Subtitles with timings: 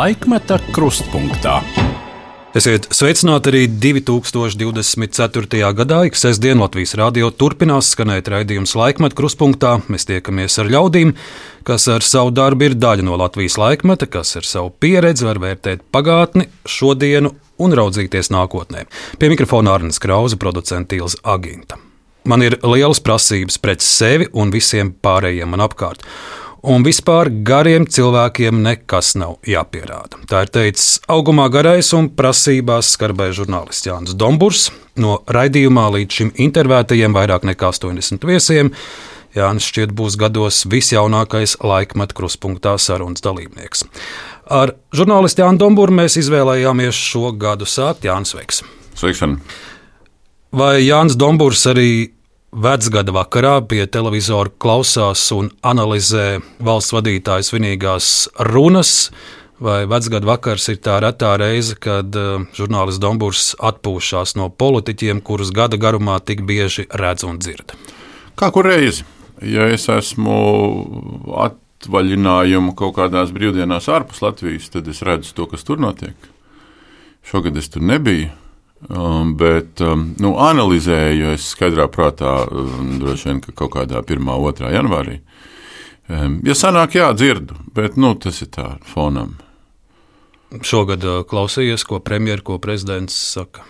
[0.00, 1.58] Laikmeta krustpunktā.
[2.56, 5.58] Esiet sveicināti arī 2024.
[5.76, 5.98] gadā.
[6.08, 9.74] Ik sestdien Latvijas rādio turpinās skanēt raidījums laikmeta kruspunktā.
[9.92, 11.12] Mēs tiekamies ar ļaudīm,
[11.68, 15.84] kas ar savu darbu ir daļa no Latvijas laikmeta, kas ar savu pieredzi var vērtēt
[15.92, 18.86] pagātni, šodienu un raudzīties nākotnē.
[19.20, 21.76] Pie mikrofona Arnēs Krauza, producents Ilza Aginta.
[22.24, 26.08] Man ir lielas prasības pret sevi un visiem pārējiem man apkārt.
[26.60, 30.18] Un vispār gariem cilvēkiem nekas nav jāpierāda.
[30.28, 34.66] Tā ir teicis augumā garais un prasībās skarbais žurnālists Jānis Domburs.
[35.00, 38.74] No raidījumā līdz šim intervētajiem vairāk nekā 80 viesiem.
[39.32, 43.86] Jānis šķiet būs gados visjaunākais laikmeta kruspunktā sarunas dalībnieks.
[44.50, 48.04] Ar žurnālistu Jānu Domburu mēs izvēlējāmies šo gadu sākt.
[48.04, 48.64] Jānis Veiks.
[49.00, 49.38] Sveikšana!
[50.60, 51.90] Vai Jānis Dombūrs arī
[52.52, 59.10] vecgada vakarā pie televizora klausās un analizē valsts vadītāja svinīgās runas?
[59.60, 65.52] Vai vecgada vakars ir tā retā reize, kad uh, žurnālists Dombūrs atpūšas no politiķiem, kurus
[65.52, 67.74] gada garumā tik bieži redz un dzird?
[68.40, 69.04] Kā kur reizi?
[69.44, 70.38] Ja es esmu
[71.44, 76.16] atvaļinājumu kaut kādās brīvdienās ārpus Latvijas, tad es redzu to, kas tur notiek.
[77.28, 78.32] Šogad es tur nebiju.
[78.88, 84.22] Um, bet um, nu, analizēju es skaidrā prātā, um, droši vien, ka kaut kādā 1.
[84.24, 84.70] un 2.
[84.72, 85.20] janvārī.
[86.42, 89.36] Ja sanāk, jā, dzirdu, bet nu, tas ir tā fonam.
[90.66, 93.62] Šogad uh, klausījies, ko premjerministrs, ko prezidents saka.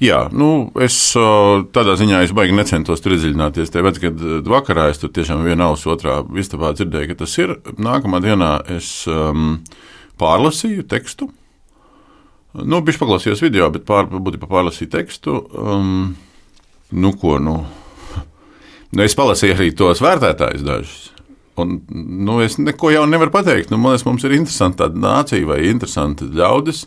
[0.00, 3.72] Jā, nu, es uh, tādā ziņā es baigi necentos tur iedziļināties.
[3.72, 7.54] Tajā vecgada vakarā es tur tiešām vienā ausu otrā istabā dzirdēju, ka tas ir.
[7.80, 9.58] Nākamā dienā es um,
[10.20, 11.30] pārlasīju tekstu
[12.64, 15.40] Nu, Viņš paklausījās video, bet pār, būtībā pārlasīja tekstu.
[15.52, 16.14] Um,
[16.96, 17.58] nu, ko, nu?
[18.92, 20.96] Nu, es palasīju arī tos vērtētājus dažus.
[21.60, 23.72] Un, nu, es neko jau nevaru pateikt.
[23.72, 26.84] Nu, man liekas, mums ir interesanta nācija vai interesanti ļaudis.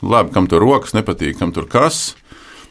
[0.00, 2.14] Nu, labi, kam tur rokas nepatīk, kam tur kas.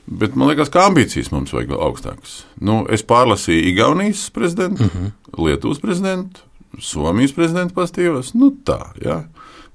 [0.09, 2.43] Bet man liekas, ka ambīcijas mums vajag augstākas.
[2.65, 5.43] Nu, es pārlasīju Igaunijas prezidentu, mm -hmm.
[5.45, 6.41] Lietuvas prezidentu,
[6.79, 8.33] Somijas prezidentu pastījos.
[8.33, 9.23] Nu, tā, jā.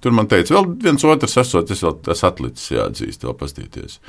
[0.04, 4.00] Tur man teica, vēl viens otrs esot, tas vēl tas atlicis jāatzīst, vēl pastīties.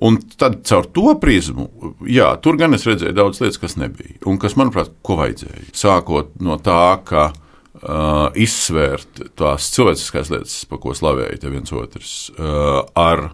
[0.00, 1.66] Un tad caur to prizmu,
[2.08, 4.16] jā, tur gan es redzēju daudz lietas, kas nebija.
[4.30, 5.66] Un kas, manuprāt, ko vajadzēja.
[5.76, 12.80] Sākot no tā, ka uh, izsvērt tās cilvēciskās lietas, pa ko slavēja viens otrs, uh,
[12.96, 13.28] ar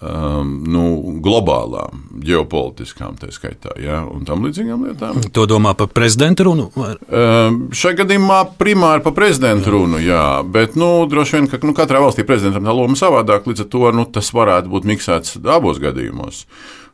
[0.00, 0.84] um, nu,
[1.24, 5.20] globālām, ģeopolitiskām, tā skaitā, ja, un tam līdzīgām lietām.
[5.34, 6.68] To domā par prezidenta runu?
[6.74, 12.02] Um, šajā gadījumā primāri par prezidenta runu, jā, bet nu, droši vien, ka nu, katrā
[12.04, 16.44] valstī prezidentam tā loma savādāk, līdz ar to nu, tas varētu būt miksēts abos gadījumos.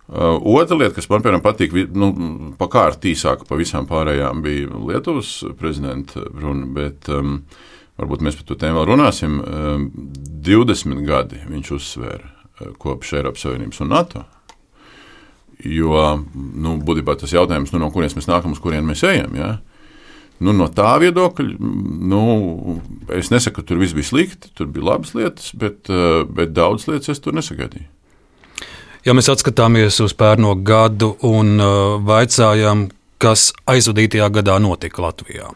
[0.05, 2.11] Uh, otra lieta, kas man piemēram patīk, nu,
[2.61, 7.39] pakārt īsāka par visām pārējām, bija Lietuvas prezidenta runa, bet um,
[8.01, 9.41] varbūt mēs par to tēmu vēl runāsim.
[9.41, 9.89] Um,
[10.45, 12.34] 20 gadi viņš uzsvēra
[12.79, 14.25] kopš Eiropas Savienības un NATO.
[15.65, 16.01] Jo
[16.35, 19.37] nu, būtībā tas jautājums, nu, no kurienes mēs nākam, uz kurien mēs ejam.
[19.39, 19.51] Ja?
[20.43, 21.57] Nu, no tā viedokļa,
[22.11, 22.23] nu,
[23.15, 26.89] es nesaku, ka tur viss bija slikti, tur bija labas lietas, bet, eh, bet daudz
[26.91, 27.87] lietas es tur nesagaidīju.
[29.05, 32.87] Ja mēs skatāmies uz pērno gadu un uh, vaicājam,
[33.21, 35.51] kas aizvadītajā gadā notika Latvijā,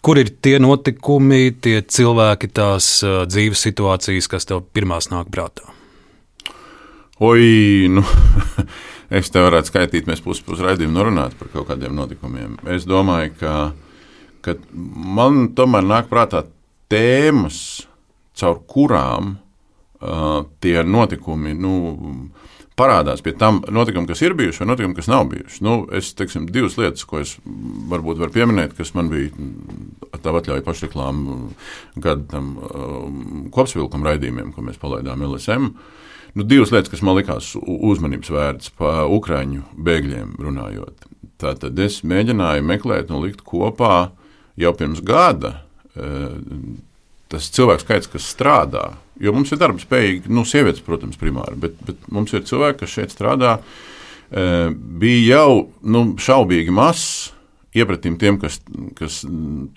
[0.00, 5.68] kur ir tie notikumi, tie cilvēki, tās uh, dzīves situācijas, kas tev pirmās nāk prātā?
[7.18, 8.02] Oi, nu,
[9.18, 12.56] es te varētu skaitīt, mēs pusi pus raidījumu runāt par kaut kādiem notikumiem.
[12.74, 13.52] Es domāju, ka,
[14.42, 16.42] ka man tomēr nāk prātā
[16.90, 17.60] tēmas,
[18.34, 21.76] caur kurām uh, tie notikumi nu,
[22.74, 25.62] parādās pie tam notikumiem, kas ir bijuši, vai notikumiem, kas nav bijuši.
[25.62, 27.36] Nu, es teiksim, divas lietas, ko es
[27.94, 29.30] varbūt varu pieminēt, kas man bija
[30.18, 31.44] tā atļauja pašreklāmu
[31.94, 35.76] gadu tam um, kopsavilkam raidījumiem, ko mēs palaidām LSM.
[35.76, 35.93] Uh,
[36.34, 41.06] Nu, divas lietas, kas man likās uzmanības vērts par ukrāņu bēgļiem runājot.
[41.38, 44.08] Tātad es mēģināju meklēt un likt kopā
[44.58, 45.52] jau pirms gada
[45.94, 46.08] e,
[47.30, 48.88] tas cilvēks skaits, kas strādā.
[49.22, 52.96] Jo mums ir darba spējīgi, nu, sievietes, protams, primāri, bet, bet mums ir cilvēki, kas
[52.96, 53.56] šeit strādā.
[54.34, 57.30] E, bija jau nu, šaubīgi mazs
[57.74, 58.60] iepratīm tiem, kas,
[58.98, 59.22] kas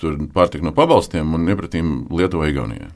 [0.02, 2.90] tur pārtika no pabalstiem un iepratīm Lietuvai, Igaunijai.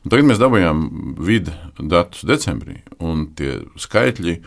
[0.00, 0.84] Un tagad mēs dabūjām
[1.20, 4.38] vidu datus decembrī, un tie skaitļi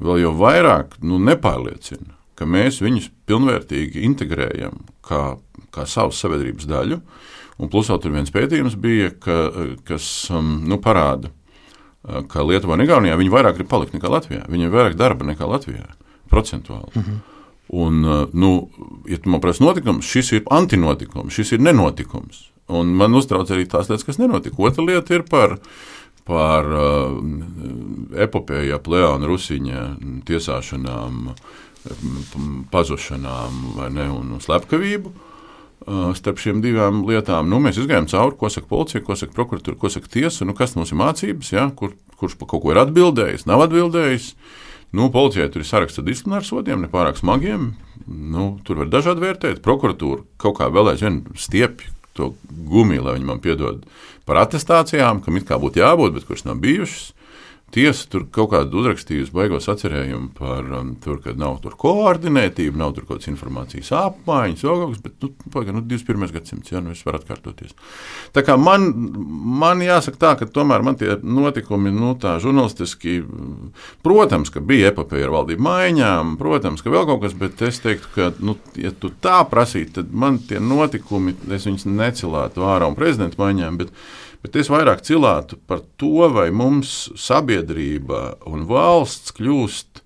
[0.00, 5.38] vēl jau vairāk nu, nepārliecina, ka mēs viņus pilnvērtīgi integrējam kā,
[5.72, 7.00] kā savas sabiedrības daļu.
[7.60, 9.40] Un plus vēl tur viens pētījums bija, ka,
[9.88, 14.46] kas um, nu, parāda, uh, ka Lietuvā un Igaunijā viņi vairāk grib palikt nekā Latvijā.
[14.48, 15.84] Viņiem ir vairāk darba nekā Latvijā,
[16.32, 16.92] procentuāli.
[16.94, 17.18] Mm -hmm.
[17.70, 18.70] Un, uh, nu,
[19.08, 22.50] ja tu man prasa notikums, šis ir antinotikums, šis ir nenotikums.
[22.70, 24.58] Un man uztrauc arī tās lietas, kas nenotika.
[24.62, 25.56] Otra lieta ir par,
[26.28, 27.16] par uh,
[28.26, 29.86] epopēju ap Leona Rusiņa
[30.28, 31.32] tiesāšanām,
[32.70, 33.60] pazušanām
[33.96, 35.12] ne, un slepkavību.
[35.80, 39.78] Uh, starp šīm divām lietām nu, mēs gājām cauri, ko saka policija, ko saka prokuratūra,
[39.80, 40.44] ko saka tiesa.
[40.46, 41.70] Nu, kas mums ir mācības, ja?
[41.76, 44.34] Kur, kurš par kaut ko ir atbildējis, nav atbildējis.
[44.94, 47.70] Nu, policijai tur ir saraksts ar disciplināru sodiem, ne pārāk smagiem.
[48.10, 49.62] Nu, tur var dažādi vērtēt.
[49.64, 52.32] Prokuratūra kaut kā vēl aizvien stiepjas to
[52.70, 53.82] gumiju, lai viņi man piedod
[54.28, 57.10] par attestācijām, kam it kā būtu jābūt, bet kuras nav bijušas
[57.74, 62.94] tiesa tur kaut kādu uzrakstījusi baigos atcerējumu par um, to, ka nav tur koordinētība, nav
[62.96, 66.32] tur kaut kādas informācijas apmaiņas, vēl kaut kas, bet nu, pagaid, nu, 21.
[66.34, 67.76] gadsimts, jā, nu, es varu atkārtoties.
[68.34, 68.88] Tā kā man,
[69.62, 73.20] man jāsaka tā, ka tomēr man tie notikumi, nu, tā žurnālistiski,
[74.06, 78.14] protams, ka bija epopeja ar valdību maiņām, protams, ka vēl kaut kas, bet es teiktu,
[78.16, 82.98] ka, nu, ja tu tā prasītu, tad man tie notikumi, es viņus necilētu ārā un
[82.98, 83.94] prezidenta maiņām, bet
[84.40, 90.00] Bet es vairāk cilātu par to, vai mums sabiedrība un valsts kļūst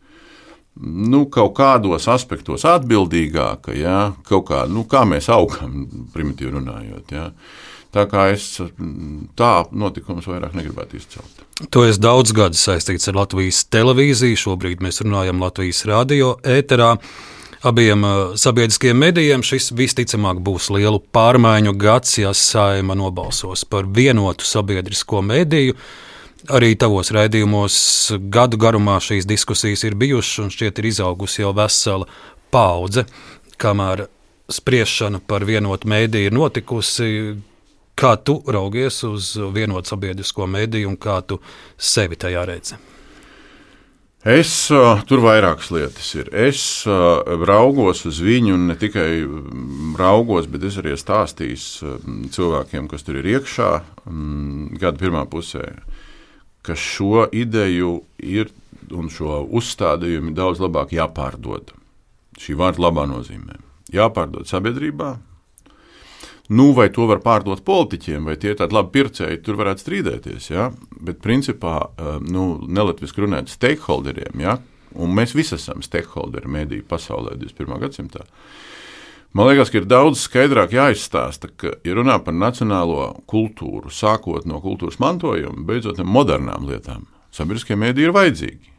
[0.83, 3.99] nu, kaut kādos aspektos atbildīgāka, ja?
[4.27, 5.85] kaut kā, nu, kā mēs augam,
[6.15, 7.15] primitīvi runājot.
[7.15, 7.29] Ja?
[7.95, 8.49] Tā kā es
[9.39, 11.45] tā notikumus vairāk negribētu izcelt.
[11.71, 14.41] To es daudz gadus saistīts ar Latvijas televīziju.
[14.41, 16.97] Šobrīd mēs runājam Latvijas radio ēterā.
[17.65, 24.45] Abiem uh, sabiedriskiem medijiem šis visticamāk būs lielu pārmaiņu gads, ja saima nobalsos par vienotu
[24.45, 25.79] sabiedrisko mediju.
[26.53, 27.79] Arī tavos raidījumos
[28.29, 32.05] gadu garumā šīs diskusijas ir bijušas, un šķiet, ir izaugusi jau vesela
[32.53, 33.07] paudze.
[33.57, 34.11] Kamēr
[34.53, 37.13] spriešana par vienotu mēdīju ir notikusi,
[37.97, 41.41] kā tu raugies uz vienotu sabiedrisko mediju un kā tu
[41.81, 42.77] sevi tajā redzi?
[44.25, 44.51] Es
[45.05, 46.31] tur vairākas lietas ir.
[46.33, 49.21] Es raugos uz viņu, un ne tikai
[50.01, 51.59] raugos, bet es arī stāstīju
[51.91, 53.69] um, cilvēkiem, kas tur ir iekšā,
[54.09, 55.67] um, gada pirmā pusē,
[56.65, 58.49] ka šo ideju ir
[58.97, 61.75] un šo uzstādījumu daudz labāk jāpārdod.
[62.41, 63.61] Šī vārda labā nozīmē.
[63.93, 65.19] Jāpārdod sabiedrībā,
[66.49, 70.51] Nu, vai to var pārdot politiķiem, vai tie ir tādi labi pircēji, tur varētu strīdēties.
[70.53, 70.69] Ja?
[71.01, 74.59] Bet, principā, eh, nu, nelatviski runājot, stakeholderiem, ja?
[74.95, 77.81] un mēs visi esam stakeholderi mediju pasaulē 21.
[77.81, 78.27] gadsimtā.
[79.35, 84.61] Man liekas, ka ir daudz skaidrāk jāizstāsta, ka, ja runā par nacionālo kultūru, sākot no
[84.63, 88.74] kultūras mantojuma, beidzot ar modernām lietām, sabiedriskie mēdī ir vajadzīgi.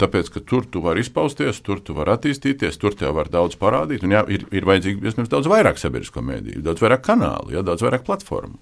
[0.00, 4.04] Tāpēc, ka tur tu vari izpausties, tur tu vari attīstīties, tur tev var daudz parādīt.
[4.06, 7.84] Un, jā, ir, ir vajadzīgi iespējams daudz vairāk sabiedrisko mēdīju, daudz vairāk kanālu, jā, daudz
[7.84, 8.56] vairāk platformu.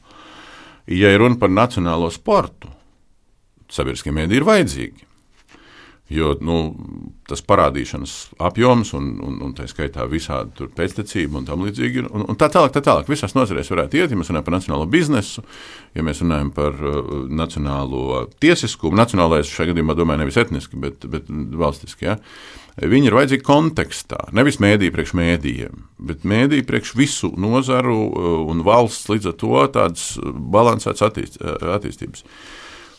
[0.90, 2.70] Ja ir runa par nacionālo sportu,
[3.70, 5.07] sabiedriskie mēdīji ir vajadzīgi.
[6.08, 6.54] Jo nu,
[7.28, 12.06] tas parādīšanas apjoms, un, un, un tā skaitā visādi pēctecība un tam līdzīgi.
[12.08, 13.10] Un, un tā tālāk, tā tālāk.
[13.12, 15.44] Visās nozarēs varētu iet, ja mēs runājam par nacionālo biznesu,
[15.92, 18.96] ja mēs runājam par uh, nacionālo tiesiskumu.
[18.96, 22.08] Nacionālais šajā gadījumā domāju nevis etniski, bet, bet valstiski.
[22.08, 22.16] Ja?
[22.78, 28.64] Viņi ir vajadzīgi kontekstā, nevis mēdīju priekš mēdījiem, bet mēdīju priekš visu nozaru uh, un
[28.64, 32.24] valsts līdz ar to tādas balansētas attīst, uh, attīstības.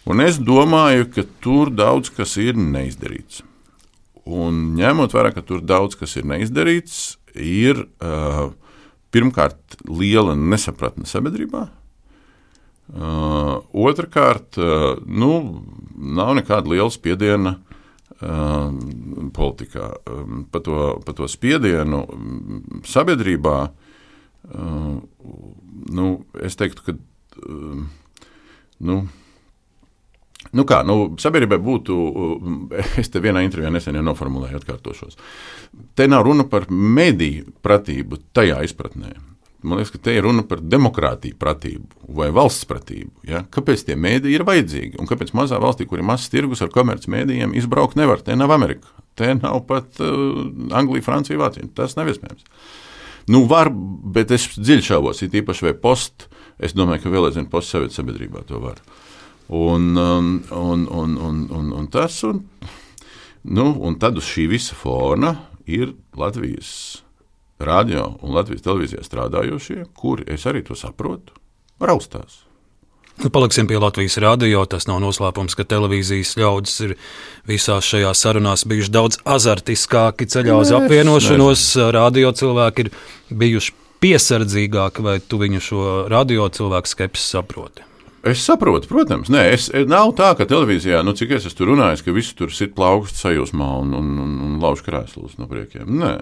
[0.09, 3.43] Un es domāju, ka tur daudz kas ir neizdarīts.
[4.25, 8.49] Un ņemot vērā, ka tur daudz kas ir neizdarīts, ir uh,
[9.13, 11.67] pirmkārt liela nesapratne sabiedrībā.
[12.89, 15.61] Uh, Otrakārt, uh, nu,
[15.93, 18.73] nav nekāda liela spiediena uh,
[19.37, 19.91] politikā.
[20.09, 22.01] Um, pa, to, pa to spiedienu
[22.89, 24.91] sabiedrībā, uh,
[26.01, 26.11] nu,
[26.41, 27.81] es teiktu, ka uh,
[28.89, 29.01] nu,
[30.57, 31.95] Nu kā, nu, sabiedrībai būtu,
[33.01, 35.17] es te vienā intervijā nesen jau noformulēju, atkārtošos.
[35.97, 39.13] Te nav runa par mediju pratību tajā izpratnē.
[39.59, 43.11] Man liekas, ka te ir runa par demokrātiju pratību vai valsts pratību.
[43.27, 43.41] Ja?
[43.51, 44.99] Kāpēc tie mēdīji ir vajadzīgi?
[45.03, 48.23] Un kāpēc mazā valstī, kur ir mazs tirgus ar komercmedijiem, izbraukt nevar?
[48.23, 48.87] Te nav Amerika,
[49.19, 50.45] te nav pat uh,
[50.79, 51.67] Anglija, Francija, Vācija.
[51.75, 52.47] Tas nav iespējams.
[53.29, 53.67] Nu, var,
[54.15, 56.29] bet es dziļi šaubos, it īpaši vai post.
[56.55, 58.79] Es domāju, ka vēl aizvien postsovietu sabiedrībā to var.
[58.79, 59.08] Uh,
[59.49, 62.43] Un, um, un, un, un, un, un tas, un,
[63.43, 65.33] nu, un tad uz šī visa fona
[65.65, 67.01] ir Latvijas
[67.59, 71.33] radio un Latvijas televīzijā strādājošie, kuri, es arī to saprotu,
[71.81, 72.43] raustās.
[73.19, 74.61] Nu, paliksim pie Latvijas radio.
[74.69, 76.93] Tas nav noslēpums, ka televīzijas ļaudis ir
[77.49, 81.65] visās šajās sarunās bijuši daudz azartiskāki ceļā uz apvienošanos.
[81.91, 82.93] Radio cilvēki ir
[83.41, 87.88] bijuši piesardzīgāki, vai tu viņu šo radio cilvēku skepsi saproti?
[88.27, 92.15] Es saprotu, protams, Nē, es, nav tā, ka televīzijā, nu, cik es tur runājis, ka
[92.15, 95.87] visi tur sit plaukst sajūsmā un, un, un, un lauž krēslus no priekiem.
[96.01, 96.13] Nē.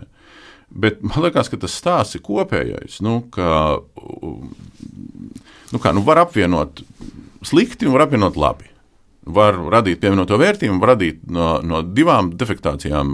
[0.69, 2.99] Bet man liekas, ka tas stāsts ir kopējais.
[3.05, 3.79] Nu, ka,
[5.71, 6.83] nu kā, nu var apvienot
[7.47, 8.69] slikti un var apvienot labi.
[9.27, 13.09] Var radīt pievienoto vērtību, var radīt no, no divām defektācijām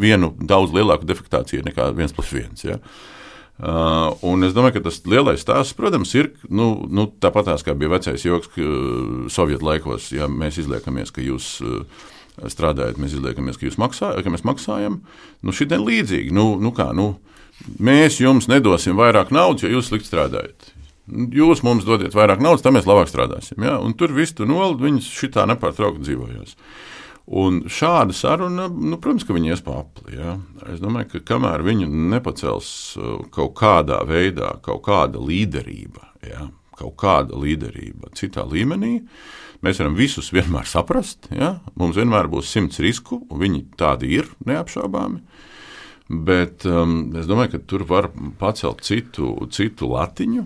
[0.00, 2.64] vienu daudz lielāku defektāciju nekā viens plus viens.
[2.64, 2.78] Ja?
[2.80, 3.13] Uh,
[3.54, 8.24] un es domāju, ka tas lielais stāsts, protams, ir nu, nu, tāpat kā bija vecais
[8.26, 11.84] joks, uh, Sovietu laikos, ja mēs izliekamies, ka jūs uh,
[12.50, 14.98] strādājat, mēs izliekamies, ka, maksā, ka mēs maksājam.
[15.42, 16.34] Nu, Šī ir līdzīga.
[16.34, 17.12] Nu, nu kā, nu,
[17.78, 20.72] mēs jums nedosim vairāk naudas, jo jūs slikti strādājat.
[21.06, 23.60] Jūs mums dodiet vairāk naudas, tad mēs labāk strādāsim.
[23.62, 23.76] Ja?
[23.78, 26.56] Un tur viss tur nolaiž, viņas šitā nepārtraukti dzīvojās.
[27.24, 30.18] Un šāda saruna, nu, protams, ka viņi ies pa apli.
[30.18, 30.34] Ja?
[30.68, 32.68] Es domāju, ka kamēr viņu nepacels
[33.00, 36.50] uh, kaut kādā veidā, kaut kāda līderība, ja?
[36.76, 38.98] kaut kāda līderība citā līmenī,
[39.64, 41.30] mēs varam visus vienmēr saprast.
[41.32, 41.54] Ja?
[41.80, 45.24] Mums vienmēr būs simts risku, un viņi tādi ir neapšaubāmi.
[46.28, 50.44] Bet um, es domāju, ka tur var pacelt citu, citu latiņu,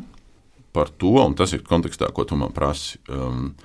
[0.78, 3.00] par to, un tas ir kontekstā, ko tu man prasi.
[3.10, 3.56] Um,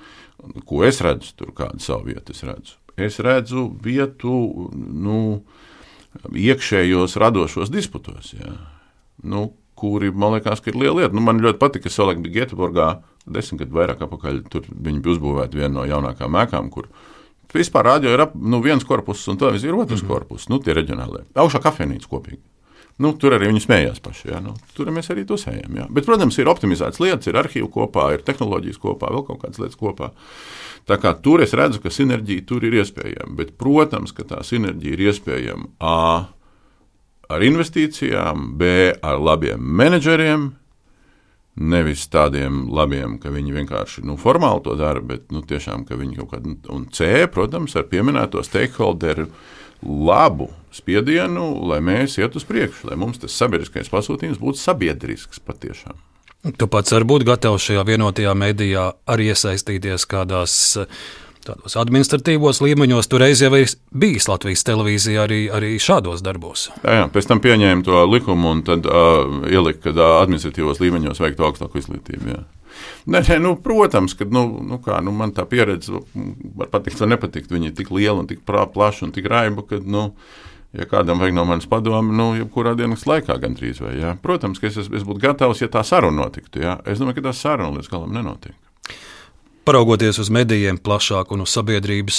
[0.66, 2.80] ko es redzu, tur kādu savu vietu es redzu.
[2.96, 4.34] Es redzu vietu
[4.74, 5.18] nu,
[6.30, 8.52] iekšējos radošos disputos, jā.
[9.26, 11.14] nu, kuri man liekas, ka ir liela lieta.
[11.16, 12.88] Nu, man ļoti patika, ka Solek bija Göteborgā
[13.26, 14.40] desmit gadu vairāk atpakaļ.
[14.52, 16.88] Tur viņi bija uzbūvēti viena no jaunākajām mēkām, kur
[17.54, 20.12] vispār rādio ir ap, nu, viens korpus un televīzija ir otrs mm -hmm.
[20.14, 21.24] korpus, nu, tie reģionālie.
[21.34, 22.42] Augšā kafejnīca kopīgi.
[23.02, 24.28] Nu, tur arī viņi smējās paši.
[24.30, 24.38] Ja?
[24.42, 25.80] Nu, tur mēs arī tusējam.
[25.80, 25.86] Ja?
[25.90, 29.80] Bet, protams, ir optimizētas lietas, ir arhīvi kopā, ir tehnoloģijas kopā, vēl kaut kādas lietas
[29.80, 30.12] kopā.
[30.86, 33.34] Tā kā tur es redzu, ka sinerģija tur ir iespējama.
[33.40, 35.96] Bet, protams, ka tā sinerģija ir iespējama A
[37.34, 40.52] ar investīcijām, B ar labiem menedžeriem.
[41.54, 46.18] Nevis tādiem labiem, ka viņi vienkārši nu, formāli to dara, bet nu, tiešām, ka viņi
[46.18, 49.28] kaut kādā, un C, protams, ar pieminēto stakeholderu
[49.84, 55.98] labu spiedienu, lai mēs iet uz priekšu, lai mums tas sabiedriskais pasūtījums būtu sabiedrisks patiešām.
[56.58, 60.76] Tu pats vari būt gatavs šajā vienotajā medijā arī iesaistīties kādās
[61.44, 63.08] tādos administratīvos līmeņos.
[63.12, 66.68] Toreiz jau ir bijis Latvijas televīzija arī, arī šādos darbos.
[66.82, 71.22] Jā, jā, pēc tam pieņēma to likumu un tad uh, ielika, ka uh, administratīvos līmeņos
[71.24, 72.32] veiktu augstāku izglītību.
[72.32, 72.42] Jā.
[73.06, 76.00] Nē, nē, nu, protams, ka nu, nu kā, nu, man tā pieredze
[76.56, 77.52] var patikt vai nepatikt.
[77.52, 80.08] Viņa ir tik liela un tik plaša un tik raiba, ka, nu,
[80.74, 83.96] ja kādam vajag no manas padomu, nu, jebkurā dienas laikā gandrīz vai.
[84.00, 84.16] Jā.
[84.22, 86.64] Protams, ka es, es būtu gatavs, ja tā saruna notiktu.
[86.64, 86.78] Jā.
[86.88, 88.56] Es domāju, ka tā saruna līdz galam nenotiek.
[89.64, 92.16] Paraugoties uz medijiem plašāk un uz sabiedrības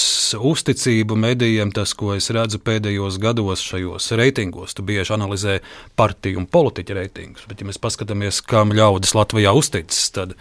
[0.49, 5.59] uzticību medijiem, tas, ko es redzu pēdējos gados šajos reitingos, tu bieži analizē
[5.93, 7.43] partiju un politiķu reitingus.
[7.45, 10.33] Bet, ja mēs paskatāmies, kam ļaudis Latvijā uzticas, tad,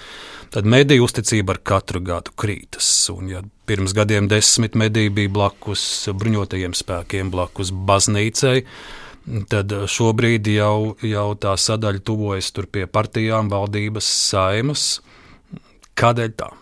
[0.56, 2.88] tad mediju uzticība ar katru gadu krītas.
[3.12, 8.64] Un, ja pirms gadiem desmit mediji bija blakus bruņotajiem spēkiem, blakus baznīcai,
[9.52, 14.90] tad šobrīd jau, jau tā sadaļa tuvojas pie partijām, valdības, saimas.
[16.00, 16.54] Kādēļ tā?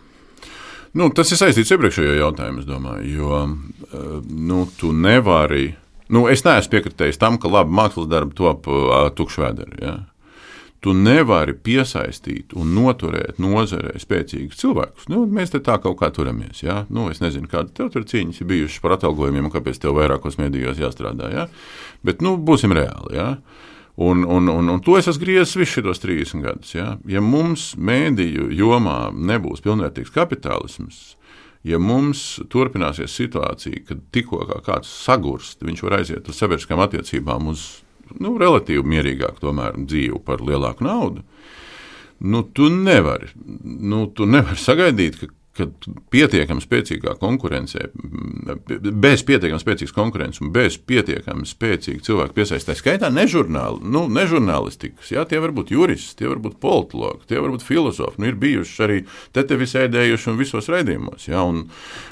[0.92, 5.72] Nu, tas ir saistīts ar iepriekšējo jautājumu, domāju, jo eh, nu, tu nevari.
[6.12, 9.78] Nu, es neesmu piekritējis tam, ka labi mākslas darbi top uh, tukšvēderi.
[9.80, 9.94] Ja?
[10.84, 15.06] Tu nevari piesaistīt un noturēt nozarē spēcīgus cilvēkus.
[15.08, 16.60] Nu, mēs te tā kaut kā turamies.
[16.66, 16.82] Ja?
[16.92, 20.82] Nu, es nezinu, kāda tev tur cīņas ir bijušas par atalgojumiem kāpēc tev vairākos medijos
[20.82, 21.32] jāstrādā.
[21.32, 21.46] Ja?
[22.04, 23.16] Bet nu, būsim reāli.
[23.16, 23.30] Ja?
[23.96, 26.74] Un, un, un, un to es esmu griezis visus šos 30 gadus.
[26.74, 31.18] Ja, ja mums mēdīju jomā nebūs pilnvērtīgs kapitālisms,
[31.68, 37.52] ja mums turpināsies situācija, kad tikko kā kāds sagurst, viņš var aiziet uz sabiedriskām attiecībām,
[37.52, 37.82] uz
[38.16, 41.26] nu, relatīvi mierīgāku tomēr, dzīvi par lielāku naudu,
[42.24, 43.28] nu, tu nevari,
[43.62, 45.66] nu, tu nevari sagaidīt, ka ka
[46.12, 47.90] pietiekami spēcīgā konkurencē,
[49.02, 55.26] bez pietiekami spēcīgas konkurences un bez pietiekami spēcīga cilvēku piesaistē, skaitā nežurnāli, nu, nežurnālistikas, jā,
[55.28, 58.86] tie var būt juristi, tie var būt politologi, tie var būt filozofi, nu, ir bijuši
[58.86, 58.98] arī
[59.36, 61.66] te tevi sēdējuši un visos raidījumos, jā, un,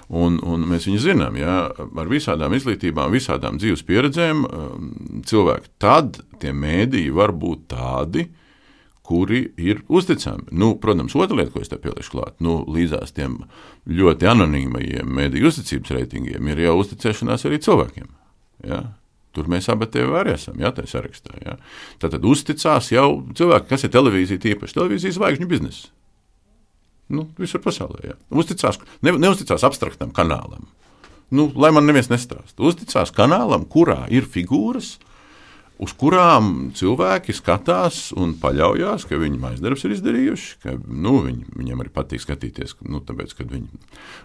[0.09, 4.92] un, un mēs viņu zinām, jā, ar visādām izglītībām, visādām dzīves pieredzēm um,
[5.25, 8.28] cilvēki, tad tie mēdīji var būt tādi,
[9.11, 10.47] kuri ir uzticami.
[10.55, 13.40] Nu, protams, otra lieta, ko es te pielikšu klāt, nu, līdzās tiem
[13.90, 18.11] ļoti anonīmajiem mediju uzticības reitingiem, ir jau uzticēšanās arī cilvēkiem.
[18.71, 18.85] Ja?
[19.35, 19.87] Tur mēs abi
[20.19, 21.35] arī esam, ja tā sarakstā.
[21.43, 21.57] Ja?
[22.02, 25.90] Tad, tad uzticās jau cilvēki, kas ir televīzija, tīpaši televīzijas zvaigžņu biznesa.
[27.11, 28.12] Nu, visur pasaulē.
[28.12, 28.17] Ja?
[28.31, 30.69] Uzticās, ne, neuzticās abstraktam kanālam.
[31.35, 32.59] Nu, lai man neviens nestāsta.
[32.62, 34.97] Uzticās kanālam, kurā ir figūras,
[35.81, 41.83] uz kurām cilvēki skatās un paļaujas, ka viņi maizdarbs ir izdarījuši, ka nu, viņi, viņiem
[41.85, 43.81] arī patīk skatīties, nu, tāpēc, kad viņi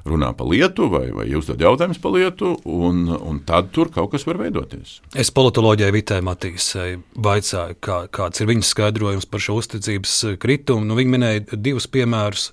[0.09, 4.27] runā pa lietu vai, vai uzdod jautājumus pa lietu, un, un tad tur kaut kas
[4.27, 4.99] var veidoties.
[5.15, 10.87] Es politoloģijai Vitē Matīsai vaicāju, kā, kāds ir viņas skaidrojums par šo uzticības kritumu.
[10.89, 12.49] Nu, viņa minēja divus piemērus.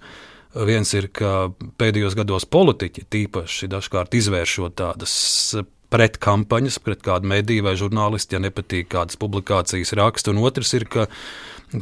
[0.52, 1.48] Viens ir, ka
[1.80, 5.14] pēdējos gados politiķi tīpaši dažkārt izvēršot tādas
[5.92, 10.32] pretkampaņas pret kādu mediju vai žurnālistu, ja nepatīk kādas publikācijas raksta.
[10.32, 11.06] Un otrs ir, ka,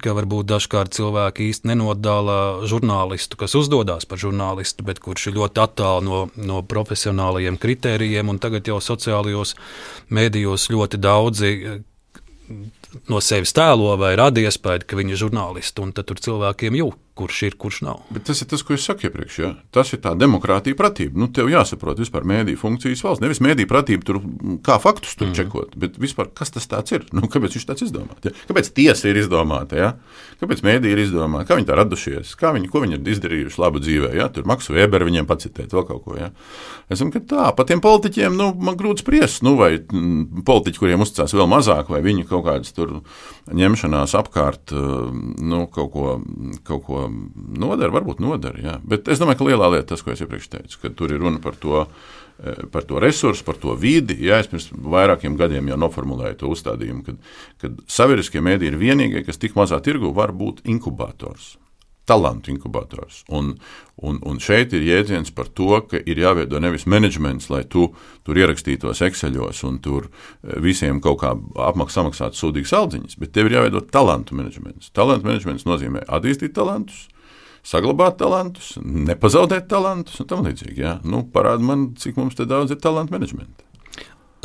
[0.02, 5.62] ka varbūt dažkārt cilvēki īsti nenodala žurnālistu, kas uzdodas par žurnālistu, bet kurš ir ļoti
[5.62, 8.35] attālu no, no profesionālajiem kritērijiem.
[8.43, 9.55] Tagad jau sociālajos
[10.11, 11.55] mēdījos ļoti daudzi
[13.11, 17.43] no sevis tēlo vai rada iespēju, ka viņi ir žurnālisti, un tad cilvēkiem jūt, kurš
[17.49, 18.00] ir, kurš nav.
[18.15, 19.39] Bet tas ir tas, ko es saku iepriekš.
[19.43, 19.50] Ja?
[19.75, 21.21] Tas ir tā demokrātija pratība.
[21.21, 23.25] Nu, tev jāsaprot vispār mēdīju funkcijas valsts.
[23.25, 24.21] Nevis mēdīju pratība tur
[24.67, 25.37] kā faktus tur mm.
[25.37, 27.05] čekot, bet vispār kas tas ir.
[27.17, 28.31] Nu, kāpēc viņš tāds izdomāts?
[28.31, 28.35] Ja?
[28.49, 29.79] Kāpēc tiesa ir izdomāta?
[29.81, 29.91] Ja?
[30.41, 31.50] Kāpēc mēdīji ir izdomāti?
[31.50, 32.35] Kā viņi tā radušies?
[32.41, 34.15] Kā viņi, ko viņi ir izdarījuši labu dzīvē?
[34.17, 34.31] Ja?
[34.33, 36.17] Tur Maksu Weberu viņiem pacitēt vēl kaut ko.
[36.21, 36.31] Ja?
[36.91, 40.81] Es domāju, ka tā, pat tiem politiķiem nu, man grūti spriest, nu, vai m, politiķi,
[40.81, 43.00] kuriem uzticās vēl mazāk, vai viņi kaut kādas tur
[43.50, 46.17] ņemšanās apkārt, nu, kaut ko,
[46.67, 47.05] kaut ko
[47.61, 48.62] nodara, varbūt nodara.
[48.62, 48.79] Jā.
[48.87, 51.43] Bet es domāju, ka lielā lieta tas, ko es iepriekš teicu, ka tur ir runa
[51.43, 51.87] par to.
[52.73, 54.14] Par to resursu, par to vidi.
[54.25, 57.19] Jā, es pirms vairākiem gadiem jau noformulēju to uzstādījumu,
[57.61, 61.59] ka sabiedriskie mēdī ir vienīgie, kas tik mazā tirgu var būt inkubators
[62.09, 63.23] talantu inkubators.
[63.28, 63.52] Un,
[64.02, 67.90] un, un šeit ir jēdziens par to, ka ir jāveido nevis menedžments, lai tu
[68.26, 71.35] tur ierakstītos Excelos un tur eh, visiem kaut kā
[71.69, 74.92] apmaksā samaksātu sūdīgas aldziņas, bet tev ir jāveido talantu menedžments.
[74.97, 77.09] Talantu menedžments nozīmē attīstīt talantus.
[77.66, 80.78] Saglabāt talantus, nepazaudēt talantus un tā līdzīgi.
[80.80, 80.95] Ja?
[81.04, 83.66] Nu, Parādi man, cik mums te daudz ir talantu menedžmenta.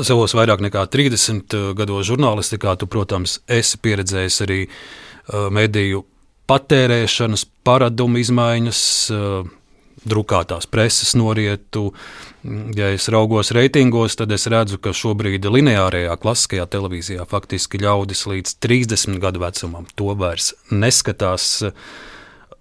[0.04, 6.04] Savos vairāk nekā 30 eh, gados žurnālistikā, tu, protams, esi pieredzējis arī uh, mediju
[6.50, 9.54] patērēšanas paradumu izmaiņas, eh,
[10.06, 11.94] drukātās preses norietu.
[12.78, 18.58] Ja es raugos reitingos, tad es redzu, ka šobrīd lineārajā klasiskajā televīzijā faktiski ļaudis līdz
[18.62, 21.72] 30 gadu vecumam to vairs neskatās.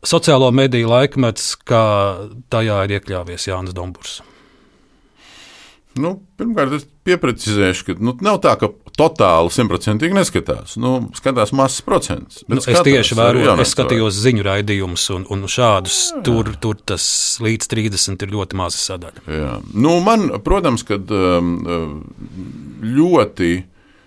[0.05, 1.85] Sociālo mediju laikmets, kā
[2.49, 4.23] tajā ir iekļāvies Jānis Domburs.
[6.01, 10.77] Nu, pirmkārt, es pieprecizēšu, ka nu, nav tā, ka totāli simtprocentīgi neskatās.
[10.81, 12.43] Nu, skatās mazs procents.
[12.49, 16.23] Nu, skatās, es tieši vēroju, es skatījos ziņu raidījumus, un, un šādus jā.
[16.27, 17.05] tur, tur tas
[17.45, 19.27] līdz 30 ir ļoti maza sadaļa.
[19.41, 19.53] Jā.
[19.75, 21.55] Nu, man, protams, kad um,
[22.85, 23.53] ļoti.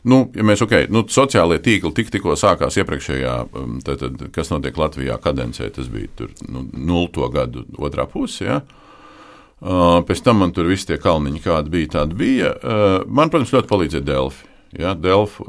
[0.08, 4.54] Nu, ja mēs, okay, nu, sociālajie tīkli tik, tikko sākās iepriekšējā, um, tad, tad, kas
[4.54, 8.48] notiek Latvijā kadencē, tas bija tur, nu, nulto gadu otrā pusē.
[8.48, 8.62] Ja?
[8.62, 8.87] Uh,
[9.62, 12.54] pēc tam man tur viss tie kalniņi, kādi bija, tādi bija.
[12.62, 14.46] Uh, man, protams, ļoti palīdzēja Delfi.
[14.78, 15.46] Ja, Delfu,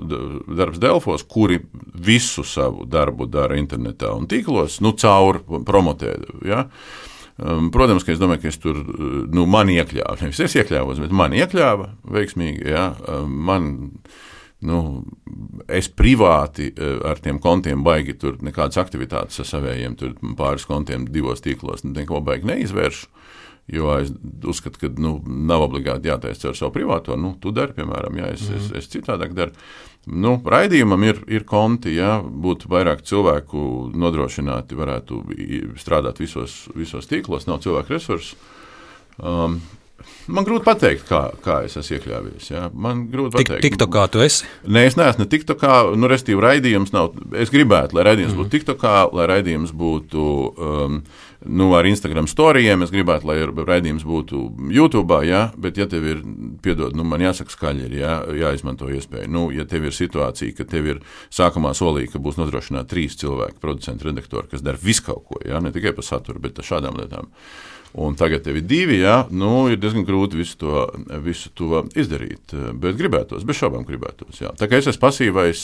[0.57, 1.59] darbs Delfos, kuri
[2.07, 6.15] visu savu darbu dara internetā un tīklos, nu, caur promotē.
[6.47, 6.69] Ja.
[7.39, 8.79] Um, protams, ka es domāju, ka es tur
[9.35, 10.23] nu, man iekļāvu.
[10.23, 12.65] Nevis es iekļāvos, bet man iekļāva veiksmīgi.
[12.71, 12.89] Ja.
[13.11, 13.69] Um, man,
[14.65, 14.81] nu,
[15.67, 19.99] es privāti uh, ar tiem kontiem baigi tur nekādas aktivitātes ar saviem,
[20.39, 23.18] pāris kontiem divos tīklos, neko baigi neizvēršu.
[23.69, 24.09] Jo es
[24.49, 27.19] uzskatu, ka nu, nav obligāti jātaisa ar savu privāto.
[27.21, 28.57] Nu, tu dari, piemēram, ja es, mm.
[28.57, 28.81] es, mhm.
[28.81, 29.53] es citādāk daru.
[30.09, 35.19] Nu, raidījumam ir, ir konti, ja būtu vairāk cilvēku nodrošināti, varētu
[35.81, 38.39] strādāt visos, visos tīklos, nav cilvēku resursu.
[39.19, 39.59] Um,
[40.31, 42.51] Man grūti pateikt, kā, kā es esmu iekļāvies.
[42.53, 42.67] Ja?
[42.73, 44.47] Man grūti pateikt, tik, tik kā tu esi.
[44.69, 47.17] Nē, es neesmu ne tik tā kā, nu, restīvi, raidījums nav.
[47.39, 48.43] Es gribētu, lai raidījums mm.
[48.43, 50.29] būtu tik tā kā, lai raidījums būtu.
[50.55, 51.01] Um,
[51.47, 52.83] nu, ar Instagram storijiem.
[52.83, 54.43] Es gribētu, lai raidījums būtu
[54.75, 56.23] YouTube, ja, bet, ja tev ir,
[56.65, 59.31] piedod, nu, man jāsaka skaļi, ir jā, jāizmanto iespēja.
[59.31, 61.03] Nu, ja tev ir situācija, ka tev ir
[61.35, 65.63] sākumā solīja, ka būs nodrošināti trīs cilvēki, producenti, redaktori, kas dara visu kaut ko, ja,
[65.63, 67.31] ne tikai par saturu, bet ar šādām lietām.
[67.97, 70.83] Un tagad tev ir divi, jā, nu, ir diezgan grūti visu to,
[71.25, 72.53] visu to izdarīt.
[72.77, 74.43] Bet gribētos, bez šaubām gribētos.
[74.43, 74.53] Jā.
[74.61, 75.63] Tā kā es esmu pasīvais,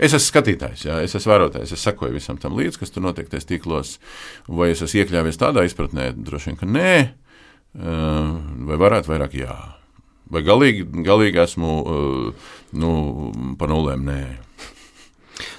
[0.00, 3.28] es esmu skatītājs, jā, es esmu vērotājs, es sekoju visam tam līdzi, kas tur notiek
[3.28, 3.92] tajos tīklos.
[4.48, 6.94] Vai es esmu iekļāvies tādā izpratnē, droši vien, ka nē,
[8.70, 9.56] vai varētu vairāk jā.
[10.30, 11.76] Vai galīgi, galīgi esmu
[12.80, 12.92] nu,
[13.60, 14.22] pa nulēm, nē.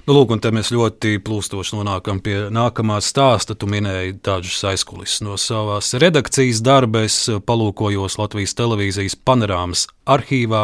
[0.01, 3.53] Nu, lūk, un te mēs ļoti plūstoši nonākam pie nākamā stāsta.
[3.53, 7.03] Tu minēji tādus aizkuliskus no savas redakcijas darba.
[7.05, 10.63] Es palūkojos Latvijas televīzijas panorāmas arhīvā,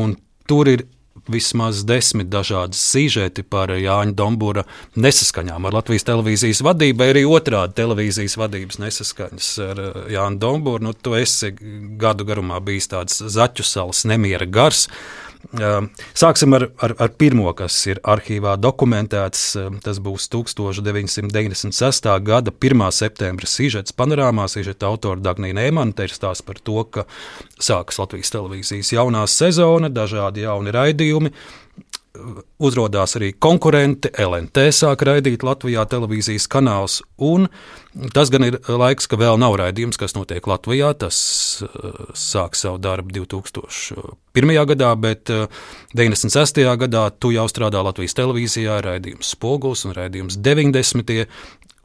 [0.00, 0.16] un
[0.48, 0.86] tur ir
[1.30, 4.64] vismaz desmit dažādas sižeti par Jāņa Dombūra
[4.96, 9.82] nesaskaņām ar Latvijas televīzijas vadību, arī otrādi televīzijas vadības nesaskaņas ar
[10.16, 10.88] Jāņa Dombūru.
[10.88, 11.52] Nu, tu esi
[12.00, 14.88] gadu garumā bijis tāds zaķu salas nemiera gars.
[15.50, 19.44] Sāksim ar, ar, ar pirmo, kas ir arhīvā dokumentēts.
[19.84, 22.10] Tas būs 1996.
[22.26, 22.84] gada 1.
[22.94, 24.46] septembra sižets panorāmā.
[24.52, 27.06] Sižeta autora Dagnija Eimana te ir stāsts par to, ka
[27.58, 31.34] sākas Latvijas televīzijas jaunā sezona, dažādi jauni raidījumi
[32.60, 34.10] uzrādījās arī konkurenti.
[34.20, 37.00] LNT sāk raidīt Latvijā televīzijas kanāls.
[38.14, 40.92] Tas gan ir laiks, ka vēl nav raidījums, kas notiek Latvijā.
[41.00, 41.18] Tas
[41.66, 44.52] uh, sāk savu darbu 2001.
[44.72, 45.48] gadā, bet uh,
[45.98, 46.62] 96.
[46.84, 51.26] gadā tu jau strādā Latvijas televīzijā, raidījums Spogulis un raidījums 90.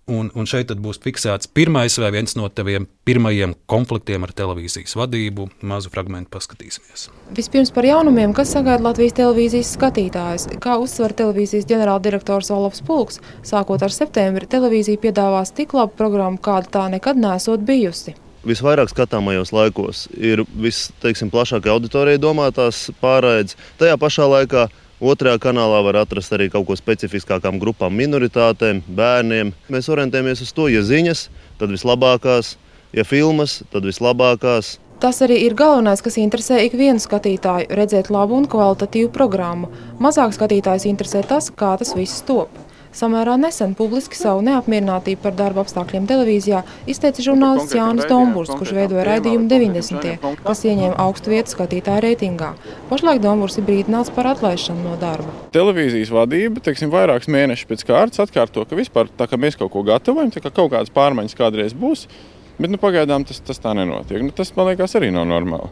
[0.06, 5.48] Un, un šeit būs fiksēts pirmais vai viens no taviem pirmajiem konfliktiem ar televīzijas vadību.
[5.66, 7.08] Mazu fragment paskatīsimies.
[7.34, 10.46] Vispirms par jaunumiem, kas sagaida Latvijas televīzijas skatītājus.
[10.62, 16.70] Kā uzsver televīzijas ģenerāldirektors Olofs Pulks, sākot ar septembri, televīzija piedāvās tik labu programmu, kāda
[16.78, 18.14] tā nekad nesot bijusi
[18.46, 23.58] visvairāk skatāmajos laikos ir visplašākajai auditorijai domātās pārraides.
[23.80, 24.68] Tajā pašā laikā
[25.04, 29.52] Otrajā kanālā var atrast arī kaut ko specifiskākām grupām, minoritātēm, bērniem.
[29.68, 31.26] Mēs orientējamies uz to, ja ziņas,
[31.60, 32.54] tad vislabākās,
[32.96, 34.78] ja filmas, tad vislabākās.
[35.04, 39.68] Tas arī ir galvenais, kas interesē ikvienu skatītāju- redzēt labu un kvalitatīvu programmu.
[40.00, 42.48] Mazāk skatītājs interesē tas, kā tas viss top.
[42.96, 49.04] Samērā nesen publiski savu neapmierinātību par darba apstākļiem televīzijā izteica žurnālists Jānis Dombūrs, kurš veidoja
[49.10, 50.14] raidījumu 90.
[50.46, 52.54] kas ieņēma augstu vietu skatītāju reitingā.
[52.88, 55.34] Pašlaik Dombūrs ir brīdināts par atlaišanu no darba.
[55.52, 59.84] Televīzijas vadība, teiksim, vairākus mēnešus pēc kārtas atkārto, ka vispār tā kā mēs kaut ko
[59.84, 62.08] gatavojam, tā kā kaut kādas pārmaiņas kādreiz būs.
[62.56, 64.22] Bet nu, pagaidām tas, tas tā nenotiek.
[64.24, 65.68] Nu, tas man liekas arī nav normāli.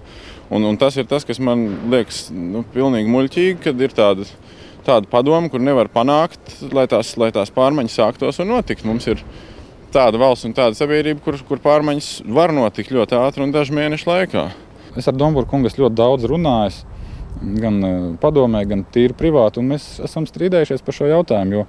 [0.52, 4.34] Un, un tas ir tas, kas man liekas nu, pilnīgi muļķīgi, kad ir tādas
[4.86, 8.86] tādu padomu, kur nevar panākt, lai tās, lai tās pārmaiņas sāktos un notikt.
[8.88, 9.24] Mums ir
[9.94, 14.10] tāda valsts un tāda sabiedrība, kur, kur pārmaiņas var notikt ļoti ātri un dažu mēnešu
[14.10, 14.48] laikā.
[15.00, 16.84] Es ar Domburu kungu ļoti daudz runāju,
[17.42, 17.92] gan e,
[18.22, 21.58] padomē, gan tīri privāti, un mēs esam strīdējušies par šo jautājumu.
[21.58, 21.66] Jo,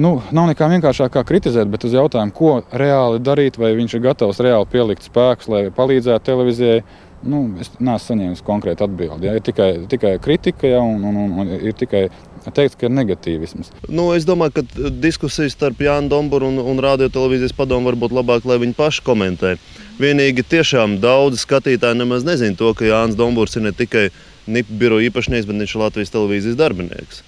[0.00, 4.04] nu, nav nekā vienkāršāk kā kritizēt, bet uz jautājumu, ko reāli darīt, vai viņš ir
[4.08, 6.82] gatavs reāli pielikt spēkus, lai palīdzētu televīzijai
[7.24, 9.28] Nu, es neesmu saņēmis konkrētu atbildi.
[9.28, 9.34] Ja?
[9.38, 10.82] Ir tikai, tikai kritika, ja?
[10.84, 12.06] un, un, un, un ir tikai
[12.44, 13.72] teikts, ka ir negatīvisms.
[13.88, 18.60] Nu, es domāju, ka diskusijas starp Jānu Domburu un, un radiotelevīzijas padomu varbūt labāk, lai
[18.62, 19.54] viņi paši komentē.
[20.00, 24.08] Vienīgi tiešām daudz skatītāji nemaz nezina to, ka Jānis Domburs ir ne tikai
[24.50, 27.22] NIP biroja īpašnieks, bet viņš ir Latvijas televīzijas darbinieks.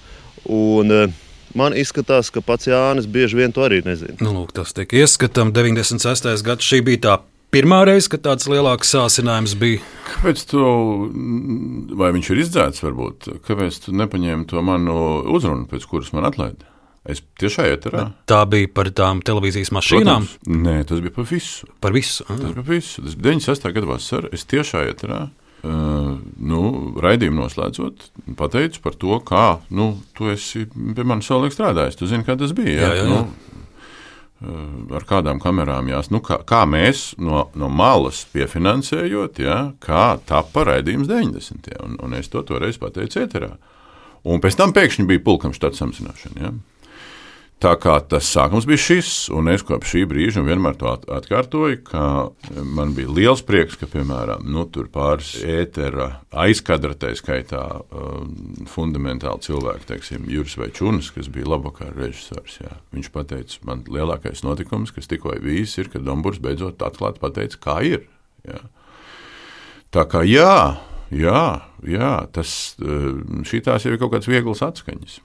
[0.45, 1.23] Un, uh,
[1.57, 4.17] Man izskatās, ka pats Jānis bieži vien to arī nezina.
[4.21, 6.27] Nu, lūk, tas tika ieskatām 96.
[6.45, 6.67] gads.
[6.67, 7.13] Šī bija tā
[7.57, 9.81] pirmā reize, kad tāds lielāks sācinājums bija.
[10.11, 10.63] Kāpēc tu,
[11.97, 13.29] vai viņš ir izdzēts, varbūt?
[13.47, 14.97] Kāpēc tu nepaņēmi to manu
[15.35, 16.69] uzrunu, pēc kuras man atlaida?
[17.07, 18.03] Es tiešām ieturā.
[18.27, 20.27] Tā bija par tām televīzijas mašīnām?
[20.27, 20.63] Protams.
[20.67, 21.67] Nē, tas bija par visu.
[21.83, 22.25] Par visu.
[22.27, 22.35] Ah.
[22.35, 23.03] Tas bija par visu.
[23.05, 23.69] Tas bija 96.
[23.77, 24.31] gada vasarā.
[24.35, 25.21] Es tiešām ieturā.
[25.67, 26.59] Uh, nu,
[27.01, 28.03] raidījumu noslēdzot,
[28.37, 31.97] pateicu par to, kā nu, tu esi pie manis savulaik strādājis.
[31.97, 32.75] Tu zini, kā tas bija.
[32.75, 33.07] Jā, jā, jā.
[33.09, 33.63] Nu,
[34.41, 36.11] ar kādām kamerām jās.
[36.13, 41.73] Nu, kā, kā mēs no, no malas piefinansējot, ja, kā tapa raidījums 90.
[41.83, 43.55] Un, un es to toreiz pateicu ēterā.
[44.27, 46.43] Un pēc tam pēkšņi bija pulkam štāta samazināšana.
[46.43, 46.53] Ja.
[47.57, 52.01] Tā kā tas sākums bija šis, un es kopš šī brīža vienmēr to atkārtoju, ka
[52.61, 58.35] man bija liels prieks, ka, piemēram, nu, tur pāris ētera aizkadra, tā skaitā, um,
[58.69, 64.93] fundamentāli cilvēki, teiksim, Juris Večunis, kas bija labvakar režisors, jā, viņš pateica, man lielākais notikums,
[64.93, 68.03] kas tikko ir bijis, ir, ka Domburs beidzot atklāti pateica, kā ir.
[68.45, 68.59] Jā.
[69.97, 70.77] Tā kā jā,
[71.09, 71.41] jā,
[71.89, 72.53] jā tas,
[73.49, 75.17] šī tās jau ir kaut kāds viegls atskaņas.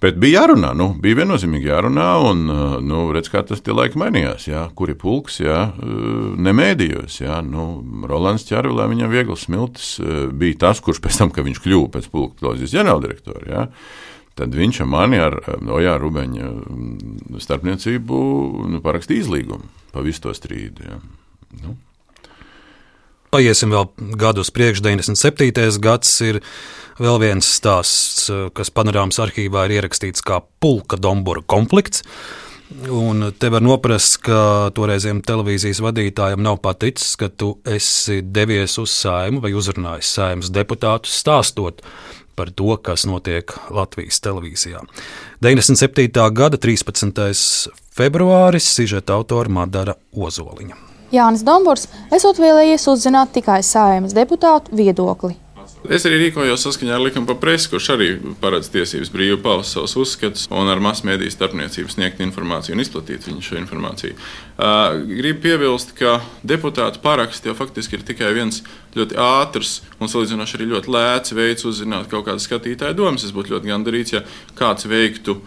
[0.00, 4.00] Bet bija jārunā, nu, bija viennozīmīgi jārunā, un uh, nu, redz, kā tas tie laiki
[4.00, 4.46] mainījās.
[4.48, 7.20] Jā, kuri pulks, jā, uh, nemēdījos.
[7.20, 7.66] Jā, nu,
[8.08, 12.08] Rolands Čārvilē viņam viegls smiltis uh, bija tas, kurš pēc tam, kad viņš kļuva pēc
[12.12, 13.44] pulka televīzijas ģenerāldirektora.
[13.50, 13.66] Jā,
[14.40, 18.24] tad viņš mani, ar Ojā Rubeņa mm, starpniecību,
[18.72, 20.86] nu, parakstīja izlīgumu pa visu to strīdu.
[20.86, 20.98] Jā.
[21.64, 21.76] Nu.
[23.30, 23.86] Paiesim vēl
[24.18, 25.78] gadu uz priekšu, 97.
[25.82, 26.40] gads ir
[26.98, 32.02] vēl viens stāsts, kas panorāmas arhīvā ir ierakstīts kā pulka Dombora konflikts.
[32.90, 38.92] Un te var noprast, ka toreizējiem televīzijas vadītājiem nav paticis, ka tu esi devies uz
[38.94, 41.82] saimu vai uzrunājis saimas deputātus stāstot
[42.38, 44.82] par to, kas notiek Latvijas televīzijā.
[45.42, 46.30] 97.
[46.34, 47.26] gada 13.
[47.94, 50.89] februāris sižeta autora Madara Ozoliņa.
[51.10, 55.36] Jānis Dombors esot vēlējies uzzināt tikai saimas deputātu viedokli.
[55.88, 58.08] Es arī rīkojos saskaņā ar likumu par presi, kurš arī
[58.42, 63.24] paredz tiesības brīvi paust savus uzskatus un ar masu mēdīju starpniecību sniegt informāciju un izplatīt
[63.28, 64.16] viņu šo informāciju.
[64.60, 68.58] Gribu piebilst, ka deputātu paraksts jau faktiski ir tikai viens
[68.92, 73.24] ļoti ātrs un salīdzinoši arī ļoti lēts veids uzzināt kaut kādas skatītāju domas.
[73.24, 74.20] Es būtu ļoti gandarīts, ja
[74.58, 75.38] kāds veiktu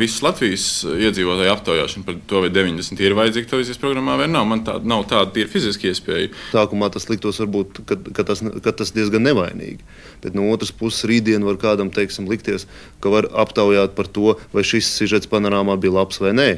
[0.00, 4.48] visas Latvijas iedzīvotāju aptaujāšanu par to, vai 90 ir vajadzīgi televīzijas programmā vai nav.
[4.48, 6.32] Man tāda nav tāda tīra fiziska iespēja.
[6.54, 9.84] Sākumā tas liktos varbūt, ka, ka, tas, ka tas diezgan nevainīgi.
[10.24, 12.64] Bet no otras puses, rītdien var kādam teiksim, likties,
[13.04, 16.52] ka var aptaujāt par to, vai šis sižets panorāmā bija labs vai nē.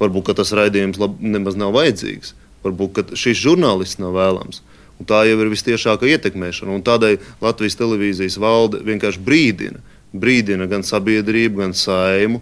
[0.00, 2.34] Varbūt tas raidījums lab, nemaz nav vajadzīgs.
[2.66, 4.62] Varbūt šis žurnālists nav vēlams.
[5.00, 6.72] Un tā jau ir visciešākā ietekmēšana.
[6.72, 9.82] Un tādēļ Latvijas televīzijas valde vienkārši brīdina,
[10.16, 12.40] brīdina gan sabiedrību, gan saimu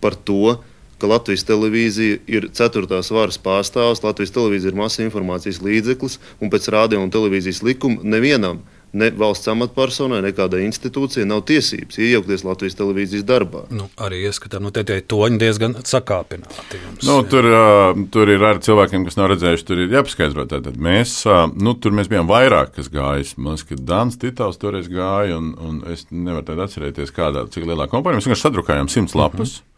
[0.00, 0.56] par to,
[1.00, 6.70] ka Latvijas televīzija ir ceturtās varas pārstāvs, Latvijas televīzija ir masa informācijas līdzeklis, un pēc
[6.72, 8.62] rādio un televīzijas likuma nevienam
[8.96, 13.66] ne valsts amatpersonai, ne kādai institūcijai nav tiesības iejaukties Latvijas televīzijas darbā.
[13.74, 16.80] Nu, arī ieskatām, nu, te tie toņi diezgan sakāpināti.
[16.80, 20.48] Jums, nu, tur, uh, tur ir arī cilvēkiem, kas nav redzējuši, tur ir jāpaskaidro.
[20.50, 23.36] Tātad mēs, uh, nu, tur mēs bijām vairāk, kas gājis.
[23.36, 27.88] Man liekas, ka Dans Titāls toreiz gāja, un, un es nevaru atcerēties, kādā, cik lielā
[27.92, 28.22] kompānijā.
[28.22, 29.58] Mēs vienkārši sadrukājām simts lapas.
[29.58, 29.72] Mm -hmm.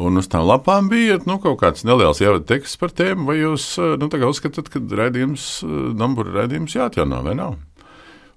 [0.00, 3.76] Un uz tām lapām bija nu, kaut kāds neliels ievadu teksts par tēmu, vai jūs
[4.00, 5.62] nu, uzskatāt, ka raidījums,
[5.94, 7.54] numuru raidījums jāatjauno vai nav?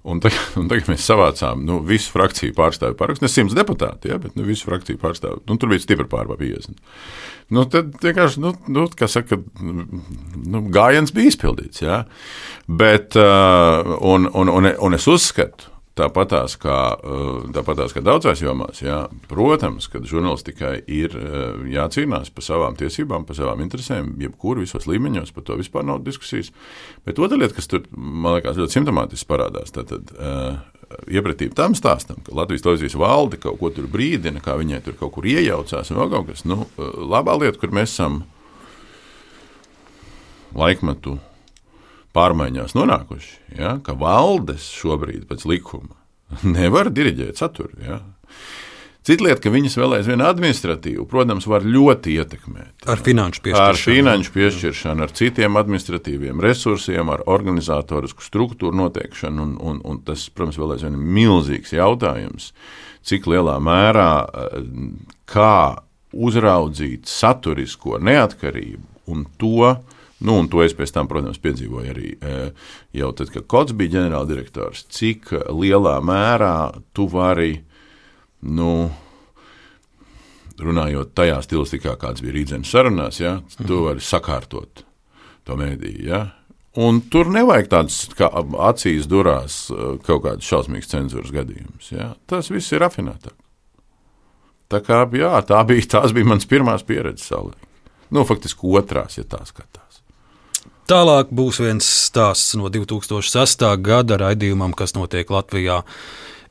[0.02, 3.26] Un tagad, un tagad mēs savācām nu, visu frakciju pārstāvju parakstu.
[3.26, 5.42] Ne simts deputāti, ja, bet nu, visu frakciju pārstāvju.
[5.48, 6.78] Nu, tur bija stipri pār 50.
[7.54, 11.82] Nu, tad vienkārši, nu, nu, saka, nu, gājiens bija izpildīts.
[11.82, 12.02] Ja.
[12.68, 18.82] Bet, uh, un, un, un, un es uzskatu, Tāpatās kā, eh, tāpatās kā daudzās jomās,
[18.84, 24.86] jā, protams, ka žurnālistikai ir eh, jācīnās par savām tiesībām, par savām interesēm, jebkur visos
[24.86, 26.52] līmeņos, par to vispār nav diskusijas.
[27.06, 30.60] Bet otra lieta, kas tur, man liekas, ļoti simptomātiski parādās, tad uh,
[31.10, 35.16] iepratība tam stāstam, ka Latvijas televīzijas valde kaut ko tur brīdina, kā viņai tur kaut
[35.16, 36.46] kur iejaucās un vēl kaut kas.
[36.46, 38.22] Nu, labā lieta, kur mēs esam
[40.54, 41.18] laikmetu
[42.16, 45.96] pārmaiņās nonākuši, ja, ka valdes šobrīd pēc likuma
[46.58, 47.76] nevar diriģēt saturu.
[47.84, 48.00] Ja.
[49.08, 52.88] Cita lieta, ka viņas vēl aizvien administratīvi, protams, var ļoti ietekmēt.
[52.92, 53.70] Ar finanšu piešķiršanu.
[53.70, 59.46] Ar finanšu piešķiršanu, ar citiem administratīviem resursiem, ar organizatorisku struktūru noteikšanu.
[59.46, 62.50] Un, un, un tas, protams, vēl aizvien ir milzīgs jautājums,
[63.08, 64.10] cik lielā mērā
[65.32, 65.56] kā
[66.12, 69.72] uzraudzīt saturisko neatkarību un to,
[70.18, 72.38] Nu, un to es pēc tam, protams, piedzīvoju arī e,
[72.98, 74.88] jau tad, kad Kots bija ģenerāldirektors.
[74.90, 76.54] Cik lielā mērā
[76.96, 77.52] tu vari,
[78.50, 78.72] nu,
[80.58, 83.84] runājot tajā stilistikā, kāds bija rītdienas sarunās, ja, tu mhm.
[83.86, 84.82] vari sakārtot
[85.46, 86.02] to mēdīju.
[86.10, 86.24] Ja.
[86.78, 88.02] Un tur nevajag tādas
[88.68, 91.92] acīs durās e, kaut kādas šausmīgas cenzūras gadījumus.
[91.94, 92.12] Ja.
[92.30, 93.34] Tas viss ir rafinētāk.
[94.68, 97.56] Tā kā jā, tā bija, tās bija mans pirmās pieredzes saulē.
[98.12, 99.87] Nu, faktiski otrās, ja tā skatās.
[100.88, 103.64] Tālāk būs viens stāsts no 2006.
[103.84, 105.82] gada raidījumam, kas notiek Latvijā.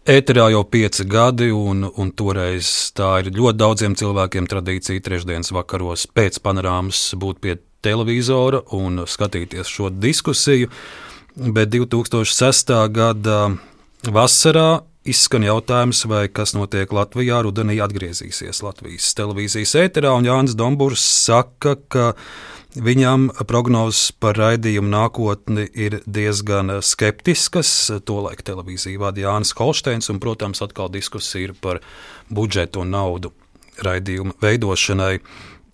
[0.06, 6.06] Ēterā jau pieci gadi, un, un toreiz tā ir ļoti daudziem cilvēkiem tradīcija trešdienas vakaros
[6.14, 10.70] pēc panorāmas būt pie televizora un skatīties šo diskusiju.
[11.34, 12.76] Bet 2006.
[12.94, 13.40] gada
[14.06, 14.70] vasarā
[15.08, 21.78] izskan jautājums, vai kas notiek Latvijā rudenī atgriezīsies Latvijas televīzijas ēterā, un Jānis Dombūrs saka,
[21.88, 22.12] ka
[22.78, 27.72] Viņam prognozes par raidījumu nākotni ir diezgan skeptiskas.
[28.06, 31.80] Tolaik televīzija vadīja Jānis Holsteins, un, protams, atkal diskusija ir par
[32.30, 33.34] budžetu un naudu
[33.82, 35.16] raidījumu veidošanai.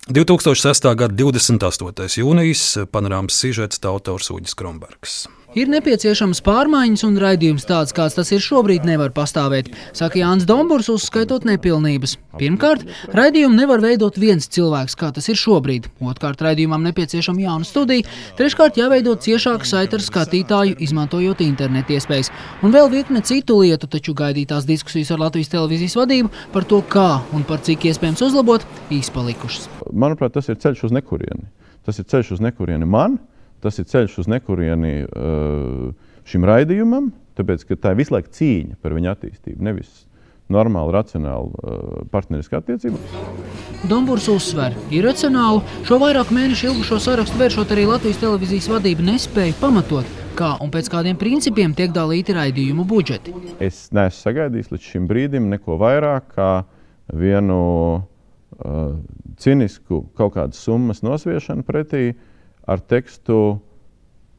[0.08, 0.90] 2006.
[1.00, 2.20] gada 28.
[2.20, 5.24] jūnijas panorāmas sižets autors Uģis Krombergs.
[5.54, 10.88] Ir nepieciešams pārmaiņas, un raidījums tāds, kāds tas ir šobrīd, nevar pastāvēt, saka Jānis Dombors,
[10.90, 12.16] uzskaitot nepilnības.
[12.40, 12.82] Pirmkārt,
[13.14, 15.86] raidījumu nevar veidot viens cilvēks, kā tas ir šobrīd.
[16.02, 18.02] Otrkārt, raidījumam nepieciešama jauna studija.
[18.34, 22.32] Treškārt, jāveido ciešāka saite ar skatītāju, izmantojot internetu iespējas.
[22.66, 27.20] Un vēl virkne citu lietu, taču gaidītās diskusijas ar Latvijas televīzijas vadību par to, kā
[27.30, 29.70] un par cik iespējams uzlabot, izpalikušas.
[29.94, 31.46] Manuprāt, tas ir ceļš uz nekurieni.
[31.86, 33.20] Tas ir ceļš uz nekurieni man
[33.64, 35.92] tas ir ceļš uz nekurieni uh,
[36.28, 39.64] šim raidījumam, tāpēc ka tā ir visu laiku cīņa par viņa attīstību.
[39.64, 40.04] Nevis
[40.52, 43.00] normāla, racionāla uh, partneriskā attiecība.
[43.88, 45.62] Dombūrs uzsver, ir racionāli.
[45.88, 50.90] Šo vairāku mēnešu ilgušo sarakstu vēršot arī Latvijas televīzijas vadība nespēja pamatot, kā un pēc
[50.92, 53.32] kādiem principiem tiek dalīti raidījumu budžeti.
[53.64, 56.50] Es neesmu sagaidījis līdz šim brīdim neko vairāk kā
[57.16, 57.58] vienu
[57.96, 58.94] uh,
[59.40, 62.22] cinisku kaut kādas summas nosviešanu pretī uh,
[62.66, 63.38] ar tekstu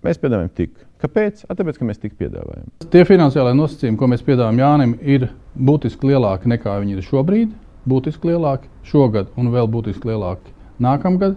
[0.05, 0.75] mēs piedāvājam tik.
[1.01, 1.43] Kāpēc?
[1.49, 2.69] A, tāpēc, ka mēs tik piedāvājam.
[2.93, 7.51] Tie finansiālai nosacījumi, ko mēs piedāvājam Jānim, ir būtiski lielāki nekā viņi ir šobrīd.
[7.85, 11.35] Būtiski lielāki šogad un vēl būtiski lielāki nākamgad.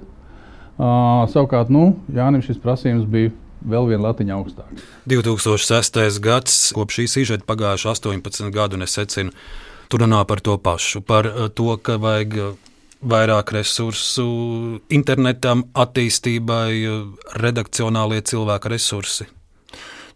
[0.79, 3.33] Uh, savukārt, nu, Jānis šis prasījums bija
[3.66, 4.85] vēl viena latiņa augstāk.
[5.11, 6.20] 2006.
[6.22, 9.35] gads, kopš šī sižeta pagājuši 18 gadu, un es secinu,
[9.90, 11.27] tur runā par to pašu, par
[11.59, 12.38] to, ka vajag
[13.03, 14.29] vairāk resursu
[14.91, 16.71] internetam, attīstībai,
[17.39, 19.29] redakcionālie cilvēku resursi.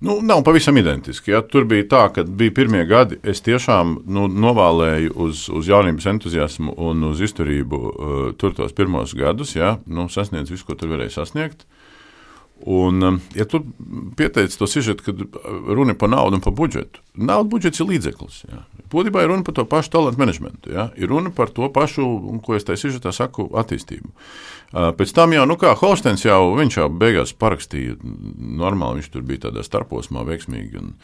[0.03, 1.31] Nu, nav pavisam identiski.
[1.31, 1.45] Ja.
[1.47, 6.75] Tur bija tā, ka bija pirmie gadi, es tiešām nu, novēlēju uz, uz jaunības entuziasmu
[6.88, 11.21] un uz izturību uh, tur tos pirmos gadus, ja, nu, sasniedz visu, ko tur varēja
[11.21, 11.62] sasniegt.
[12.62, 13.59] Un, um, ja tu
[14.16, 15.22] pieteici to sižetu, kad
[15.66, 18.37] runa ir par naudu un par budžetu, nauda budžets ir līdzeklis.
[18.46, 18.61] Jā.
[18.92, 20.70] Būtībā ir runa par to pašu talantu menedžmentu.
[20.70, 20.85] Jā.
[20.94, 22.07] Ir runa par to pašu,
[22.44, 24.12] ko es tajā sižetā saku, attīstību.
[24.12, 27.98] Uh, pēc tam jau, nu kā Holsteins jau, viņš jau beigās parakstīja
[28.62, 30.79] normāli, viņš tur bija tādā starposmā veiksmīgi.
[30.79, 30.94] Un,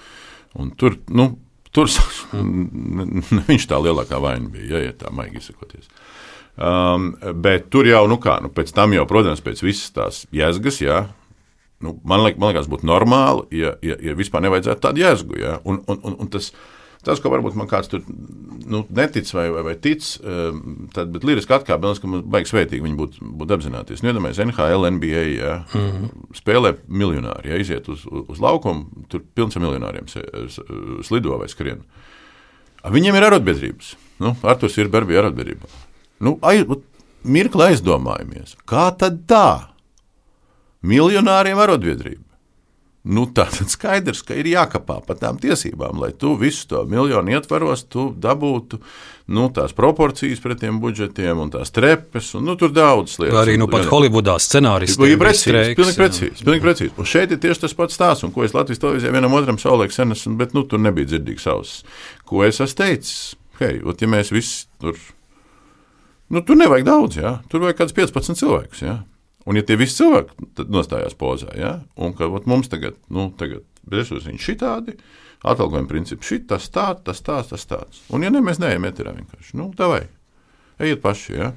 [0.63, 1.33] un tur, nu,
[1.75, 1.91] tur
[3.51, 5.91] viņš tā lielākā vaina bija, ja, ja tā maigi izsakoties.
[6.59, 10.81] Um, bet tur jau, nu kā, nu, pēc tam jau, protams, pēc visas tās jēzgas,
[10.83, 11.05] jā,
[11.85, 15.39] Nu, man, liek, man liekas, būtu normāli, ja, ja, ja vispār nevajadzētu tādu jēzgu.
[15.39, 15.59] Ja?
[15.69, 16.49] Un, un, un, un tas,
[17.07, 21.27] tas, ko varbūt man kāds tur nu, netic vai, vai, vai tic, ehm, tad, bet
[21.29, 24.03] liriski atkāpjas, ka mums baigs svētīgi viņi būtu būt apzināties.
[24.03, 26.27] Nu, iedomājieties, NHL, NBA ja, mm -hmm.
[26.41, 30.11] spēlē miljonāri, ja iziet uz, uz laukumu, tur pilns ar miljonāriem
[31.07, 31.87] slido vai skrien.
[32.83, 33.95] Viņiem ir arotbiedrības.
[34.19, 35.71] Nu, Arthurs ir Berbija arotbiedrībā.
[36.21, 36.67] Nu, aiz,
[37.23, 39.78] mirkli aizdomājamies, kā tad tā?
[40.87, 42.29] Miljonāriem arotbiedrība.
[43.09, 47.33] Nu, tā tad skaidrs, ka ir jākapā par tām tiesībām, lai tu visu to miljonu
[47.33, 48.81] ietvaros, tu dabūtu
[49.33, 52.35] nu, tās proporcijas pret tiem budžetiem un tās trepes.
[52.37, 53.39] Un, nu, tur daudz lietas.
[53.45, 55.77] Arī nu, pat jā, Holivudā scenārists ir precīzi.
[55.79, 56.93] Pilnīgi precīzi, pilnīgi precīzi.
[57.01, 59.95] Un šeit ir tieši tas pats stāsts, un ko es Latvijas televīzijā vienam otram saulēk
[59.95, 61.85] sen esmu, bet nu, tur nebija dzirdīgs auss.
[62.29, 63.37] Ko es esmu teicis?
[63.63, 64.99] Hei, ot, ja mēs visi tur,
[66.35, 67.39] nu, tur nevajag daudz, jā.
[67.49, 68.85] tur vajag kāds 15 cilvēkus.
[68.85, 68.99] Jā.
[69.49, 73.65] Un, ja tie visi cilvēki nostājās pozā, ja, un ka ot, mums tagad, nu, tagad
[73.89, 74.99] resursi šitādi,
[75.49, 78.03] atalgojuma princips šit, tas tāds, tas tāds, tas tāds.
[78.13, 80.03] Un, ja ne, mēs neejam eterā vienkārši, nu, tā vai,
[80.83, 81.53] ejiet paši, ja.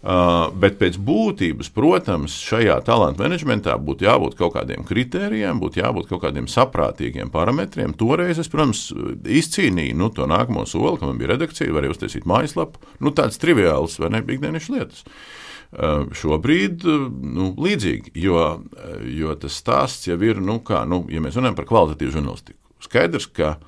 [0.00, 6.08] Uh, bet pēc būtības, protams, šajā talantu menedžmentā būtu jābūt kaut kādiem kritērijiem, būtu jābūt
[6.08, 7.92] kaut kādiem saprātīgiem parametriem.
[8.00, 8.86] Toreiz es, protams,
[9.28, 12.80] izcīnīju nu, to nākamo soli, ka man bija redakcija, varēja uztaisīt mājaslapu.
[13.04, 15.04] Nu, tāds triviāls vai ne ikdienas lietas.
[15.04, 15.39] Uh,
[15.70, 17.02] šobrīd eh,
[17.36, 18.40] nu, līdzīgi, jo,
[18.74, 22.58] eh, jo tas stāsts jau ir, nu, kā, nu, ja mēs runājam par kvalitatīvu žurnālistiku.
[22.82, 23.58] Skaidrs, ka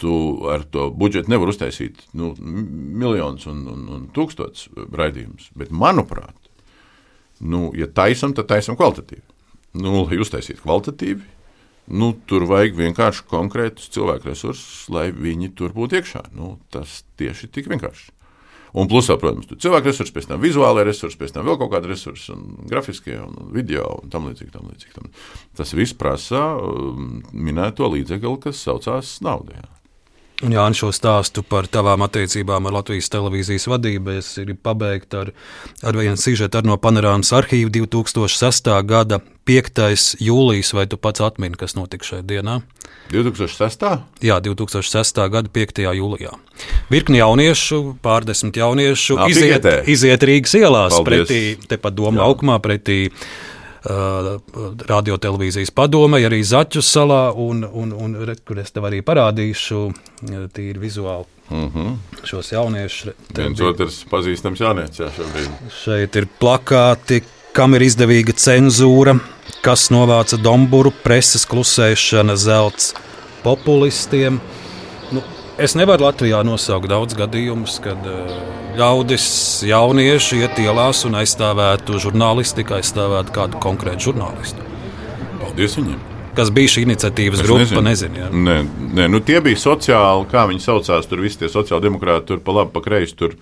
[0.00, 0.14] tu
[0.52, 6.36] ar to budžetu nevari uztaisīt nu, miljonus un, un, un tūkstošus raidījumus, bet manuprāt,
[7.40, 9.24] nu, ja taisam, tad taisam kvalitatīvi.
[9.76, 11.24] Nu, lai uztaisītu kvalitatīvi,
[12.00, 16.30] nu, tur vajag vienkārši konkrētus cilvēku resursus, lai viņi tur būtu iekšā.
[16.36, 18.15] Nu, tas tieši tik vienkārši.
[18.76, 22.34] Un plusā, protams, cilvēku resursi, pēc tam vizuālai resursi, pēc tam vēl kaut kāda resursa,
[22.36, 24.52] un grafiskie, un video, un tam līdzīgi.
[24.52, 25.08] Tam līdzīgi.
[25.56, 29.64] Tas viss prasa um, minēto līdzekli, kas saucās naudā.
[30.44, 35.30] Un Jā, šo stāstu par tavām attiecībām ar Latvijas televīzijas vadību es gribu pabeigt ar,
[35.80, 38.68] ar vienu sižetu no panorāmas arhīva 2006.
[38.84, 40.18] gada 5.
[40.20, 42.58] jūlijas, vai tu pats atmini, kas notika šajā dienā?
[43.10, 43.86] 2006.
[44.24, 45.20] Jā, 2006.
[45.32, 45.82] gada 5.
[45.96, 46.32] jūlijā.
[46.90, 49.74] Virkni jauniešu, pārdesmit jauniešu, Nā, iziet, piketē.
[49.86, 51.28] iziet Rīgas ielās, Paldies.
[51.28, 53.10] pretī, tepat Doma laukumā, pretī
[53.86, 54.40] Uh,
[54.88, 59.82] radiotelevīzijas padomē, arī Zaķu salā, un, un, un re, kur es tev arī parādīšu,
[60.56, 61.28] tīri vizuāli.
[61.50, 61.92] Mm -hmm.
[62.26, 63.14] Šos jauniešus.
[63.36, 65.50] Viens otrs pazīstams jaunietis jā, šobrīd.
[65.84, 67.22] Šeit ir plakāti,
[67.56, 69.14] kam ir izdevīga cenzūra,
[69.64, 72.90] kas novāca Domburu, preses klusēšana, zelts
[73.44, 74.40] populistiem.
[75.14, 75.22] Nu,
[75.56, 78.34] es nevaru Latvijā nosaukt daudz gadījumus, kad uh,
[78.76, 79.28] ļaudis,
[79.70, 84.68] jaunieši iet ielās un aizstāvētu žurnālistiku, aizstāvētu kādu konkrētu žurnālistu.
[85.40, 86.04] Paldies viņiem!
[86.36, 87.80] Kas bija šī iniciatīvas es grupa?
[87.80, 88.18] Nezinu.
[88.20, 88.26] Ja.
[88.28, 88.58] Nē,
[88.98, 92.74] nē, nu tie bija sociāli, kā viņi saucās, tur visi tie sociāldemokrāti, tur pa labi,
[92.74, 93.16] pa kreisi.
[93.16, 93.38] Tur,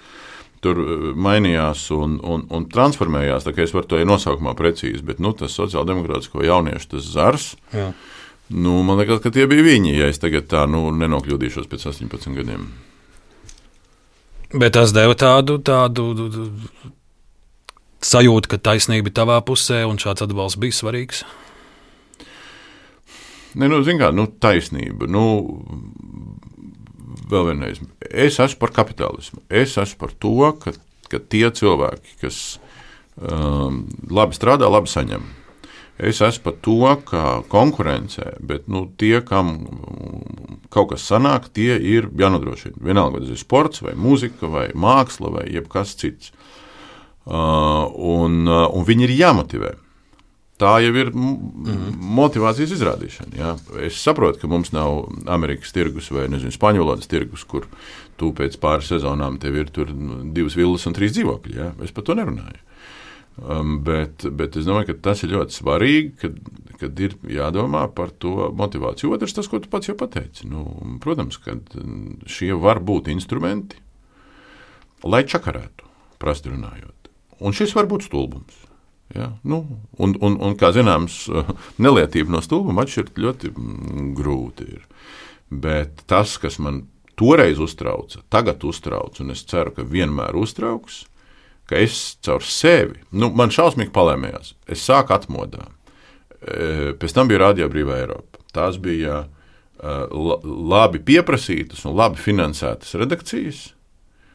[0.64, 3.46] tur uh, mainījās un, un, un transformējās.
[3.52, 7.52] Es varu to nosaukumā precīzi, bet nu, tas sociāldemokrātisko jauniešu tas zars.
[7.74, 7.92] Jā.
[8.54, 12.36] Nu, man liekas, ka tie bija viņi, ja es tagad tā nu, nenokļūdīšos pēc 18
[12.36, 12.66] gadiem.
[14.54, 16.12] Bet tas deva tādu, tādu
[18.04, 21.24] sajūtu, ka taisnība ir tavā pusē un šāds atbalsts bija svarīgs.
[23.54, 25.08] Ne, nu, kā, nu, taisnība.
[25.10, 25.24] Nu,
[27.34, 27.80] vēl vienreiz,
[28.10, 29.42] es esmu par kapitālismu.
[29.50, 30.74] Es esmu par to, ka,
[31.10, 32.42] ka tie cilvēki, kas
[33.18, 35.26] um, labi strādā, labi saņem.
[35.98, 39.54] Es esmu par to, ka konkurencē, bet nu, tie, kam
[40.74, 42.80] kaut kas sanāk, tie ir jānodrošina.
[42.82, 46.32] Vienalga, vai tas ir sports, vai mūzika, vai māksla, vai jebkas cits.
[47.24, 49.70] Uh, un, uh, un viņi ir jāmotivē.
[50.64, 51.96] Tā jau ir mm.
[52.16, 53.36] motivācijas izrādīšana.
[53.36, 53.50] Jā.
[53.84, 57.66] Es saprotu, ka mums nav Amerikas tirgus vai nezinu, Spāņu valodas tirgus, kur
[58.20, 61.58] tu pēc pāris sezonām tev ir divas vilnas un trīs dzīvokļi.
[61.58, 61.68] Jā.
[61.84, 62.62] Es par to nerunāju.
[63.34, 66.36] Um, bet, bet es domāju, ka tas ir ļoti svarīgi, kad,
[66.78, 69.10] kad ir jādomā par to motivāciju.
[69.16, 70.46] Otrs, tas, ko tu pats jau pateici.
[70.48, 70.62] Nu,
[71.02, 71.58] protams, ka
[72.30, 73.82] šie var būt instrumenti,
[75.04, 75.90] lai čakarētu,
[76.22, 77.10] prasti runājot.
[77.44, 78.63] Un šis var būt stulbums.
[79.14, 79.30] Ja?
[79.46, 79.62] Nu,
[79.98, 81.24] un, un, un, kā zināms,
[81.84, 84.68] nelietība no stulbuma atšķirt ļoti mm, grūti.
[84.78, 84.84] Ir.
[85.54, 86.84] Bet tas, kas man
[87.18, 91.04] toreiz uztrauca, tagad uztrauc, un es ceru, ka vienmēr uztrauks,
[91.70, 95.70] ka es caur sevi, nu, man šausmīgi palēmējās, es sāku atmodāt.
[96.44, 98.42] E, pēc tam bija Radio Brīvā Eiropa.
[98.54, 99.94] Tās bija e,
[100.44, 103.62] labi pieprasītas un labi finansētas redakcijas.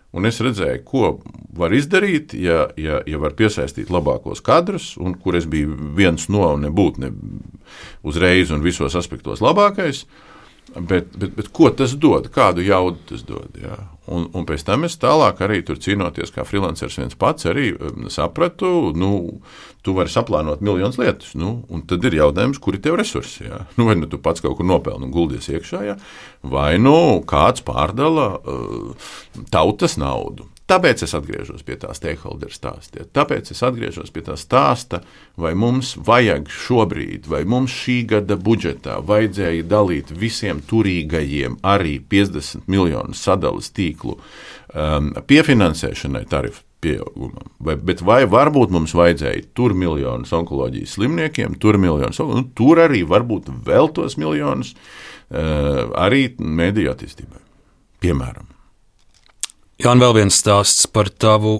[0.10, 1.10] Un es redzēju, ko
[1.53, 6.47] var izdarīt, ja, ja, ja var piesaistīt labākos kadrus, un kur es biju viens no
[6.55, 7.12] un nebūtu ne
[8.01, 10.07] uzreiz un visos aspektos labākais.
[10.76, 12.28] Bet, bet, bet ko tas dod?
[12.34, 13.55] Kādu jaudu tas dod?
[13.57, 13.78] Jā?
[14.09, 18.07] Un, un pēc tam es tālāk arī tur cīnoties, kā freelanceris viens pats, arī um,
[18.13, 19.11] sapratu, nu,
[19.86, 21.34] tu vari saplānot miljonus lietas.
[21.39, 23.47] Nu, un tad ir jautājums, kur ir tev resursi.
[23.47, 23.63] Jā?
[23.78, 25.97] Nu, vai nu tu pats kaut kur nopelni un guldies iekšā, jā?
[26.45, 26.95] vai nu
[27.30, 29.11] kāds pārdala uh,
[29.53, 30.49] tautas naudu.
[30.70, 33.07] Tāpēc es atgriežos pie tā stakeholder stāsta.
[33.17, 35.01] Tāpēc es atgriežos pie tā stāsta,
[35.39, 42.70] vai mums vajag šobrīd, vai mums šī gada budžetā vajadzēja dalīt visiem turīgajiem arī 50
[42.70, 47.49] miljonu sadalas tīklu um, piefinansēšanai tarifu pieaugumam.
[47.65, 53.01] Vai, bet vai varbūt mums vajadzēja tur miljonus onkoloģijas slimniekiem, tur miljonus, nu, tur arī
[53.09, 57.41] varbūt vēl tos miljonus uh, arī mediju attīstībai,
[58.05, 58.59] piemēram.
[59.80, 61.53] Jā, un vēl viens stāsts par tavu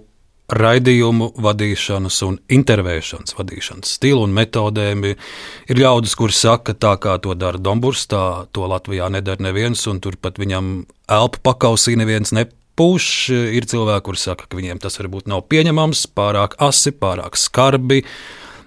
[0.52, 5.06] raidījumu vadīšanas un intervēšanas vadīšanas stilu un metodēm.
[5.08, 10.02] Ir ļaudis, kuriem saka, tā kā to dara Dombūrs, tā to Latvijā nedara neviens, un
[10.04, 10.68] turpat viņam
[11.16, 13.08] elpu pakausī neviens nepūš.
[13.56, 18.02] Ir cilvēki, kuriem saka, ka viņiem tas varbūt nav pieņemams, pārāk asi, pārāk skarbi,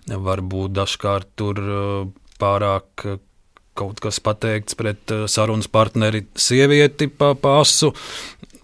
[0.09, 2.07] varbūt dažkārt tur uh,
[2.41, 3.21] pārāk uh,
[3.77, 7.93] kaut kas pateikts pret uh, sarunas partneri, sievieti pa pasu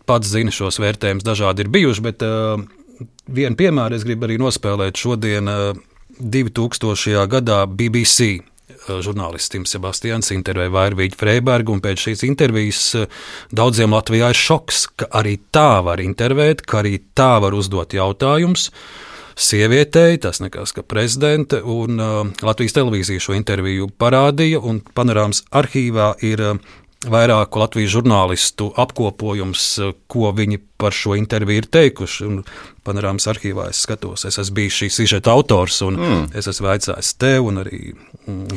[0.09, 2.57] pats zina, šos vērtējumus dažādi ir bijuši, bet uh,
[3.29, 5.53] vienu piemēru es gribu arī nospēlēt šodien.
[5.53, 5.85] Uh,
[6.19, 7.27] 2000.
[7.31, 13.07] gadā BBC uh, žurnālists Tims Sebastians intervēja Vairvīģu Freibergu, un pēc šīs intervijas uh,
[13.55, 18.71] daudziem Latvijā ir šoks, ka arī tā var intervēt, ka arī tā var uzdot jautājumus.
[19.39, 26.17] Sievietei, tas nekas, ka prezidente un uh, Latvijas televīzija šo interviju parādīja, un panorāmas arhīvā
[26.27, 29.67] ir uh, vairāku Latvijas žurnālistu apkopojums,
[30.11, 32.25] ko viņi par šo interviju ir teikuši.
[32.27, 32.41] Un
[32.87, 36.25] panorāmas arhīvā es skatos, es esmu bijis šī sižeta autors, un mm.
[36.39, 37.93] es esmu vaicājis tev, un arī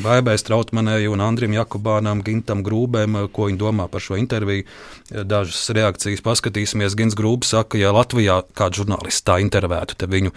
[0.01, 4.65] Baibai Strautmanai, un Andrim Jakubānam, Gintam Grūbēm, ko viņi domā par šo interviju.
[5.11, 6.97] Dažas reakcijas paskatīsimies.
[6.97, 10.33] Gins Grūbs saka, ja Latvijā kāds žurnālists tā intervētu, tad viņu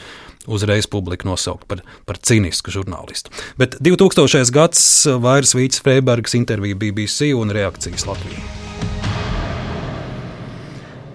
[0.46, 3.32] uzreiz publika nosaukt par, par cīnisku žurnālistu.
[3.60, 4.52] Bet 2000.
[4.54, 4.82] gads
[5.22, 8.44] vairs Vīts Freibergs intervija BBC un reakcijas Latvijā.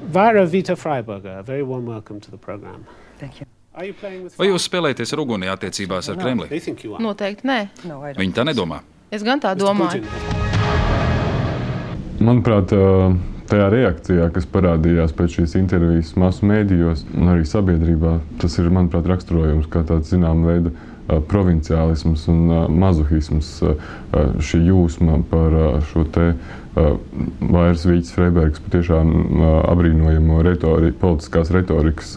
[0.10, 2.86] Vara Vita Freiberger, very warm welcome to the program.
[3.20, 3.48] Thank you.
[4.40, 6.50] Vai jūs spēlēties ar uguni attiecībās ar Kremli?
[7.00, 7.60] Noteikti nē.
[8.18, 8.82] Viņi tā nedomā.
[9.14, 10.04] Es gan tā domāju.
[12.20, 12.74] Manuprāt,
[13.50, 19.10] tajā reakcijā, kas parādījās pēc šīs intervijas masu mēdījos un arī sabiedrībā, tas ir, manuprāt,
[19.10, 20.88] raksturojums kā tāds zināms veids
[21.30, 22.42] provinciālisms un
[22.80, 23.52] mazuhisms,
[24.46, 25.56] šī jūsma par
[25.90, 26.32] šo te
[26.76, 29.42] Vairs Vīķis Freibergs patiešām
[29.72, 32.14] apbrīnojamo retori, politiskās retorikas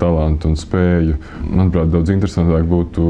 [0.00, 1.16] talantu un spēju.
[1.48, 3.06] Manuprāt, daudz interesantāk būtu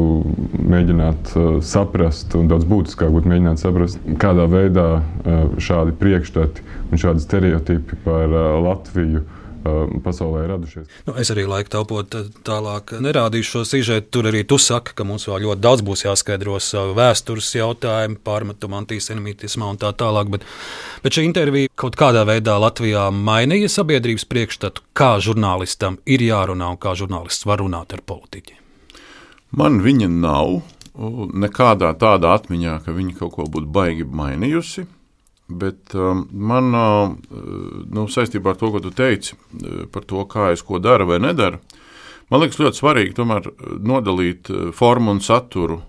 [0.74, 1.34] mēģināt
[1.66, 4.88] saprast, un daudz būtiskāk būtu mēģināt saprast, kādā veidā
[5.62, 8.32] šādi priekšstati un šādi stereotipi par
[8.64, 9.24] Latviju
[10.04, 10.86] pasaulē radušies.
[11.06, 12.16] Nu, es arī laiku taupot
[12.46, 14.10] tālāk nerādīšu šo sižetu.
[14.14, 16.58] Tur arī tu saki, ka mums vēl ļoti daudz būs jāskaidro
[16.98, 20.32] vēstures jautājumu, pārmetumu antisemītismā un tā tālāk.
[20.34, 20.46] Bet,
[21.04, 26.80] bet šī intervija kaut kādā veidā Latvijā mainīja sabiedrības priekšstatu, kā žurnālistam ir jārunā un
[26.80, 28.58] kā žurnālists var runāt ar politiķiem.
[29.58, 30.60] Man viņa nav
[30.98, 34.86] nekādā tādā atmiņā, ka viņa kaut ko būtu baigi mainījusi.
[35.48, 37.12] Bet um, man, uh,
[37.88, 41.16] nu, saistībā ar to, ko tu teici uh, par to, kā es ko daru vai
[41.24, 41.60] nedaru,
[42.28, 43.48] man liekas ļoti svarīgi tomēr
[43.80, 45.80] nodalīt uh, formu un saturu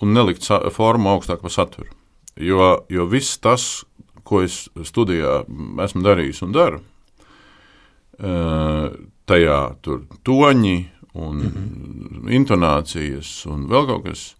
[0.00, 1.92] un nelikt sa formu augstāk par saturu.
[2.40, 3.84] Jo, jo viss tas,
[4.26, 5.42] ko es studijā
[5.84, 6.80] esmu darījis un daru,
[8.20, 8.88] uh,
[9.28, 10.78] tajā tur toņi
[11.16, 12.32] un mm -hmm.
[12.32, 14.36] intonācijas un vēl kaut kas.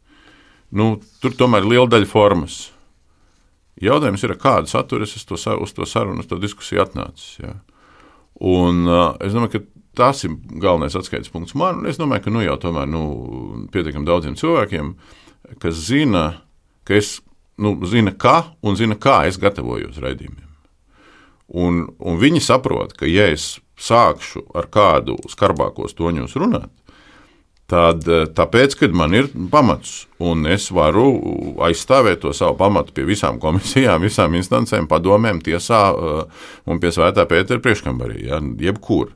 [0.71, 2.73] Nu, tur tomēr ir liela daļa formas.
[3.83, 7.37] Jautājums ir, kādu saturu es to, uz to sarunu, uz to diskusiju atnācis.
[7.43, 7.53] Ja?
[8.41, 11.85] Un, uh, es domāju, ka tas ir galvenais atskaites punkts man.
[11.89, 13.05] Es domāju, ka nu, jau tomēr nu,
[13.73, 14.95] pietiekami daudziem cilvēkiem,
[15.63, 16.27] kas zina,
[16.89, 17.19] ka es
[17.61, 20.45] nu, zina, kā un zina, kā es gatavojos raidījumiem.
[21.57, 26.73] Un, un viņi saprot, ka ja es sākšu ar kādu skarbākos toņos runāt,
[27.71, 31.07] tad eh, tāpēc, kad man ir pamats, un es varu
[31.67, 37.27] aizstāvēt to savu pamatu pie visām komisijām, visām instancēm, padomēm, tiesā eh, un pie svētā
[37.29, 39.15] Pētera priekškambarī, ja, jebkur.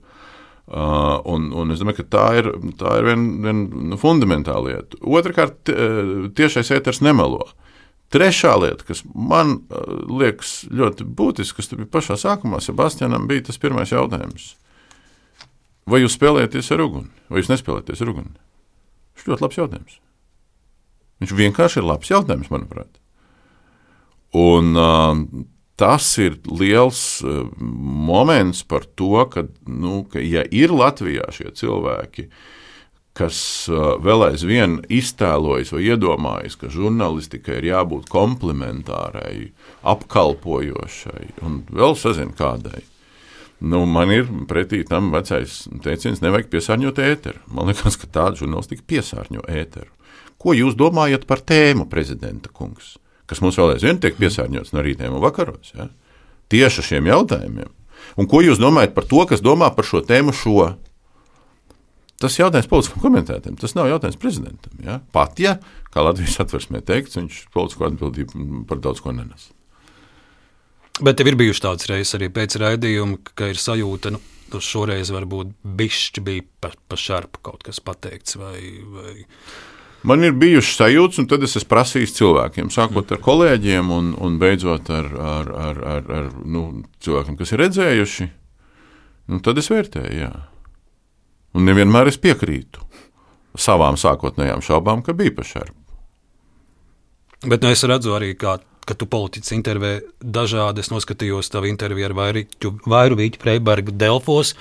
[0.70, 2.48] Uh, un, un es domāju, ka tā ir,
[2.78, 5.01] tā ir viena vien fundamentāla lieta.
[5.03, 5.72] Otrakārt,
[6.38, 7.48] tiešais ēters nemelo.
[8.14, 9.88] Trešā lieta, kas man uh,
[10.20, 14.53] liekas ļoti būtiska, kas bija pašā sākumā, Sebastianam bija tas pirmais jautājums.
[15.88, 18.34] Vai jūs spēlējaties ar uguni, vai jūs nespēlējaties ar uguni?
[19.16, 19.96] Tas ļoti labs jautājums.
[21.20, 23.00] Viņš vienkārši ir labs jautājums, manuprāt.
[24.36, 25.44] Un, uh,
[25.80, 32.28] tas ir liels uh, moments par to, ka, nu, ka ja ir Latvijā šie cilvēki,
[32.28, 32.48] uh,
[33.20, 33.40] kas
[34.00, 39.50] vēl aizvien iztēlojas vai iedomājas, ka žurnālistikai ir jābūt komplementārai,
[39.82, 42.84] apkalpojošai un vēl sazina kādai.
[43.61, 47.42] Nu, man ir pretī tam vecais teiciens, nevajag piesārņot ēteru.
[47.52, 49.90] Man liekas, ka tāda žurnālistika piesārņo ēteru.
[50.40, 52.94] Ko jūs domājat par tēmu, prezidenta kungs,
[53.28, 55.74] kas mums vēl aizvien tiek piesārņots no rītiem un vakaros?
[55.76, 55.90] Ja?
[56.50, 57.68] Tieši šiem jautājumiem.
[58.16, 60.70] Un ko jūs domājat par to, kas domā par šo tēmu šo?
[62.20, 64.72] Tas ir jautājums politiskam komentētājam, tas nav jautājums prezidentam.
[64.84, 64.98] Ja?
[65.12, 65.58] Pat ja,
[65.92, 69.50] kā Latvijas atversmē teikts, viņš politisko atbildību par daudz ko nenes.
[71.01, 74.20] Bet tev ir bijušas tādas reizes arī pēc raidījuma, ka ir sajūta, nu,
[74.53, 78.36] nu šoreiz varbūt bišķi bija pa, pa šarpu kaut kas pateikts.
[78.40, 78.61] Vai,
[78.92, 79.14] vai...
[80.05, 84.36] Man ir bijušas sajūtas, un tad es esmu prasījis cilvēkiem, sākot ar kolēģiem un, un
[84.40, 86.66] beidzot ar, ar, ar, ar, ar nu,
[87.05, 88.30] cilvēkiem, kas ir redzējuši.
[89.30, 90.32] Nu, tad es vērtēju, jā.
[91.57, 92.82] Un nevienmēr es piekrītu
[93.59, 95.76] savām sākotnējām šaubām, ka bija pašērba.
[97.51, 100.84] Bet nu, es redzu arī, kā, ka tu politiķis intervē dažādi.
[100.84, 104.54] Es noskatījos tavu interviju ar Vairu Vīķu Freibergu Delfos.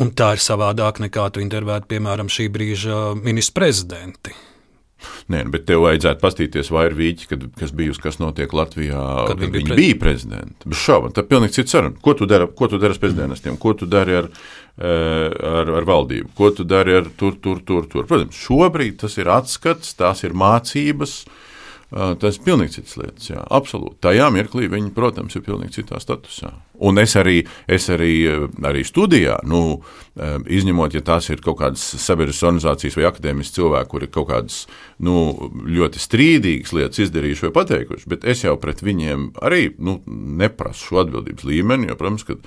[0.00, 4.32] Un tā ir savādāk nekā tu intervētu, piemēram, šī brīža ministru prezidenti.
[5.32, 9.32] Nē, bet tev vajadzētu paskatīties vairāk vīķi, kad, kas bija uz kas notiek Latvijā, kad,
[9.32, 10.68] kad viņi bija, bija prezidenti.
[10.68, 11.98] Bez šaubām, tā ir pilnīgi cits saruna.
[12.04, 14.28] Ko tu dari, ko tu dari ar prezidentiem, ko tu dari ar,
[14.78, 18.06] eh, ar, ar valdību, ko tu dari ar tur, tur, tur, tur.
[18.10, 21.22] Protams, šobrīd tas ir atskats, tās ir mācības.
[21.92, 23.26] Tas ir pilnīgi cits lietas.
[23.28, 23.98] Jā, absolūti.
[24.06, 26.54] Tajā mirklī viņi, protams, ir pilnīgi citā statusā.
[26.82, 28.14] Un es arī, es arī,
[28.64, 29.82] arī studijā, nu,
[30.16, 34.56] izņemot, ja tās ir kaut kādas sabiedriskas organizācijas vai akadēmiskas cilvēki, kuri kaut kādas
[35.04, 39.98] nu, ļoti strīdīgas lietas izdarījuši vai pateikuši, bet es jau pret viņiem arī nu,
[40.40, 42.38] neprasu šo atbildības līmeni, jo, protams, ka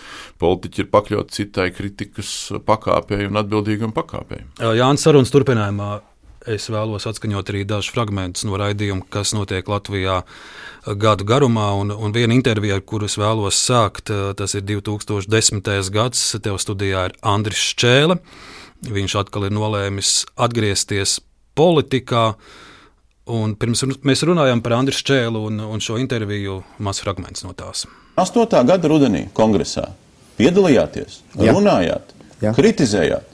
[0.42, 2.34] politiķi ir pakļauti citai kritikas
[2.66, 4.42] pakāpei un atbildīgam pakāpei.
[4.58, 6.00] Jānis Sarunas turpinājumā
[6.52, 11.72] es vēlos atskaņot arī dažus fragmentus no raidījuma, kas notiek Latvijā uh, gadu garumā.
[11.80, 15.72] Un, un viena intervija, ar kuru es vēlos sākt, uh, tas ir 2010.
[15.94, 16.28] gads.
[16.44, 18.20] Tev studijā ir Andris Čēle.
[18.86, 21.20] Viņš atkal ir nolēmis atgriezties
[21.58, 22.34] politikā.
[23.36, 27.88] Un pirms mēs runājam par Andriu Čēlu un, un šo interviju, mazs fragments no tās.
[28.22, 28.46] 8.
[28.68, 29.90] gada rudenī kongresā
[30.38, 31.56] piedalījāties, Jā.
[31.56, 32.52] runājāt, Jā.
[32.56, 33.34] kritizējāt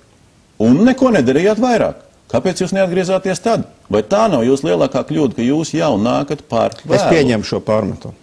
[0.61, 2.07] un neko nedarījāt vairāk.
[2.31, 3.65] Kāpēc jūs neatgriezāties tad?
[3.91, 6.95] Vai tā nav jūsu lielākā kļūda, ka jūs jau nākat par vēlu?
[6.95, 8.15] Es pieņemu šo pārmetumu.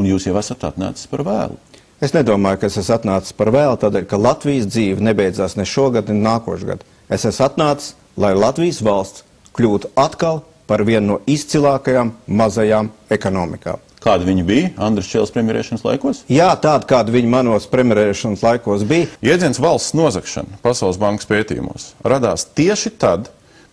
[0.00, 1.58] Un jūs jau esat atnācis par vēlu.
[2.00, 6.08] Es nedomāju, ka es esmu atnācis par vēlu, tādēļ, ka Latvijas dzīve nebeidzās ne šogad,
[6.08, 6.88] ne nākošais gads.
[7.12, 9.26] Es esmu atnācis, lai Latvijas valsts
[9.58, 10.40] kļūtu atkal
[10.70, 13.82] par vienu no izcilākajām mazajām ekonomikām.
[14.00, 16.22] Kāda viņa bija Andris Čēlis premjerēšanas laikos?
[16.32, 19.10] Jā, tāda, kāda viņa manos premjerēšanas laikos bija.
[19.20, 23.28] Jēdziens valsts nozagšana Pasaules bankas pētījumos radās tieši tad,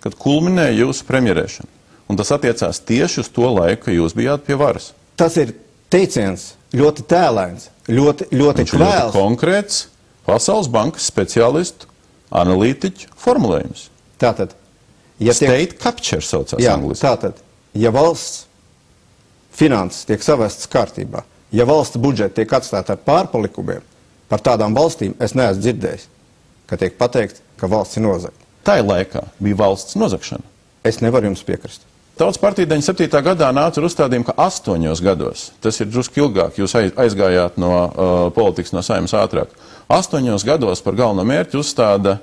[0.07, 1.73] kad kulminēja jūsu premjerēšana.
[2.07, 4.93] Un tas attiecās tieši uz to laiku, kad jūs bijāt pie varas.
[5.19, 5.51] Tas ir
[5.91, 9.11] teiciens ļoti tēlēns, ļoti, ļoti Viņš kvēls.
[9.11, 9.81] Ļoti konkrēts
[10.27, 11.87] Pasaules bankas speciālistu,
[12.35, 13.85] analītiķu formulējums.
[14.19, 14.55] Tātad,
[15.23, 15.77] ja State tiek...
[15.83, 17.03] capture saucās jā, angliski.
[17.03, 17.39] Tātad,
[17.75, 18.45] ja valsts
[19.55, 21.23] finanses tiek savestas kārtībā,
[21.55, 23.83] ja valsts budžeta tiek atstāta ar pārpalikumiem,
[24.27, 26.09] par tādām valstīm es neesmu dzirdējis,
[26.67, 30.43] ka tiek pateikts, ka valsts ir nozagta tajā laikā bija valsts nozagšana.
[30.87, 31.87] Es nevaru jums piekrist.
[32.17, 33.19] Tautas partija 97.
[33.21, 38.13] gadā nāca ar uzstādījumu, ka astoņos gados, tas ir drusku ilgāk, jūs aizgājāt no uh,
[38.33, 39.51] politikas, no saimnes ātrāk.
[39.93, 42.15] Astoņos gados par galveno mērķi uzstāda,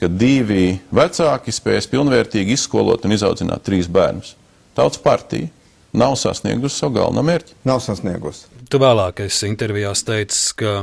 [0.00, 4.32] ka divi vecāki spēs pilnvērtīgi izskolot un izaudzināt trīs bērnus.
[4.72, 5.52] Tautas partija
[5.92, 7.56] nav sasniegusi savu galveno mērķi.
[7.68, 8.48] Nav sasniegusi.
[8.72, 10.74] Tu vēlākais intervijās teici, ka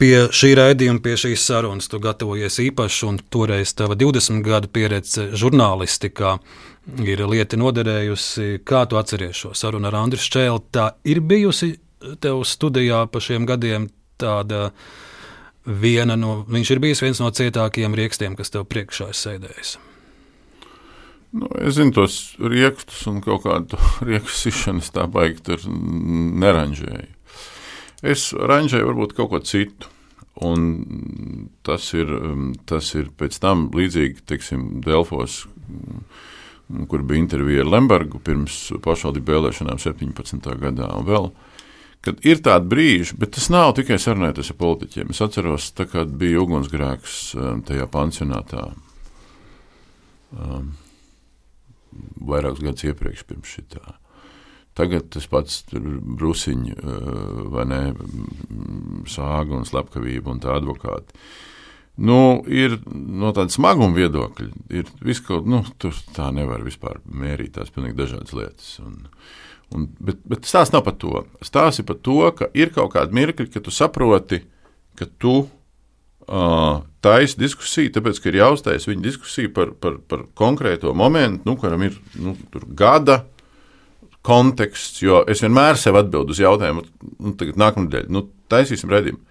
[0.00, 5.28] pie šī raidījuma, pie šīs sarunas tu gatavojies īpaši, un toreiz tava 20 gadu pieredze
[5.38, 6.36] žurnālistikā
[7.06, 8.62] ir lieti noderējusi.
[8.66, 10.64] Kā tu atceries šo sarunu ar Andriu Čēlu?
[10.74, 11.76] Tā ir bijusi
[12.22, 13.88] tev studijā pa šiem gadiem
[14.20, 14.70] tāda
[15.66, 19.76] viena no, viņš ir bijis viens no cietākajiem rīkstiem, kas tev priekšā ir sēdējis.
[21.36, 27.12] Nu, es zinu tos rīkstus un kaut kādu rīku sišanas tā baigi tur neranžēju.
[28.06, 29.92] Es ranžēju varbūt kaut ko citu.
[30.44, 30.64] Un
[31.64, 32.10] tas ir,
[32.68, 35.46] tas ir pēc tam līdzīgi, teiksim, Delfos,
[36.90, 40.50] kur bija intervija ar Lembergu pirms pašvaldību vēlēšanām 17.
[40.60, 40.90] gadā.
[40.92, 41.30] Un vēl,
[42.04, 45.16] kad ir tādi brīži, bet tas nav tikai sarunāties ar politiķiem.
[45.16, 47.20] Es atceros, kad bija ugunsgrēks
[47.70, 48.66] tajā pansionātā
[50.36, 50.74] um,
[52.28, 53.82] vairākus gadus iepriekš pirms šitā.
[54.76, 57.82] Tagad tas pats brusiņš, uh, vai ne,
[59.08, 61.16] sāga un slepkavība un tā advokāti.
[61.96, 67.54] Nu, ir no tāda smaguma viedokļa, ir viss kaut nu, tur tā nevar vispār mērīt
[67.56, 68.74] tās pilnīgi dažādas lietas.
[68.84, 68.98] Un,
[69.72, 71.24] un, bet, bet stāsts nav par to.
[71.40, 74.42] Stāsts ir par to, ka ir kaut kādi mirkļi, ka tu saproti,
[75.00, 75.48] ka tu uh,
[76.26, 81.84] taisi diskusiju, tāpēc, ka ir jāuztais viņa diskusija par, par, par konkrēto momentu, nu, kuram
[81.86, 82.34] ir nu,
[82.78, 83.22] gada
[84.26, 86.82] konteksts, jo es vienmēr sev atbildu uz jautājumu,
[87.22, 89.22] nu, tagad nākamā nedēļa, nu, taisīsim redzējumu.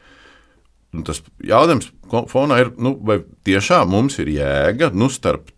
[0.96, 1.90] Un tas jautājums
[2.32, 3.18] fonā ir, nu, vai
[3.48, 5.50] tiešām mums ir jēga nu, starp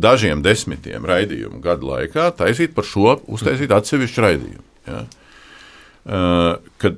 [0.00, 4.64] dažiem desmitiem raidījumu gadu laikā taisīt par šo, uztaisīt atsevišķu raidījumu.
[4.88, 5.02] Ja?
[6.04, 6.48] Uh,
[6.80, 6.96] kad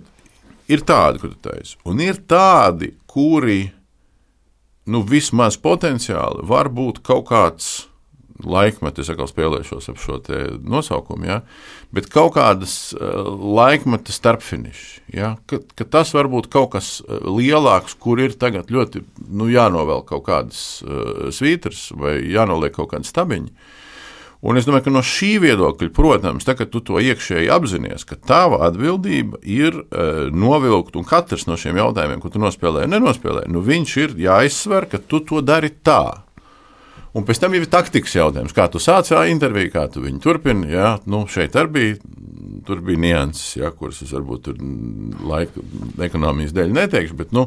[0.70, 3.70] ir tādi, kur taisa, un ir tādi, kuri
[4.92, 7.86] nu, vismaz potenciāli var būt kaut kāds
[8.44, 10.18] laikmetu, es spēlēšos ap šo
[10.60, 11.38] nosaukumu, ja?
[11.94, 15.06] bet kaut kādas uh, laikmeta starpfiniši.
[15.16, 15.36] Ja?
[15.48, 20.10] Ka, ka tas var būt kaut kas uh, lielāks, kur ir tagad ļoti nu, jānovelk
[20.12, 23.54] kaut kādas uh, svītras vai jānoliek kaut kādi stabiņi.
[24.44, 28.60] Un es domāju, ka no šī viedokļa, protams, tā, tu to iekšēji apzinājies, ka tava
[28.68, 33.96] atbildība ir uh, novilkt, un katrs no šiem jautājumiem, ko tu nospēlēji, nenospēlēji, nu, viņš
[34.04, 36.25] ir jāizsver, ka tu to dari tā.
[37.16, 40.68] Un pēc tam ir taktikas jautājums, kā tu sāci interviju, kā tu viņu turpini.
[40.74, 42.24] Jā, nu, šeit arī bija
[42.66, 44.58] tur bija nianses, ja, kuras es varbūt tur
[45.30, 45.62] laika
[46.06, 47.46] ekonomijas dēļ neteikšu, bet nu,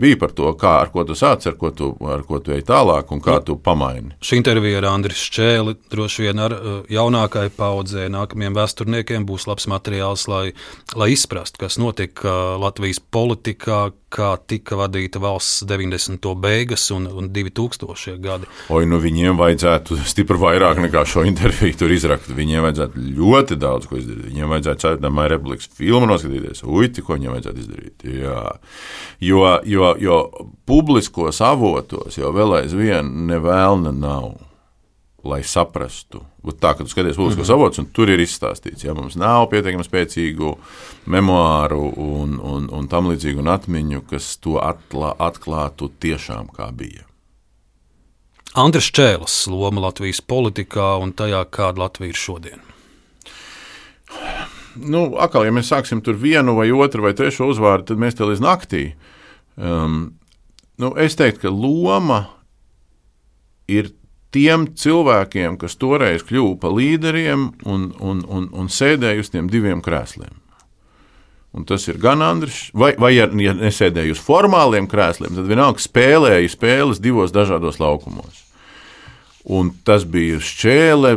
[0.00, 2.62] bija par to, kā, ar ko tu sāc, ar ko tu, ar ko tu ej
[2.68, 4.14] tālāk un kā nu, tu pamaini.
[4.24, 9.66] Šī intervija ar Andriu Čēli droši vien ar uh, jaunākai paudzē, nākamajiem vēsturniekiem būs labs
[9.70, 10.44] materiāls, lai,
[10.94, 16.26] lai izprastu, kas notika Latvijas politikā, kā tika vadīta valsts 90.
[16.40, 18.16] beigas un, un 2000.
[18.22, 18.48] gadi.
[18.74, 22.30] Oi, nu viņiem vajadzētu stipri vairāk nekā šo interviju tur izrakt.
[22.34, 24.26] Viņiem vajadzētu ļoti daudz ko izdarīt.
[24.32, 28.06] Viņiem vajadzētu Ceturtajā republikas filmu noskatīties, uiti, ko viņiem vajadzētu izdarīt.
[28.20, 28.44] Jā.
[29.22, 30.20] Jo, jo, jo
[30.68, 34.32] publiskos avotos jau vēl aizvien nevēlna nav.
[35.24, 37.58] Lai saprastu, Bet tā, ka tu skaties publiskos mm -hmm.
[37.60, 40.56] avotus, un tur ir izstāstīts, ja mums nav pietiekami spēcīgu
[41.06, 47.04] memoāru un, un, un tam līdzīgu atmiņu, kas to atklā, atklātu tiešām kā bija.
[48.54, 52.60] Andris Čēlis loma Latvijas politikā un tajā, kāda Latvija ir šodien
[54.76, 58.24] nu, atkal, ja mēs sāksim tur vienu vai otru vai trešo uzvārdu, tad mēs te
[58.24, 58.94] līdz naktī.
[59.56, 60.18] Um,
[60.78, 62.26] nu, es teiktu, ka loma
[63.68, 63.92] ir
[64.34, 69.82] tiem cilvēkiem, kas toreiz kļuva par līderiem un, un, un, un sēdēja uz tiem diviem
[69.84, 70.36] krēsliem.
[71.50, 75.82] Un tas ir gan Andris, vai, vai ja, ja nesēdēja uz formāliem krēsliem, tad vienalga
[75.82, 78.44] spēlēja spēles divos dažādos laukumos.
[79.50, 81.14] Un tas bija Šķēle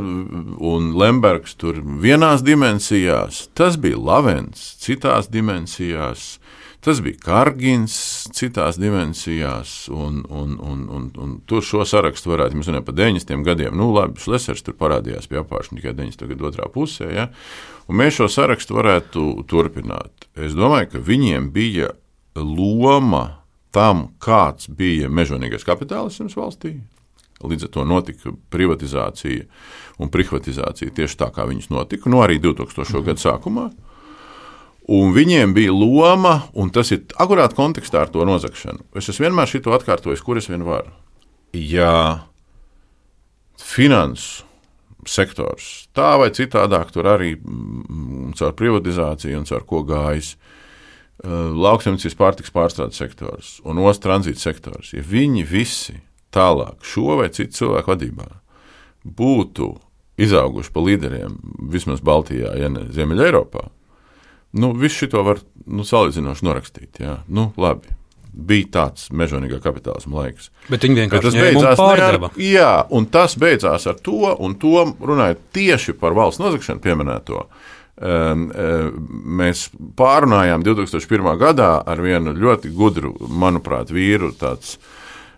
[0.63, 6.39] un Lembergs tur vienās dimensijās, tas bija Lavens citās dimensijās,
[6.83, 7.95] tas bija Kargins
[8.35, 13.45] citās dimensijās, un, un, un, un, un tur šo sarakstu varētu, mēs runājam par 90
[13.47, 17.27] gadiem, nu labi, Šlesers tur parādījās pie apāršņa tikai 90 gadu otrā pusē, ja?
[17.87, 20.27] un mēs šo sarakstu varētu turpināt.
[20.35, 21.93] Es domāju, ka viņiem bija
[22.35, 23.39] loma
[23.73, 26.77] tam, kāds bija mežonīgais kapitālisms valstī,
[27.43, 29.47] Līdz ar to notika privatizācija
[29.99, 32.85] un privatizācija tieši tā, kā viņas notika, nu arī 2000.
[32.87, 33.05] Mhm.
[33.09, 33.65] gadu sākumā.
[34.91, 38.83] Un viņiem bija loma, un tas ir akurāt kontekstā ar to nozagšanu.
[38.99, 40.91] Es esmu vienmēr šo atkārtojis, kur es vien varu.
[41.55, 42.25] Ja
[43.63, 44.43] finansu
[45.07, 52.19] sektors tā vai citādāk tur arī mm, caur privatizāciju un caur ko gājis, uh, lauksaimniecības
[52.19, 55.97] pārtiks pārstrādes sektors un ostas tranzīta sektors, ja viņi visi
[56.33, 58.29] tālāk šo vai citu cilvēku vadībā
[59.03, 59.73] būtu
[60.23, 61.37] izauguši par līderiem
[61.73, 63.67] vismaz Baltijā, ja ne Ziemeļā Eiropā,
[64.53, 67.01] nu, visu šo var nu, salīdzinoši norakstīt.
[67.03, 67.17] Jā.
[67.31, 67.93] Nu, labi,
[68.33, 70.49] bija tāds mežonīgā kapitālisma laiks.
[70.69, 72.31] Bet viņi vienkārši ne pārdeva.
[72.31, 77.45] Ar, jā, un tas beidzās ar to, un to runājot tieši par valsts nozagšanu pieminēto.
[78.03, 78.47] Um,
[79.37, 79.67] mēs
[79.99, 81.29] pārunājām 2001.
[81.39, 84.31] gadā ar vienu ļoti gudru, manuprāt, vīru.
[84.39, 84.92] Tāds, uh,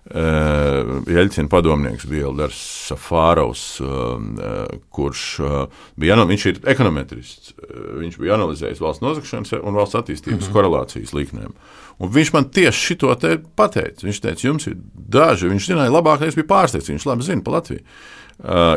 [0.05, 2.59] Jeļcina padomnieks bija Eldars
[2.91, 5.55] Safārovs, um, uh, kurš uh,
[5.97, 7.55] bija, viņš ir ekonometrists.
[8.03, 10.53] Viņš bija analizējis valsts nozagšanas un valsts attīstības Mhm.
[10.53, 11.55] korelācijas liknēm.
[11.97, 14.05] Un viņš man tieši šo te pateica.
[14.05, 17.51] Viņš teica, jums ir daži, viņš zināja labāk, es biju pārsteigts, viņš labi zina pa
[17.55, 17.81] Latviju.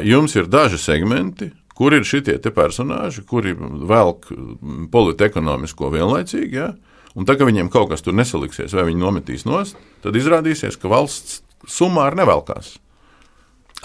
[0.06, 6.54] Jums ir daži segmenti, kur ir šie personāļi, kuri velk mm, politekonomisko vienlaicīgi.
[6.54, 6.72] Ja?
[7.16, 10.90] Un tā, ka viņiem kaut kas tur nesaliksies, vai viņi nometīs nost, tad izrādīsies, ka
[10.92, 12.76] valsts summā arī nevelkās.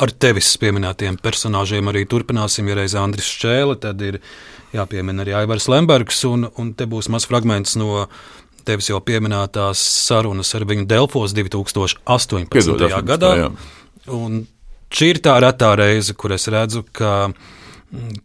[0.01, 2.69] Ar tevis pieminētiem personāžiem arī turpināsim.
[2.71, 4.17] Ja reiz Andris Šķēle, tad ir
[4.73, 8.07] jāpiemina arī Aivars Lembergs, un, un te būs mazs fragments no
[8.65, 12.49] tevis jau pieminētās sarunas ar viņu Delfos 2018.
[12.53, 13.05] Piedod, 18.
[13.11, 13.33] gadā.
[13.43, 13.51] jā.
[14.13, 14.41] Un
[14.93, 17.29] šī ir tā retā reize, kur es redzu, ka,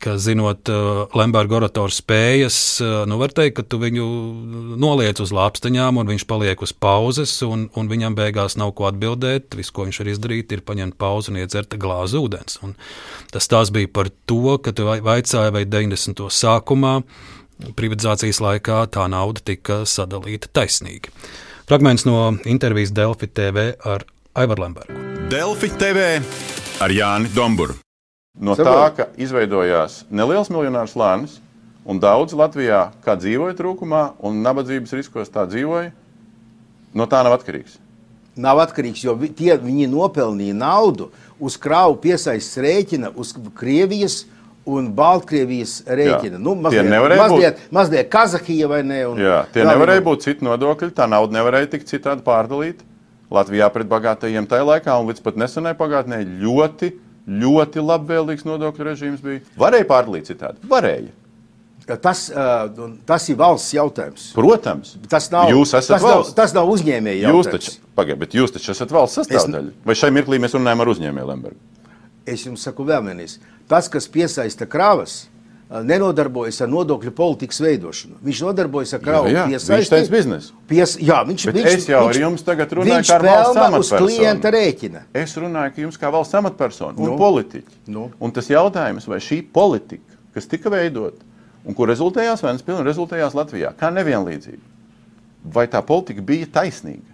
[0.01, 4.07] ka zinot uh, Lemberga oratoru spējas, uh, nu var teikt, ka tu viņu
[4.81, 9.57] noliec uz lāpstiņām, un viņš paliek uz pauzes, un, un viņam beigās nav ko atbildēt.
[9.59, 12.61] Viss, ko viņš var izdarīt, ir paņemt pauzi un iedzert glāzi ūdens.
[12.65, 12.77] Un
[13.35, 16.29] tas tās bija par to, ka tu vai- vaicāji, vai 90.
[16.33, 17.03] sākumā
[17.77, 21.11] privatizācijas laikā tā nauda tika sadalīta taisnīgi.
[21.69, 24.07] Fragments no intervijas Delfi TV ar
[24.39, 25.05] Aivaru Lembergu.
[25.29, 26.23] Delfi TV
[26.81, 27.77] ar Jāni Domburu.
[28.41, 28.97] No tā, Saprot.
[28.97, 31.39] ka izveidojās neliels miljonārs slānis,
[31.89, 35.91] un daudz Latvijā kā dzīvoja trūkumā, un nabadzības riskos tā dzīvoja,
[36.95, 37.79] no tā nav atkarīgs.
[38.39, 41.09] Nav atkarīgs, jo tie viņi nopelnīja naudu
[41.43, 44.21] uz kravu piesaistes rēķina, uz Krievijas
[44.69, 46.37] un Baltkrievijas rēķina.
[46.39, 46.43] Jā.
[46.45, 49.01] Nu, Tie mazliet, nevarēja būt- mazliet, mazliet Kazahija vai ne?
[49.09, 52.85] Un, Jā, tie nevarēja būt citi nodokļi, tā nauda nevarēja tikt citādi pārdalīta.
[53.31, 57.08] Latvijā pret bagātajiem tajā laikā un līdz pat nesenai pagātnē ļoti, ļoti
[57.85, 59.43] labvēlīgs nodokļu režīms bija.
[59.61, 60.63] Varēja pārdalīt citādi.
[60.69, 61.15] Varēja.
[62.05, 64.27] Tas, uh, tas ir valsts jautājums.
[64.37, 66.35] Protams, Tas nav, Jūs esat tas nav, valsts.
[66.37, 69.73] tas nav uzņēmēji Jūs taču, pagaid, bet jūs taču esat valsts sastāvdaļa.
[69.89, 71.57] Vai šai mirklī mēs runājam ar uzņēmēju Lembergu?
[72.29, 73.39] Es jums saku vēlreiz,
[73.73, 75.38] tas, kas piesaista kravas, uh,
[75.85, 78.15] nenodarbojas ar nodokļu politikas veidošanu.
[78.25, 79.95] Viņš nodarbojas ar kravu piesaisti.
[79.99, 80.53] viņš biznesu.
[80.69, 83.57] Pies, jā, viņš, Bet viņš, es jau viņš, ar jums tagad runāju kā ar valsts
[83.57, 84.07] amatpersonu.
[84.07, 85.03] klienta rēķina.
[85.13, 87.17] Es runāju, ka jums kā valsts amatpersona un Nu.
[87.21, 87.77] politiķi.
[87.87, 88.11] Nu.
[88.21, 91.21] Un tas jautājums, vai šī politika, kas tika veidota
[91.67, 94.65] un kur rezultējās Vēnspilsnē un rezultējās Latvijā, kā nevienlīdzība,
[95.53, 97.13] vai tā politika bija taisnīga?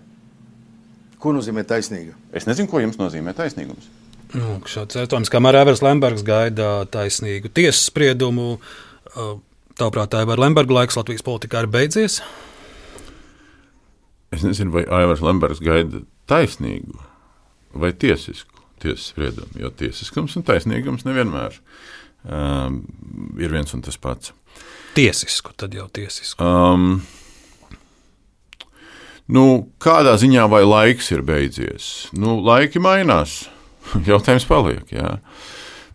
[1.18, 2.12] Ko nozīmē taisnīga?
[2.32, 3.88] Es nezinu, ko jums nozīmē taisnīgums.
[4.34, 8.56] Nu, šāds jautājums, kamēr Evers Lembergs gaida taisnīgu tiesas spriedumu,
[9.14, 9.36] uh,
[9.78, 12.18] tavuprāt, Evers Lemberga laiks Latvijas politikā ir beidzies?
[14.34, 16.98] Es nezinu, vai Aivars Lembergs gaida taisnīgu
[17.78, 21.60] vai tiesisku tiesas spriedumu, jo tiesiskums un taisnīgums nevienmēr
[22.26, 22.82] um,
[23.38, 24.34] ir viens un tas pats.
[24.98, 26.42] Tiesisku, tad jau tiesisku.
[26.42, 27.00] Um,
[29.30, 29.46] nu,
[29.82, 31.90] kādā ziņā vai laiks ir beidzies?
[32.18, 33.44] Nu, laiki mainās.
[34.10, 34.88] Jautājums paliek.
[34.94, 35.18] Jā.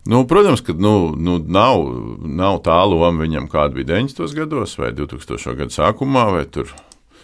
[0.08, 1.82] Nu, protams, ka nu, nu, nav,
[2.24, 4.32] nav tā loma viņam, kāda bija 90.
[4.38, 5.56] gados vai 2000.
[5.58, 6.46] gada sākumā, vai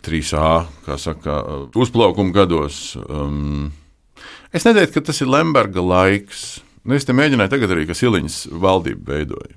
[0.07, 0.51] 3A,
[0.85, 1.41] kā saka,
[1.75, 2.99] uzplaukuma gados.
[3.09, 3.73] Um,
[4.53, 6.61] es neteiktu, ka tas ir Lemberga laiks.
[6.87, 9.57] Nu, es te mēģināju tagad arī, kas Iliņas valdību veidoja.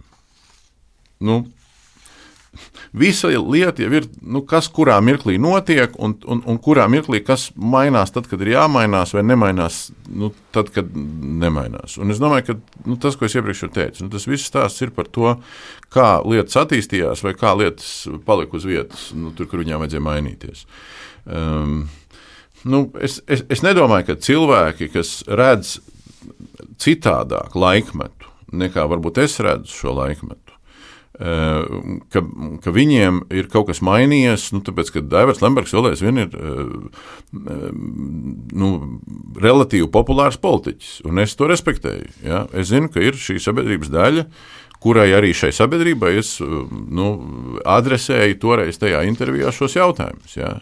[1.20, 1.44] Nu,
[2.98, 7.50] Visa lieta jau ir, nu, kas kurā mirklī notiek, un, un, un kurā mirklī kas
[7.54, 9.78] mainās, tad, kad ir jāmainās, vai nemainās,
[10.10, 12.00] nu, tad, kad nemainās.
[12.02, 14.94] Un es domāju, ka nu, tas, ko es iepriekš teicu, nu, tas viss stāsts ir
[14.96, 15.36] par to,
[15.94, 17.94] kā lietas attīstījās, vai kā lietas
[18.26, 20.66] palika uz vietas, nu, tur, kur viņām vajadzēja mainīties.
[21.30, 21.84] Um,
[22.66, 25.78] nu, es, es, es nedomāju, ka cilvēki, kas redz
[26.82, 30.49] citādāk laikmetu, nekā varbūt es redzu šo laikmetu,
[31.20, 32.22] ka,
[32.64, 36.70] ka viņiem ir kaut kas mainījies, nu, tāpēc, ka Daivers Lembergs vēl aizvien ir eh,
[38.56, 38.70] nu,
[39.44, 42.08] relatīvi populārs politiķis, un es to respektēju.
[42.24, 42.46] Ja?
[42.56, 44.26] Es zinu, ka ir šī sabiedrības daļa,
[44.80, 47.10] kurai arī šai sabiedrībai es nu,
[47.68, 50.40] adresēju toreiz tajā intervijā šos jautājumus.
[50.40, 50.56] Ja?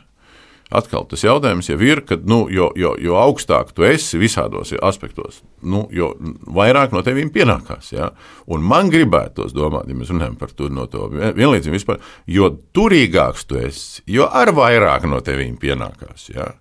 [0.67, 5.39] Atkal tas jautājums jau ir, ka nu, jo, jo, jo augstāk tu esi visādos aspektos,
[5.63, 6.11] nu, jo
[6.43, 7.93] vairāk no tevis pienākās.
[7.93, 8.09] Ja?
[8.51, 13.47] Un man gribētos domāt, ja mēs runājam par to, no to vienlīdzību vispār, jo turīgāks
[13.47, 16.27] tu esi, jo ar vairāk no tevis pienākās.
[16.35, 16.51] Ja?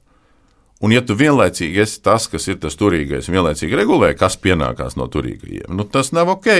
[0.84, 5.08] Un, ja tu vienlaicīgi esi tas, kas ir tas turīgais, vienlaicīgi regulē, kas pienākās no
[5.10, 6.50] turīgajiem, nu, tas nav ok.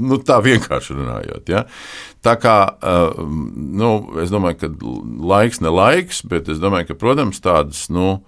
[0.00, 1.50] Nu, tā vienkārši runājot.
[1.52, 1.66] Ja?
[2.24, 3.90] Tā kā uh, nu,
[4.22, 4.70] es domāju, ka
[5.32, 8.22] laiks ne laiks, bet es domāju, ka, protams, tādas nu,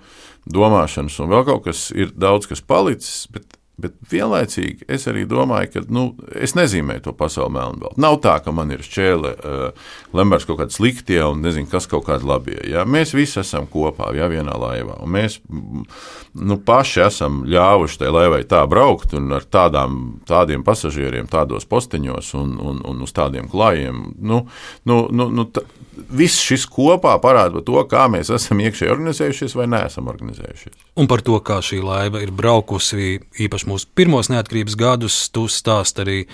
[0.45, 3.25] domāšanas un vēl kaut kas ir daudz kas palicis.
[3.33, 6.05] Bet Bet vienlaicīgi es arī domāju, ka nu,
[6.39, 7.99] es nezīmēju to pasauli melnbaltu.
[7.99, 12.07] Nav tā, ka man ir šķēle, uh, lembars kaut kādi sliktie un nezinu, kas kaut
[12.07, 12.61] kādi labie.
[12.71, 12.85] Ja?
[12.87, 15.01] Mēs visi esam kopā, ja vienā laivā.
[15.03, 21.27] Un mēs nu, paši esam ļāvuši tai laivai tā braukt un ar tādām, tādiem pasažieriem,
[21.33, 24.05] tādos posteņos un, un, un uz tādiem klājiem.
[24.23, 24.45] Nu,
[24.87, 25.49] nu, nu, nu,
[25.95, 30.77] viss šis kopā parāda to, kā mēs esam iekšēji organizējušies vai neesam organizējušies.
[31.01, 36.01] Un par to, kā šī laiva ir braukusi īpaši mūsu pirmos neatkarības gadus, tu stāst
[36.03, 36.25] arī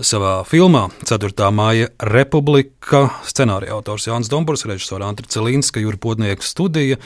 [0.00, 1.50] savā filmā 4.
[1.54, 3.06] māja Republika.
[3.28, 7.00] Scenārija autors Jānis Dombors, režisora Antra Celīnska, Jūra Podnieka studija.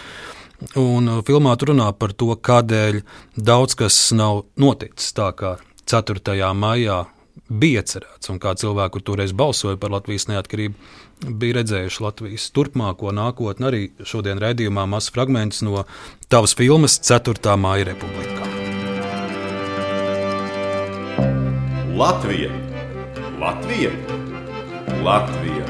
[0.79, 3.03] Un filmā tur runā par to, kādēļ
[3.37, 5.55] daudz kas nav noticis tā, kā
[5.89, 6.35] 4.
[6.59, 7.05] maijā
[7.49, 10.75] bija cerēts, un kā cilvēki toreiz balsoja par Latvijas neatkarību
[11.27, 13.67] bija redzējuši Latvijas turpmāko nākotni.
[13.69, 15.85] Arī šodien raidījumā mazs fragments no
[16.31, 17.57] tavas filmas 4.
[17.61, 18.47] māja republikā.
[21.99, 22.51] Latvija!
[23.41, 23.91] Latvija!
[25.03, 25.67] Latvija!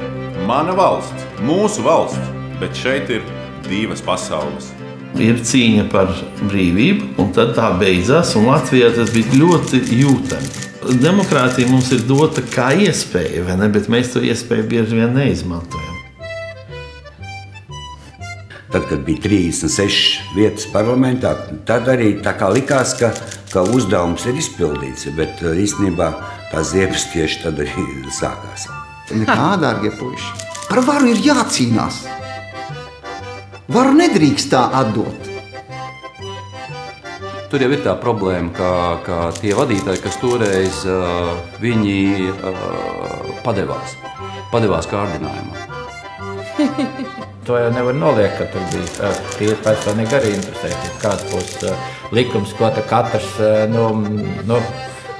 [0.48, 2.30] Mana valsts, mūsu valsts,
[2.60, 3.24] bet šeit ir
[3.68, 4.70] divas pasaules.
[5.18, 6.12] Ir cīņa par
[6.44, 8.36] brīvību, un tad tā beidzās.
[8.36, 13.68] Latvijā tas bija ļoti jūtami demokrātija mums ir dota kā iespēja, ne?
[13.72, 15.94] bet mēs to iespēju bieži vien neizmantojam.
[18.68, 21.32] Tad, kad bija 36 vietas parlamentā,
[21.66, 22.18] tad arī
[22.52, 23.14] likās, ka,
[23.52, 25.08] ka uzdevums ir izpildīts.
[25.16, 26.10] Bet uh, īstenībā
[26.52, 27.86] tās ziepes tieši tad arī
[28.20, 28.68] sākās.
[29.08, 30.34] Nekā, dārgie puiši,
[30.68, 32.04] par varu ir jācīnās.
[33.72, 35.27] Varu nedrīkst tā atdot.
[37.48, 38.70] Tur jau ir tā problēma, ka,
[39.06, 40.82] ka tie vadītāji, kas toreiz
[41.62, 41.94] viņi
[43.46, 43.94] padevās,
[44.52, 45.64] padevās kārdinājumā.
[47.48, 50.92] to jau nevar noliekt, ka tur bija tīri personīgi arī interesēti.
[51.00, 51.56] Kāds būs
[52.12, 53.32] likums, ko katrs
[53.72, 53.88] nu,
[54.44, 54.60] nu,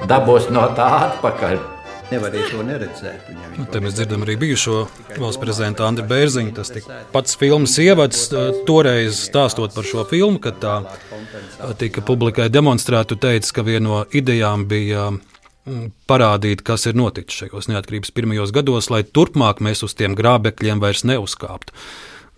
[0.05, 1.57] dabūs no tā atpakaļ
[2.13, 3.29] nevarēja to neredzēt.
[3.57, 4.81] Nu, te mēs dzirdam arī bijušo
[5.15, 6.53] valsts prezidentu Andriu Bērziņu.
[6.57, 6.71] Tas
[7.13, 8.27] pats filmas ievads
[8.67, 10.75] toreiz stāstot par šo filmu, kad tā
[11.81, 15.09] tika publikai demonstrēta, teica, ka viena no idejām bija
[16.09, 21.05] parādīt, kas ir noticis šajos neatkarības pirmajos gados, lai turpmāk mēs uz tiem grābekļiem vairs
[21.05, 21.75] neuzkāptu.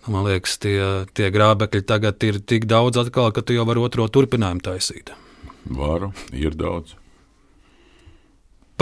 [0.02, 0.78] Nu, man liekas, tie,
[1.14, 5.14] tie grābekļi tagad ir tik daudz atkal, ka tu jau vari otro turpinājumu taisīt.
[5.70, 6.96] Varu, ir daudz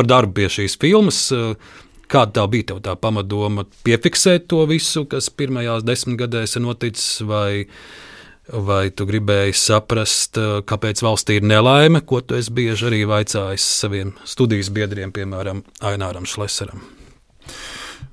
[0.00, 1.22] par darbu pie šīs filmas.
[2.10, 3.68] Kāda tā bija tā pamatdoma?
[3.86, 7.66] Piefiksēt to visu, kas pirmajās desmitgadēs ir noticis, vai,
[8.50, 14.16] vai tu gribēji saprast, kāpēc valstī ir nelaime, ko tu esi bieži arī vaicājis saviem
[14.26, 16.82] studijas biedriem, piemēram, Aināram Šleseram?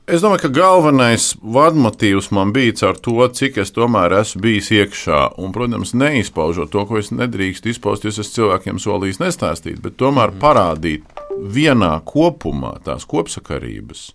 [0.07, 5.23] Es domāju, ka galvenais vadmotīvs man bija ar to, cik es tomēr esmu bijis iekšā.
[5.41, 10.31] Un, protams, neizpaužot to, ko es nedrīkstu izpaust, jo es cilvēkiem solījis nestāstīt, bet tomēr
[10.39, 14.09] parādīt vienā kopumā tās kopsakarības,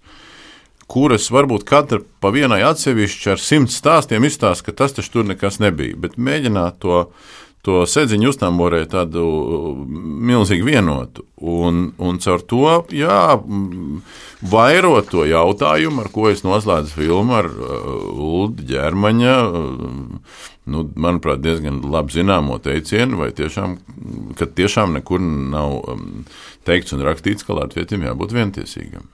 [0.93, 5.61] kuras varbūt katra pa vienai atsevišķi ar simts stāstiem izstāsta, ka tas taču tur nekas
[5.63, 5.97] nebija.
[6.01, 7.07] Bet mēģināt to
[7.63, 9.23] to sēdziņu uztamborē tādu
[9.87, 11.25] milzīgi vienotu.
[11.39, 13.19] Un, un caur to jā,
[14.51, 19.37] vairot to jautājumu, ar ko es noslēdzu filmu ar Ulu ģermaņa.
[19.47, 23.79] Uh, nu, manuprāt, diezgan labi zināmo teicienu, vai tiešām,
[24.39, 26.07] ka tiešām nekur nav um,
[26.69, 29.09] teikts un rakstīts, ka Latvijam jābūt vientiesīgam.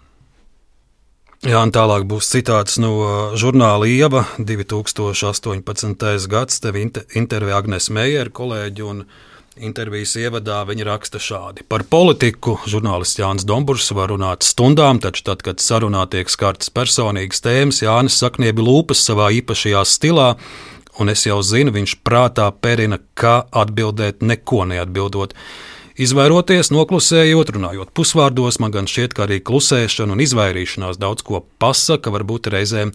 [1.46, 2.90] Jā, un tālāk būs citāts no
[3.38, 6.26] žurnāla Ieva 2018.
[6.26, 6.58] gads.
[6.58, 9.04] Tev intervijā Agnēs Meijera kolēģi un
[9.62, 11.62] intervijas ievadā viņi raksta šādi.
[11.70, 17.42] Par politiku žurnālists Jānis Domburs var runāt stundām, taču tad, kad sarunā tiek skartas personīgas
[17.44, 20.32] tēmas, Jānis sakniebi lūpas savā īpašajā stilā,
[20.98, 25.34] un es jau zinu, viņš prātā perina, kā atbildēt neko neatbildot.
[25.98, 32.12] Izvairoties, noklusējot, runājot pusvārdos, man gan šķiet, ka arī klusēšana un izvairīšanās daudz ko pasaka,
[32.14, 32.92] varbūt reizēm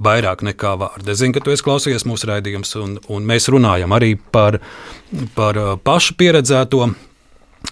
[0.00, 1.10] vairāk nekā vārdi.
[1.12, 4.62] Es zinu, ka tu esi klausījies mūsu raidījums, un, un mēs runājam arī par,
[5.36, 6.88] par uh, pašu pieredzēto.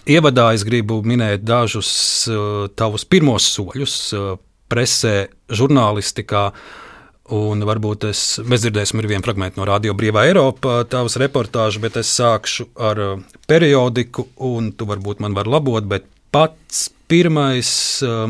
[0.05, 1.89] Ievadā es gribu minēt dažus
[2.29, 4.33] uh, tavus pirmos soļus uh,
[4.69, 5.17] presē,
[5.49, 6.49] žurnālistikā.
[6.53, 6.84] Uh,
[7.33, 12.05] Un varbūt es, mēs dzirdēsim vienu fragment no Radio Brīvā Eiropa, tavas reportāžas, bet es
[12.13, 13.17] sākšu ar uh,
[13.49, 17.65] periodiku, un tu varbūt man var labot, bet pats pirmais
[18.05, 18.29] uh,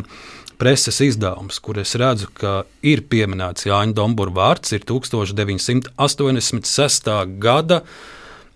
[0.55, 7.11] preses izdevums, kur es redzu, ka ir pieminēts Jāņa Dombūra vārds, ir 1986.
[7.43, 7.83] gada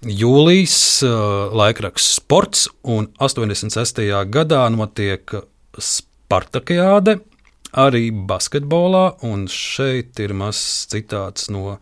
[0.08, 1.04] jūlijas
[1.52, 4.00] laikraksts Sports, un 86.
[4.32, 5.28] gadā notiek
[5.76, 7.20] Spartakiāde
[7.74, 11.78] arī basketbolā, un šeit ir mazs citāts no,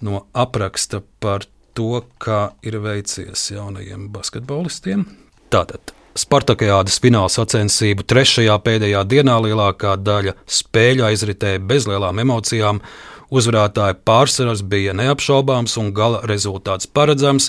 [0.00, 1.46] no apraksta par
[1.76, 5.06] to, kā ir veicies jaunajiem basketbolistiem.
[5.52, 12.82] Tātad Spartakajādas fināla sacensību trešajā pēdējā dienā lielākā daļa spēļu aizritēja bez lielām emocijām.
[13.32, 17.46] Uzvarētāja pārsvars bija neapšaubāms un gala rezultāts paredzams.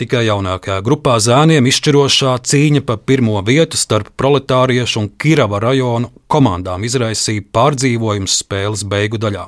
[0.00, 6.86] Tikai jaunākajā grupā zēniem izšķirošā cīņa par pirmo vietu starp proletāriešu un Kirava rajonu komandām
[6.88, 9.44] izraisīja pārdzīvojums spēles beigu daļā.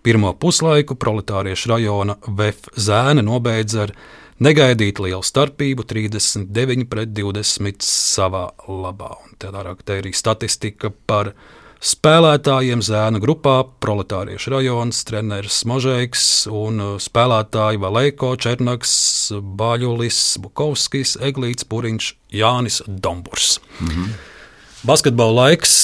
[0.00, 3.94] Pirmo puslaiku proletāriešu rajona VF zēne nobeidza ar
[4.40, 9.12] negaidīt lielu starpību, 39 pret 20 savā labā.
[9.26, 11.34] Un te ir arī statistika par
[11.80, 18.92] spēlētājiem zēna grupā, proletāriešu rajons, treneris Možēks un spēlētāji Valēko, Černaks,
[19.40, 23.58] Baļulis, Bukovskis, Eglīts, Puriņš, Jānis Domburs.
[23.80, 24.12] Mhm.
[24.84, 25.74] Basketbola laiks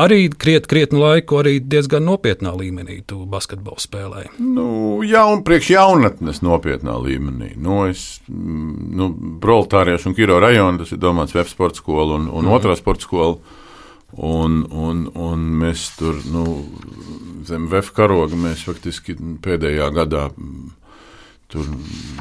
[0.00, 4.32] arī kriet, krietni laiku, arī diezgan nopietnā līmenī tu basketbolu spēlēji.
[4.42, 4.66] Nu,
[5.06, 7.52] jā, un priekš jaunatnes nopietnā līmenī.
[7.60, 9.10] Nu, es, mm, nu,
[9.42, 12.54] proletāriešu un Kiro rajonu, tas ir domāts web sporta skola un, un mm.
[12.58, 13.58] otrā sporta skola.
[14.16, 16.44] Un, un, un mēs tur, nu,
[17.46, 20.26] zem VF karoga, mēs faktiski pēdējā gadā
[21.50, 21.70] tur,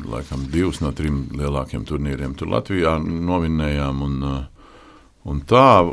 [0.09, 4.05] laikam, divus no trim lielākiem turnīriem tur Latvijā novinējām.
[4.05, 4.39] Un, uh,
[5.27, 5.83] Un tā,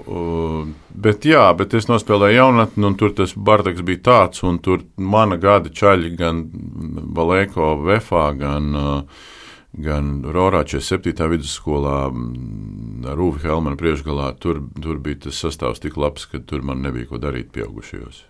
[0.94, 5.36] bet, jā, bet es nospēlēju jaunatni, un tur tas bardaks bija tāds, un tur mana
[5.42, 6.44] gada čaļi gan
[7.16, 8.70] Balēko Vefā, gan,
[9.82, 11.28] gan Rorā 47.
[11.32, 11.98] vidusskolā,
[13.16, 17.20] Rūvi Helmana priekšgalā, tur, tur bija tas sastāvs tik labs, ka tur man nebija ko
[17.22, 18.24] darīt pieaugušajos.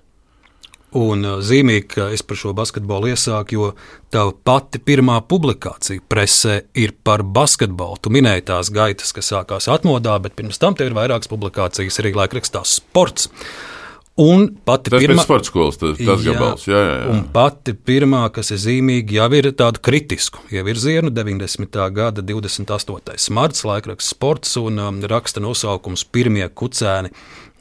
[0.96, 3.70] Un zīmīgi, ka es par šo basketbolu iesāku, jo
[4.14, 7.98] tā pati pirmā publikācija presē ir par basketbolu.
[8.00, 12.14] Tu minēji tās gaitas, kas sākās atmodā, bet pirms tam tev ir vairākas publikācijas arī
[12.16, 13.28] laikrakstā sports.
[14.16, 17.08] Un pati tas pirmā, sporta skolas, tas, tas jā, gabals, jā, jā, jā.
[17.12, 21.76] Un pati pirmā, kas ir zīmīga, jau ir tāda kritisku ievirzienu, 90.
[21.92, 23.28] gada 28.
[23.36, 27.12] marts, laikraksts sports un um, raksta nosaukums Pirmie kucēni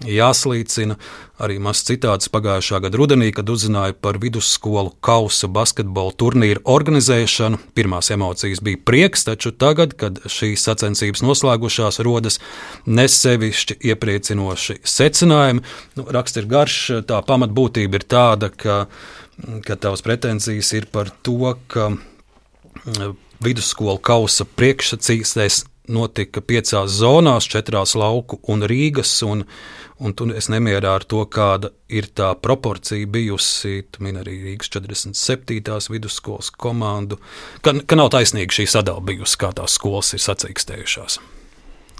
[0.03, 0.97] jāslīcina.
[1.35, 7.59] Arī mazs citāts pagājušā gada rudenī, kad uzzināja par vidusskolu kausa basketbola turnīru organizēšanu.
[7.75, 12.39] Pirmās emocijas bija prieks, taču tagad, kad šīs sacensības noslēgušās, rodas
[12.87, 15.65] nesevišķi iepriecinoši secinājumi.
[15.99, 16.79] Nu, raksts ir garš,
[17.09, 18.85] tā pamatbūtība ir tāda, ka,
[19.67, 27.95] ka tavas pretenzijas ir par to, ka mm, vidusskolu kausa priekšsacīsēs notika piecās zonās, četrās
[27.99, 29.13] lauku un Rīgas.
[29.27, 29.45] Un,
[29.99, 33.83] un tu es nemierā ar to, kāda ir tā proporcija bijusi.
[33.91, 35.93] Tu min arī Rīgas 47.
[35.93, 37.19] vidusskolas komandu,
[37.65, 41.19] ka, ka nav taisnīga šī sadala bijusi, kā tās skolas ir sacīkstējušās.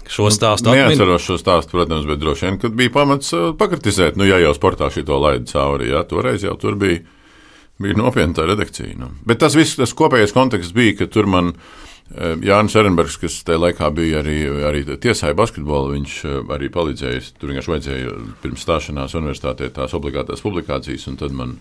[0.06, 0.92] Šo stāstu atceros.
[0.92, 4.52] Neatceros šo stāstu, protams, bet droši vien, kad bija pamats uh, pakritizēt, nu, ja jau
[4.54, 7.00] sportā šī to laida cauri, jā, toreiz jau tur bija,
[7.82, 8.94] bija nopietna redakcija.
[9.00, 9.10] Nu.
[9.26, 11.56] Bet tas viss, tas kopējais konteksts bija, ka tur man
[12.14, 14.36] Jānis Ehrenbergs, kas tajā laikā bija arī,
[14.68, 16.18] arī tiesāja basketbolu, viņš
[16.54, 17.22] arī palīdzēja.
[17.40, 18.12] Tur vienkārši vajadzēja
[18.44, 21.56] pirms stāšanās universitātē tās obligātās publikācijas, un tad man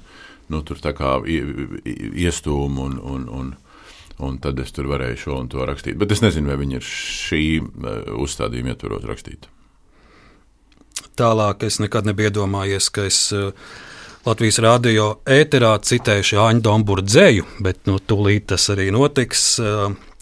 [0.53, 3.51] nu, tur tā kā iestūma un, un, un,
[4.21, 5.97] un tad es tur varēju šo un to rakstīt.
[5.97, 7.43] Bet es nezinu, vai viņi ir šī
[8.13, 9.49] uzstādījuma ietvaros rakstīti.
[11.17, 13.31] Tālāk es nekad nebiju iedomājies, ka es
[14.25, 19.43] Latvijas rādio ēterā citējuši Āņu Domburu dzēju, bet nu, tūlīt tas arī notiks.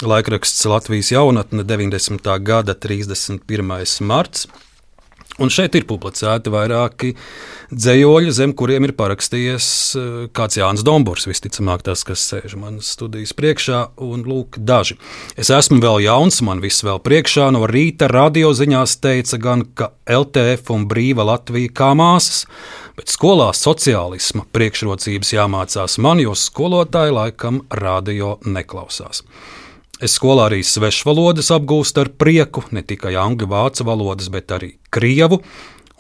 [0.04, 2.28] Laikraksts Latvijas jaunatne 90.
[2.44, 3.72] gada 31.
[4.04, 4.50] marts.
[5.42, 7.16] Un šeit ir publicēti vairāki
[7.74, 9.68] dzējoļi, zem kuriem ir parakstījies
[9.98, 15.00] eh, kāds Jānis Dombors, visticamāk, tas, kas sēž manas studijas priekšā, un lūk, daži.
[15.40, 20.70] Es esmu vēl jauns, man viss vēl priekšā, no rīta radioziņās teica gan, ka LTF
[20.76, 22.44] un Brīva Latvija kā māsas,
[22.94, 29.26] bet skolā sociālisma priekšrocības jāmācās man, jo skolotāji laikam radio neklausās.
[30.04, 35.40] Es skolā arī svešvalodas apgūstu ar prieku, ne tikai angļu, vācu valodas, bet arī krievu.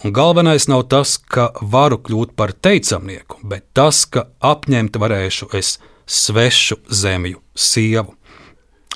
[0.03, 5.77] Un galvenais nav tas, ka varu kļūt par teicamnieku, bet tas, ka apņemt varēšu es
[6.03, 8.17] svešu zemju sievu.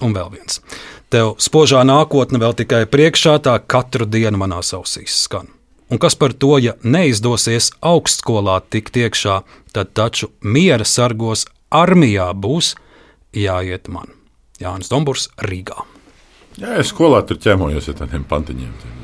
[0.03, 0.59] Un vēl viens.
[1.07, 5.47] Tev spožā nākotne vēl tikai priekšā, tā katru dienu manās ausīs skan.
[5.87, 9.39] Un kas par to, ja neizdosies augstskolā tikt iekšā,
[9.71, 12.75] tad taču miera sargos armijā būs
[13.31, 14.16] jāiet man.
[14.61, 15.83] Jānis Dombors Rīgā.
[16.57, 18.95] Jā, es skolā tur ķēmojos ar tādiem pantiņiem.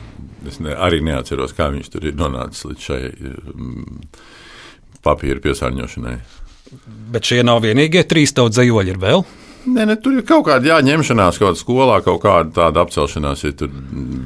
[0.50, 4.02] Es ne, arī neatceros, kā viņš tur ir nonācis līdz šai mm,
[5.06, 6.18] papīra piesārņošanai.
[7.14, 9.26] Bet šie nav vienīgie trīs tautas zemoļi, ir vēl.
[9.64, 13.64] Nē, ne, tur ir kaut kāda jāņemšanās, kaut kāda skolā, kaut kāda tāda apcelšanās ir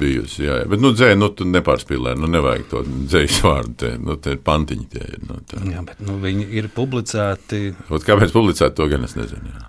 [0.00, 0.42] bijusi.
[0.48, 0.66] Jā, jā.
[0.72, 4.42] Bet, nu, dzēj, nu, tu nepārspīlē, nu, nevajag to dzējas vārdu, te, nu, te ir
[4.48, 5.20] pantiņi tie ir.
[5.28, 5.62] Nu, tā.
[5.62, 7.62] Jā, bet, nu, viņi ir publicēti.
[7.86, 9.54] Ot, kāpēc publicēt to gan es nezinu.
[9.54, 9.68] Jā.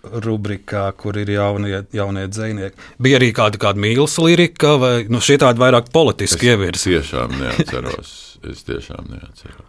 [0.00, 2.72] Rubrikā, kur ir jaunie, jaunie dzinieki.
[3.02, 6.96] Bija arī kāda, kāda mīlestības lirika, vai nu, šie tādi vairāk politiski ievirzi?
[6.96, 8.10] Es tiešām neatceros.
[8.50, 9.68] es tiešām neatceros.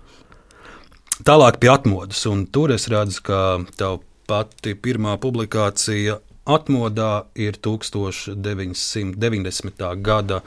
[1.27, 3.39] Tālāk pie atmodas, un tur es redzu, ka
[3.77, 6.15] tev pati pirmā publikācija
[6.47, 9.95] atmodā ir 1990.
[10.01, 10.41] gada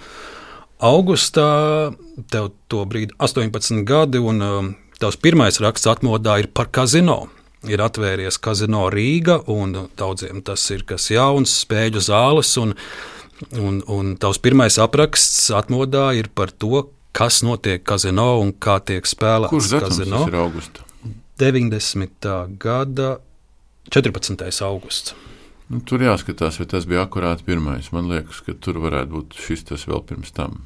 [0.80, 1.92] augustā.
[2.30, 7.28] Tev to brīdi 18 gadi, un um, tavs pirmais raksts atmodā ir par kazino.
[7.70, 12.52] Ir atvērties kazino Rīga, un daudziem tas ir kas jauns, spēļu zāles.
[12.60, 12.74] Un,
[13.60, 19.06] un, un tavs pirmais apraksts atmodā ir par to, kas notiek kazino un kā tiek
[19.06, 20.24] spēlēts Kurš kazino.
[20.24, 20.88] Kurš ir augusta?
[21.40, 22.34] 90.
[22.62, 23.16] gada
[23.90, 24.44] 14.
[24.62, 25.14] augusts.
[25.72, 27.88] Nu, tur jāskatās, vai tas bija akurāti pirmais.
[27.94, 30.60] Man liekas, ka tur varētu būt šis tas vēl pirms tam.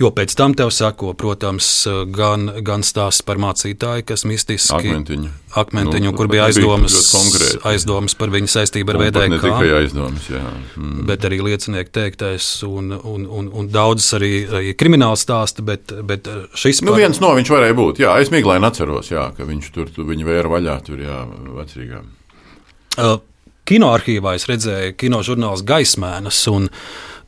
[0.00, 1.66] Jo pēc tam tev sako, protams,
[2.10, 5.30] gan, gan stāsts par mācītāju, kas mistiski akmentiņu,
[5.62, 9.28] akmentiņu nu, kur bija aizdomas, konkrēti, aizdomas par viņu saistību ar VDK.
[9.30, 10.42] Ne tikai aizdomas, jā.
[10.74, 11.04] Mm.
[11.06, 16.26] Bet arī liecinieku teiktais un, un, un, un daudzas arī, arī krimināla stāsta, bet, bet
[16.58, 18.02] šis Nu, viens no viņš varēja būt.
[18.02, 21.22] Jā, es mīglēju atceros, jā, ka viņš tur, tu, viņu vēra vaļā tur, jā,
[21.60, 22.02] vecrīgā.
[22.98, 23.20] Uh,
[23.70, 26.66] Kinoarchīvā es redzēju kino žurnāls Gaismēnas, un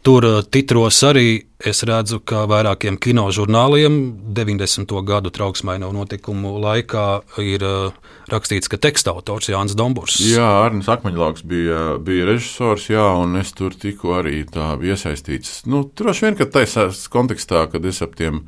[0.02, 3.98] tur uh, titros arī es redzu, ka vairākiem kino žurnāliem
[4.34, 4.90] 90.
[5.06, 7.06] gadu trauksmaino notikumu laikā
[7.42, 10.18] ir uh, rakstīts, ka teksta autors Jānis Domburs.
[10.26, 15.62] Jā, Arnēs Akmeņlauks bija, bija režisors, jā, un es tur tiku arī tā iesaistīts.
[15.70, 18.42] Nu, Droši vien, ka taisā kontekstā, kad es ap tiem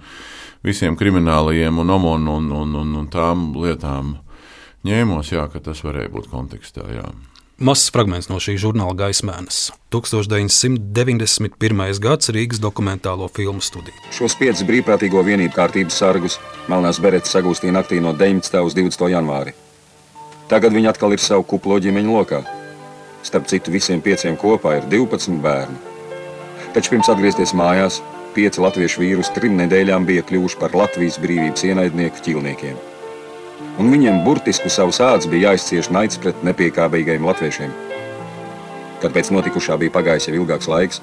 [0.67, 4.17] visiem kriminālajiem un omonu un, un, un, un tām lietām
[4.85, 7.07] ņēmos, jā, ka tas varēja būt kontekstā, jā.
[7.55, 9.69] Mazs fragments no šī žurnāla gaismēnes.
[9.95, 12.01] 1991.
[12.03, 13.95] gads Rīgas dokumentālo filmu studija.
[14.11, 18.59] Šos piecus brīvprātīgo vienību kārtības sargus Melnās Beretes sagūstīja naktī no 19.
[18.59, 19.07] uz 20.
[19.13, 19.55] janvāri.
[20.51, 22.43] Tagad viņi atkal ir savu kuplo ģimeņu lokā.
[23.23, 25.79] Starp citu, visiem pieciem kopā ir 12 bērni.
[26.75, 28.03] Taču pirms atgriezties mājās,
[28.35, 32.94] pieci latviešu vīri uz trim nedēļām bija kļuvuši par Latvijas brīvības ienaidnieku ķilniekiem.
[33.75, 37.73] Un viņiem burtiski savus ādus bija jāizcieš naids pret nepiekāpīgajiem latviešiem.
[39.03, 41.01] Kad pēc notikušā bija pagājis jau ilgāks laiks,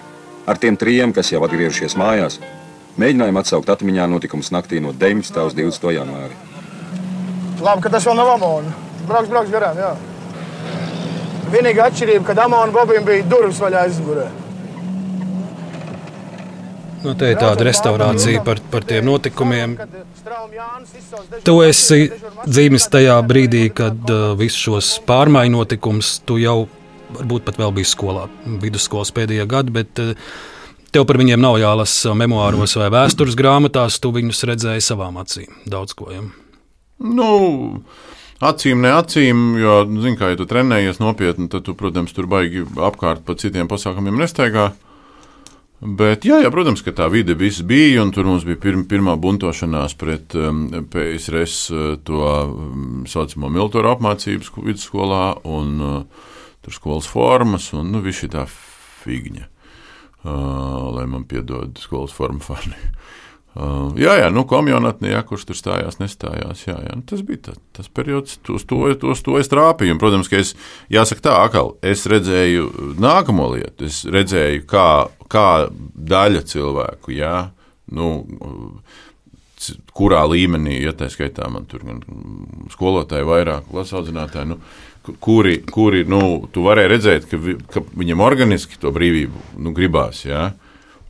[0.48, 2.40] ar tiem trijiem, kas jau atgriežušies mājās,
[3.02, 5.44] mēģinājām atsaukt atmiņā notikumus naktī no 19.
[5.52, 5.92] uz 20.
[5.98, 6.40] janvāri.
[7.62, 8.72] Labi, ka tas vēl nav amona.
[9.04, 9.92] Brauks, brauks garām, jā.
[11.52, 14.30] Vienīgā atšķirība, kad amona Bobim bija durvis vaļā aizmugurē.
[17.02, 19.74] Nu, te ir tāda restaurācija par, par tiem notikumiem.
[21.46, 22.00] Tu esi
[22.46, 26.68] dzīves tajā brīdī, kad uh, visus šos pārmaiņu notikumus tu jau
[27.16, 28.28] varbūt pat vēl biji skolā,
[28.62, 30.14] vidusskolas pēdējā gada, bet uh,
[30.94, 34.00] tev par viņiem nav jālasa memoāros vai vēstures grāmatās.
[34.04, 35.50] Tu viņus redzēji savām acīm.
[35.70, 36.12] Daudz ko.
[36.14, 36.22] Ja?
[37.02, 37.32] Nu,
[38.46, 42.64] acīm ne acīm, jo, zin, kā, ja tu trenējies nopietni, tad tu, protams, tur baigi
[42.78, 44.72] apkārt pa citiem pasākumiem nesteigā.
[45.82, 49.96] Bet, jā, jā, protams, ka tā vide bija, un tur mums bija pirma, pirmā buntošanās
[49.98, 56.28] pret um, PSRS, uh, to um, saucamo militāru apmācības vidusskolā, un uh,
[56.62, 58.46] tur skolas formas, un nu, viss šī tā
[59.02, 59.48] figņa,
[60.22, 62.78] uh, lai man piedod skolas formu fani.
[63.52, 66.62] Uh, jā, jā, nu, komjonatnē, jā, kurš tur stājās, nestājās.
[66.64, 68.78] Jā, jā, nu, tas bija tā, tas periods, uz to,
[69.12, 69.98] uz to es trāpīju.
[69.98, 70.54] Un, protams, ka es,
[70.88, 73.90] jāsaka tā, akal, es redzēju nākamo lietu.
[73.92, 74.86] Es redzēju, kā,
[75.32, 75.48] kā
[75.96, 77.36] daļa cilvēku, jā,
[77.96, 78.08] nu,
[79.98, 82.02] kurā līmenī, ja tā skaitā man tur gan
[82.74, 84.58] skolotāji vairāk, lasaudzinātāji, nu,
[85.22, 86.22] kuri, kuri, nu,
[86.54, 90.52] tu varēji redzēt, ka, vi, ka viņam organiski to brīvību, nu, gribās, jā.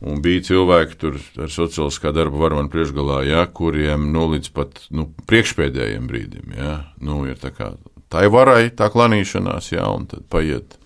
[0.02, 5.06] Un bija cilvēki tur ar sociāliskā darba varonu priekšgalā, ja, kuriem nu, līdz pat nu,
[5.30, 6.72] priekšpēdējiem brīdim ja,
[7.06, 7.70] nu, ir tā kā
[8.12, 10.76] tā ir varai, tā klanīšanās, ja, un tad paiet.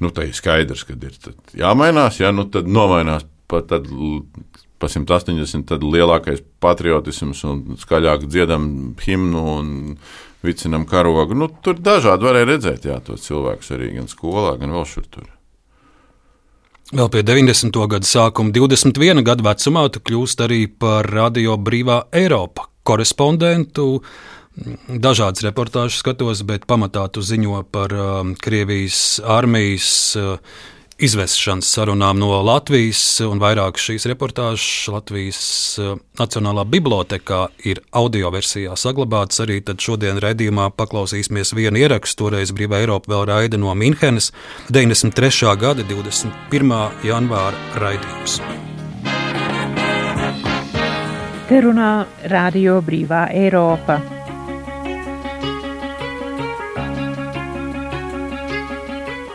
[0.00, 1.16] Nu, tā ir skaidrs, ka ir
[1.60, 3.88] jāmainās, ja, nu, tad nomainās pat tad,
[4.80, 8.64] pa 180, tad lielākais patriotisms un skaļāk dziedam
[9.02, 9.74] himnu un
[10.46, 11.36] vicinam karogu.
[11.36, 15.28] Nu, tur dažādi varēja redzēt, jā, tos cilvēkus arī gan skolā, gan vēl šur tur.
[16.90, 17.76] Vēl pie 90.
[17.92, 24.00] gada sākuma, 21 gadu vecumā, tu kļūst arī par Radio Brīvā Eiropa korespondentu.
[24.88, 29.88] Dažādas reportāžas skatos, bet pamatā tu ziņo par um, Krievijas armijas
[30.20, 30.36] uh,
[31.00, 35.40] izvešanas sarunām no Latvijas, un vairāk šīs reportāžas Latvijas
[35.80, 39.40] eh, Nacionālā bibliotekā ir audio versijā saglabātas.
[39.44, 44.30] Arī šodien redzījumā paklausīsimies vienu ierakstu, toreiz Brīvā Eiropa vēl raida no Minhenes
[44.68, 45.56] 93.
[45.60, 46.76] gada 21.
[47.06, 48.40] janvāra raidījums.
[51.50, 51.92] Te runā
[52.30, 54.19] Radio Brīvā Eiropa.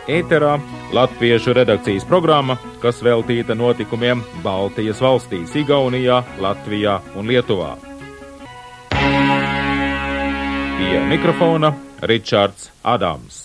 [0.06, 0.60] Ēterā
[0.94, 7.72] Latviešu redakcijas programma, kas veltīta notikumiem Baltijas valstīs, Igaunijā, Latvijā un Lietuvā.
[10.76, 11.72] Pie mikrofona
[12.06, 13.40] Ričards Adams.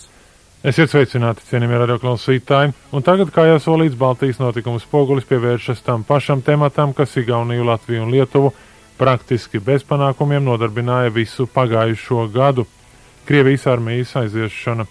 [0.62, 6.46] Esiet sveicināti, cienījamie radioklausītāji, un tagad, kā jau solīts, Baltijas notikumu spogulis pievēršas tam pašam
[6.46, 8.54] tematam, kas Igauniju, Latviju un Lietuvu
[9.02, 12.70] praktiski bez panākumiem nodarbināja visu pagājušo gadu-
[13.26, 14.86] Krievijas armijas aiziešana.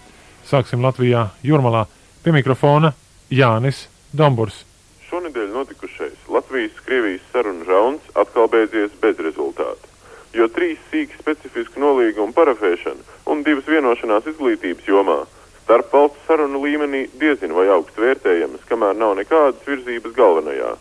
[0.52, 1.86] Sāksim Latvijā, Jurmalā.
[2.26, 2.90] Pie mikrofona
[3.32, 4.66] Jānis Domburs.
[5.08, 9.88] Šonadēļ notikušais Latvijas-Krievijas sarunu rauns atkal beidzies bez rezultāta,
[10.36, 15.22] jo trīs sīki specifisku nolīgumu parafēšana un divas vienošanās izglītības jomā
[15.62, 20.74] starp valsts sarunu līmenī diezin vai augstu vērtējamas, kamēr nav nekādas virzības galvenajā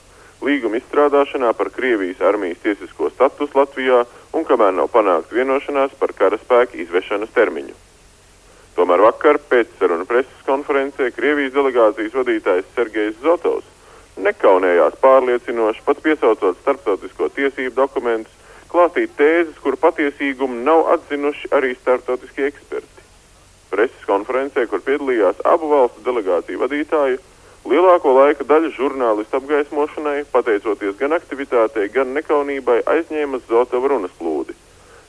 [0.43, 4.03] līguma izstrādāšanā par Krievijas armijas tiesisko statusu Latvijā
[4.35, 7.79] un kamēr nav panākta vienošanās par karaspēka izvešanas termiņu.
[8.81, 13.67] Tomēr vakar pēc sarunu preses konferencē Krievijas delegācijas vadītājs Sergejs Zotovs
[14.25, 18.33] nekaunējās pārliecinoši, pat piesaucot starptautisko tiesību dokumentus,
[18.73, 23.05] klāstīt tēzes, kuru patiesīgumu nav atzinuši arī starptautiskie eksperti.
[23.69, 27.21] Preses konferencē, kur piedalījās abu valstu delegāciju vadītāji,
[27.69, 34.57] lielāko laika daļu žurnālistu apgaismošanai, pateicoties gan aktivitātei, gan nekaunībai, aizņēma Zotova runas plūdi.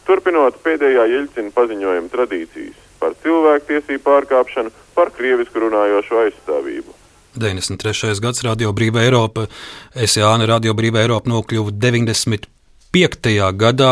[0.04, 6.98] Turpinot pēdējā Jeļcina paziņojuma tradīcijas par cilvēktiesību pārkāpšanu, par krievisku runājošo aizstāvību.
[7.36, 8.20] 93.
[8.20, 9.48] gads Radio Brīvā Eiropa,
[9.96, 13.38] es Jāna Radio Brīvā Eiropa nokļuvu 95.
[13.56, 13.92] gadā,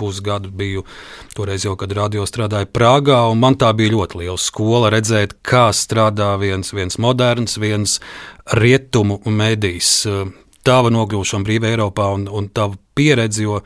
[0.00, 0.86] pusgadu biju
[1.36, 5.68] toreiz jau, kad radio strādāju Prāgā, un man tā bija ļoti liela skola redzēt, kā
[5.76, 7.98] strādā viens, viens moderns, viens
[8.56, 9.98] rietumu medijs.
[10.64, 13.60] Tava nokļūšana Brīvā Eiropā un, un tava pieredze, jo,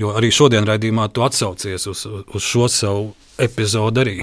[0.00, 4.16] jo arī šodien raidījumā tu atsaucies uz, uz šo savu epizodu arī.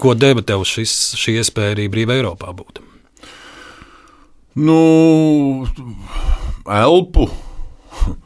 [0.00, 2.80] Ko deva tev šis, šī iespēja arī brīvā Eiropā būt?
[4.60, 4.80] Nu,
[6.66, 7.28] elpu.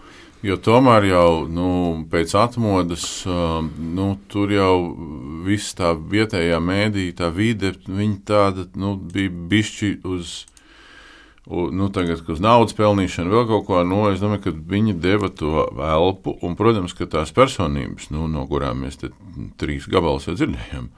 [0.44, 1.66] Jo tomēr jau nu,
[2.12, 4.74] pēc atmodas, nu, tur jau
[5.46, 10.34] viss tā vietējā mēdīja, tā vide, viņa tāda nu, bija bišķi uz,
[11.46, 13.82] nu, tagad, uz naudas pelnīšanu, vēl kaut ko.
[13.84, 18.46] Nu, es domāju, ka viņi deva to elpu, un, protams, ka tās personības, nu, no
[18.48, 19.12] kurām mēs te
[19.60, 20.88] trīs gabalus dzirdējām,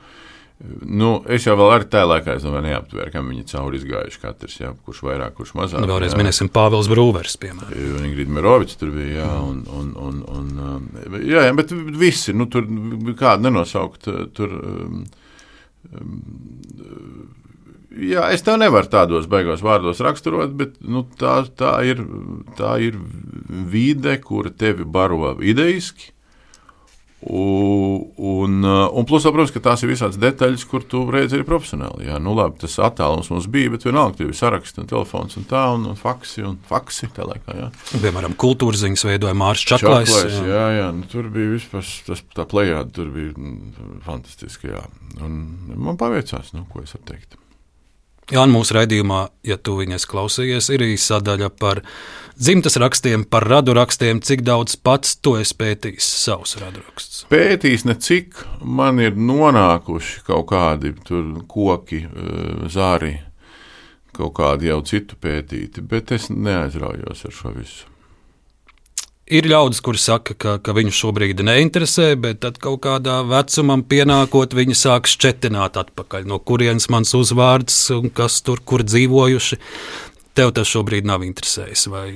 [0.89, 4.21] Nu, es jau vēl arī tajā laikā neaptvēru, kam viņi cauri izgājuši.
[4.23, 5.83] Katrs, jā, kurš vairāk, kurš mazāk.
[5.85, 8.01] Nu, vēlreiz minēsim Pāvils Brūvers, piemēram.
[8.09, 10.87] Ingrīda Merovics tur bija, jā, un, un, un, un, um,
[11.21, 12.65] jā, jā, bet visi, nu, tur
[13.21, 14.57] kādu nenosaukt, tur.
[14.57, 15.03] Um,
[15.93, 16.23] um,
[17.97, 22.03] jā, es tev nevaru tādos beigās vārdos raksturot, bet nu, tā, tā, ir,
[22.59, 22.99] tā ir
[23.73, 26.13] vide, kura tevi baro ideiski
[27.29, 32.05] Un, un, un plus, protams, ka tās ir visādas detaļas, kur tu redzi arī profesionāli.
[32.07, 35.47] Jā, nu labi, tas attēlums mums bija, bet vienalga tur bija saraksts un telefons un
[35.49, 37.57] tā, un, un faksi un faksi tā laikā.
[37.57, 37.71] Jā.
[38.05, 40.13] Piemēram, kultūras ziņas veidoja Mārcis Čaklais.
[40.13, 40.45] Čaklais jā.
[40.53, 44.85] jā, jā, nu, tur bija vispār tas, tā plējāda, tur bija mm, fantastiski, jā.
[45.25, 45.41] Un
[45.89, 47.41] man paveicās, nu, ko es varu teikt.
[48.27, 51.79] Jā, mūsu raidījumā, ja tu viņas klausījies, ir arī sadaļa par
[52.35, 57.23] dzimtas rakstiem, par radu rakstiem, cik daudz pats to es pētījis savus radu rakstus.
[57.31, 60.91] Pētījis ne cik man ir nonākuši kaut kādi
[61.47, 63.15] koki, eh, zāri,
[64.17, 67.96] kaut kādi jau citu pētīti, bet es neaizraujos ar šo visu.
[69.27, 74.53] Ir ļaudis, kuri saka, ka, ka viņu šobrīd neinteresē, bet tad kaut kādā vecumam pienākot,
[74.55, 79.57] viņi sāk šķetināt atpakaļ, no kurienes mans uzvārds un kas tur, kur dzīvojuši.
[80.39, 81.83] Tev tas šobrīd nav interesējis.
[81.91, 82.11] Vai?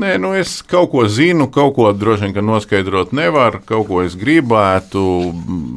[0.00, 4.16] Nē, nu es kaut ko zinu, kaut ko droši vien noskaidrot nevaru, kaut ko es
[4.16, 5.02] gribētu.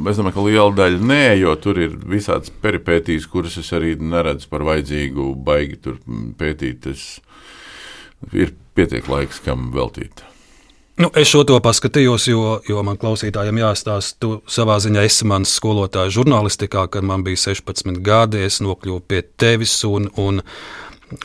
[0.07, 4.47] Es domāju, ka liela daļa nē, jo tur ir visādas peripētīs, kuras es arī neredzu
[4.53, 5.97] par vajadzīgu, baigi
[6.39, 6.87] pētīt.
[6.93, 7.03] Es,
[8.31, 10.23] ir pietiek laiks, kam veltīt.
[10.95, 15.51] Nu, es šo to paskatījos, jo, jo man klausītājiem jāstāsta, tu savā ziņā esi mans
[15.59, 18.45] skolotājs žurnālistikā, kad man bija 16 gadi.
[18.47, 20.39] Es nokļuvu pie tevis un, un,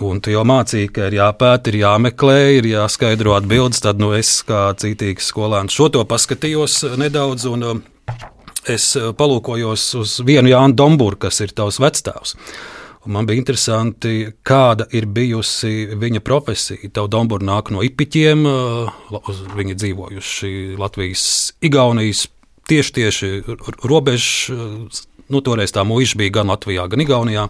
[0.02, 3.84] un tu jau mācīji, ka ir jāpēta, ir jāmeklē, ir jāskaidro atbildes.
[3.86, 7.46] Tad nu, es kā cītīgs skolēns šo to paskatījos nedaudz.
[7.54, 7.86] Un, um,
[8.68, 12.34] Es palūkojos uz vienu Jānu Dombūru, kas ir tavs vecstāvs.
[13.00, 16.90] Un man bija interesanti, kāda ir bijusi viņa profesija.
[16.92, 18.44] Tev Dombūra nāk no Ipiķiem,
[19.56, 20.50] viņi dzīvojuši
[20.80, 21.24] Latvijas,
[21.64, 22.26] Igaunijas,
[22.68, 23.30] tieši, tieši
[23.88, 25.00] robežas.
[25.30, 27.46] Nu, toreiz tā mūža bija gan Latvijā, gan Igaunijā.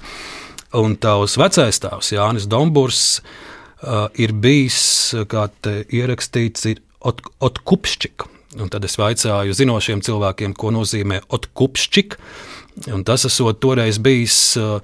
[0.78, 4.81] Un tavs vecais tēvs Jānis Dombūrs uh, ir bijis,
[5.27, 8.28] kā te ierakstīts, ir ot, Otkupšķika.
[8.62, 12.22] Un tad es vaicāju zinošiem cilvēkiem, ko nozīmē Otkupšķika.
[13.06, 14.78] Tas esot toreiz bijis uh,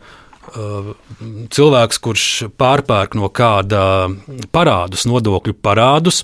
[0.54, 2.26] cilvēks, kurš
[2.58, 3.80] pārpērk no kāda
[4.54, 6.22] parādus, nodokļu parādus.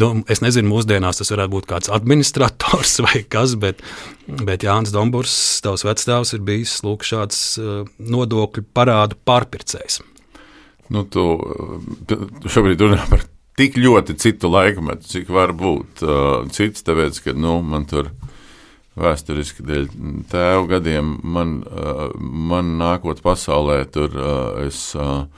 [0.00, 3.82] Nu, es nezinu, mūsdienās tas varētu būt kāds administrators vai kas, bet,
[4.26, 5.34] bet Jānis Dombūrs,
[5.64, 10.00] tavs vecstāvs, ir bijis lūk, šāds uh, nodokļu parādu pārpircējs.
[10.90, 11.26] Nu, tu,
[12.10, 13.22] tu šobrīd runā par
[13.60, 18.10] tik ļoti citu laikmetu, cik var būt uh, cits, tāpēc, ka nu, man tur
[18.98, 19.86] vēsturiski dēļ
[20.30, 25.28] tēva gadiem, man, uh, man nākot pasaulē, tur uh, es uh,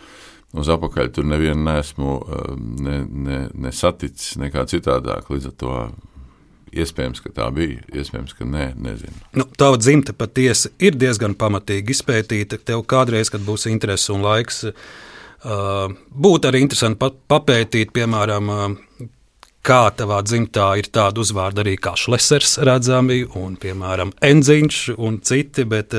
[0.57, 2.17] uz apakaļ tur nevienu nesmu
[2.85, 5.31] ne, ne, ne saticis, nekā citādāk.
[5.33, 5.77] Līdz ar to
[6.73, 9.17] iespējams, ka tā bija, iespējams, ka nē, nezinu.
[9.37, 12.61] Nu, Tava dzimta patiesi ir diezgan pamatīgi izpētīta.
[12.61, 14.65] Tev kādreiz, kad būs interese un laiks,
[15.43, 18.53] būtu arī interesanti papētīt, piemēram,
[19.67, 25.65] kā tavā dzimtā ir tāda uzvārda arī kā Šlesers redzami, un, piemēram, Enziņš un citi,
[25.69, 25.95] bet,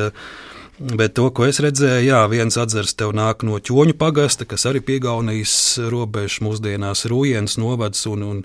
[0.80, 4.84] bet to, ko es redzēju, jā, viens atzars tev nāk no ķoņu pagasta, kas arī
[4.84, 5.56] piegaunijas
[5.91, 8.38] robežu mūsdienās Rūjens novads, un, un,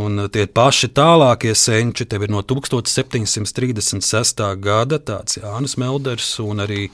[0.00, 4.46] un tie paši tālākie senči tev ir no 1736.
[4.58, 6.88] gada, tāds Jānis Melders, un arī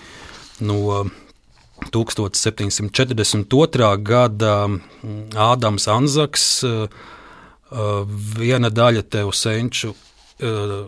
[0.61, 1.07] no
[1.93, 4.03] 1742.
[4.03, 4.69] gada
[5.37, 6.89] Ādams Anzaks, eh,
[8.39, 9.97] viena daļa tev senču eh,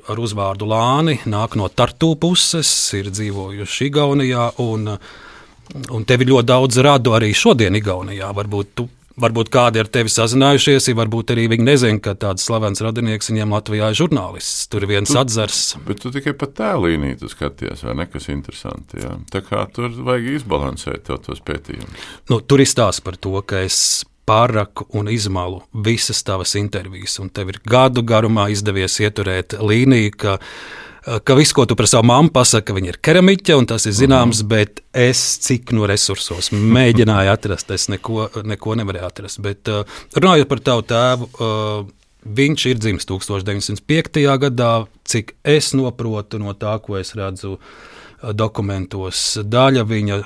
[0.09, 4.99] ar uzvārdu Lāni nāk no Tartu puses, ir dzīvojuši Igaunijā, un,
[5.91, 8.33] un tev ir ļoti daudz radu arī šodien Igaunijā.
[8.37, 8.89] Varbūt tu
[9.21, 13.55] varbūt kādi ar tevi sazinājušies, ja varbūt arī viņi nezina, ka tāds slavens radinieks viņiem
[13.57, 14.67] Latvijā ir žurnālists.
[14.73, 15.63] Tur ir viens tu, atzars.
[15.87, 18.09] Bet tu tikai pat tēlīnī skaties, vai ne?
[18.09, 19.03] Kas interesanti.
[19.03, 19.17] Jā.
[19.33, 22.07] Tā kā tur vajag izbalansēt tos pētījumus.
[22.31, 27.31] Nu, tur ir stāsts par to, ka es pārraku un izmalu visas tavas intervijas, un
[27.33, 30.37] tev ir gadu garumā izdevies ieturēt līniju, ka
[31.25, 34.43] ka viss, ko tu par savu mammu pasaki, viņa ir keramiķe, un tas ir zināms,
[34.45, 34.49] mm.
[34.51, 39.43] bet es cik no resursos mēģināju atrast, es neko, neko nevarēju atrast.
[39.45, 41.93] Bet uh, runājot par tavu tēvu, uh,
[42.39, 44.25] viņš ir dzimis 1905.
[44.45, 44.73] gadā,
[45.09, 49.39] cik es saprotu no tā, ko es redzu uh, dokumentos.
[49.45, 50.25] Daļa viņa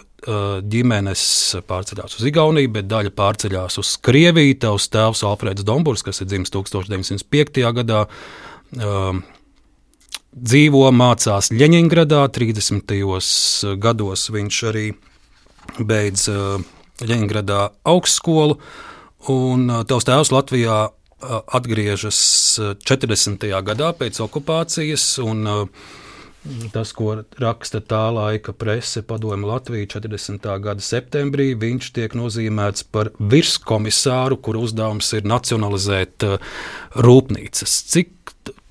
[0.71, 1.23] ģimenes
[1.67, 4.55] pārceļās uz Igauniju, bet daļa pārceļās uz Krieviju.
[4.63, 7.59] Tavs tēvs Alfrēds Dombūrs, kas ir dzimis 1905.
[7.81, 8.05] gadā,
[10.33, 12.25] dzīvo, mācās Ļeņingradā.
[12.33, 12.95] 30.
[13.81, 14.87] gados viņš arī
[15.79, 16.29] beidz
[17.03, 18.59] Ļeņingradā augstskolu,
[19.33, 20.79] un tavs tēvs Latvijā
[21.23, 22.21] atgriežas
[22.83, 23.51] 40.
[23.63, 25.17] gadā pēc okupācijas.
[25.23, 25.69] Un,
[26.75, 30.49] Tas, ko raksta tā laika prese, padomju Latvija 40.
[30.65, 36.27] gada septembrī, viņš tiek nozīmēts par virskomisāru, kur uzdevums ir nacionalizēt
[36.99, 37.77] rūpnīcas.
[37.95, 38.11] Cik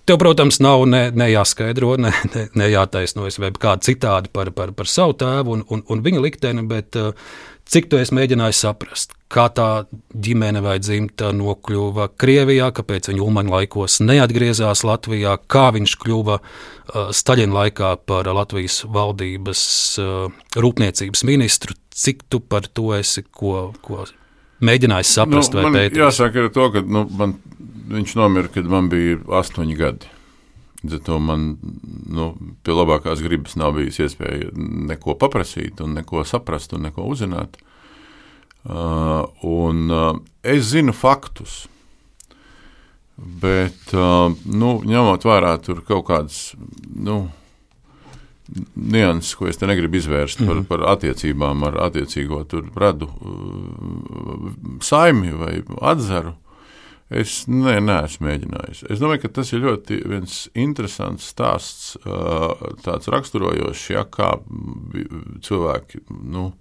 [0.06, 4.74] Tev, protams, nav ne, ne jāskaidro, ne, ne, ne jātaisnojas vai kāda citādi par, par,
[4.78, 7.12] par savu tēvu un, un, un viņa likteni, bet uh,
[7.70, 9.68] cik tu esi mēģinājis saprast, kā tā
[10.26, 17.12] ģimene vai dzimta nokļuva Krievijā, kāpēc viņa Ulmaņa laikos neatgriezās Latvijā, kā viņš kļuva uh,
[17.16, 19.62] Staļina laikā par Latvijas valdības
[20.02, 24.10] uh, rūpniecības ministru, cik tu par to esi ko, ko
[24.66, 26.02] mēģinājis saprast nu, vai pētīt?
[26.02, 27.38] Jāsaka, to, ka nu, man
[27.92, 30.12] viņš nomira, kad man bija astoņi gadi.
[30.84, 31.58] Zato man
[32.10, 32.32] nu,
[32.66, 34.50] pie labākās gribas nav bijis iespēja
[34.90, 37.60] neko paprasīt, un neko saprast un neko uzzināt.
[38.62, 40.16] Uh, un, uh,
[40.46, 41.64] es zinu faktus,
[43.18, 45.56] bet uh, nu, ņemot vērā
[45.86, 46.42] kaut kādas
[46.94, 47.24] nu,
[48.76, 50.64] nianses, ko es te negribu izvērst mm -hmm.
[50.68, 52.46] par, par attiecībām ar attiecīgo
[52.76, 54.52] radu uh,
[54.82, 56.34] saimju vai atzaru.
[57.12, 58.86] Es ne, neesmu mēģinājis.
[58.94, 59.98] Es domāju, ka tas ir ļoti
[60.62, 61.98] interesants stāsts,
[62.86, 64.38] tāds raksturojošs, ja, kā
[65.44, 66.54] cilvēki nu,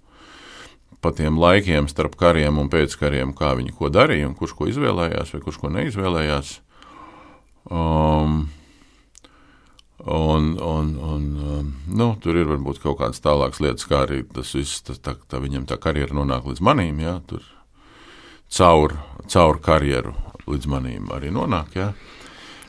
[1.01, 5.31] pa tiem laikiem starp kariem un pēckariem, kā viņi ko darīja, un kurš ko izvēlējās
[5.33, 6.57] vai kurš ko neizvēlējās.
[7.71, 8.49] Um,
[10.01, 14.49] Un, un, un, um, nu, tur ir varbūt kaut kādas tālākas lietas, kā arī tas
[14.57, 17.43] viss, tas, tā, tā viņam tā karjera nonāk līdz manīm, ja, tur
[18.49, 18.95] caur,
[19.29, 20.15] caur karjeru
[20.47, 21.75] līdz manīm arī nonāk.
[21.75, 21.91] Ja?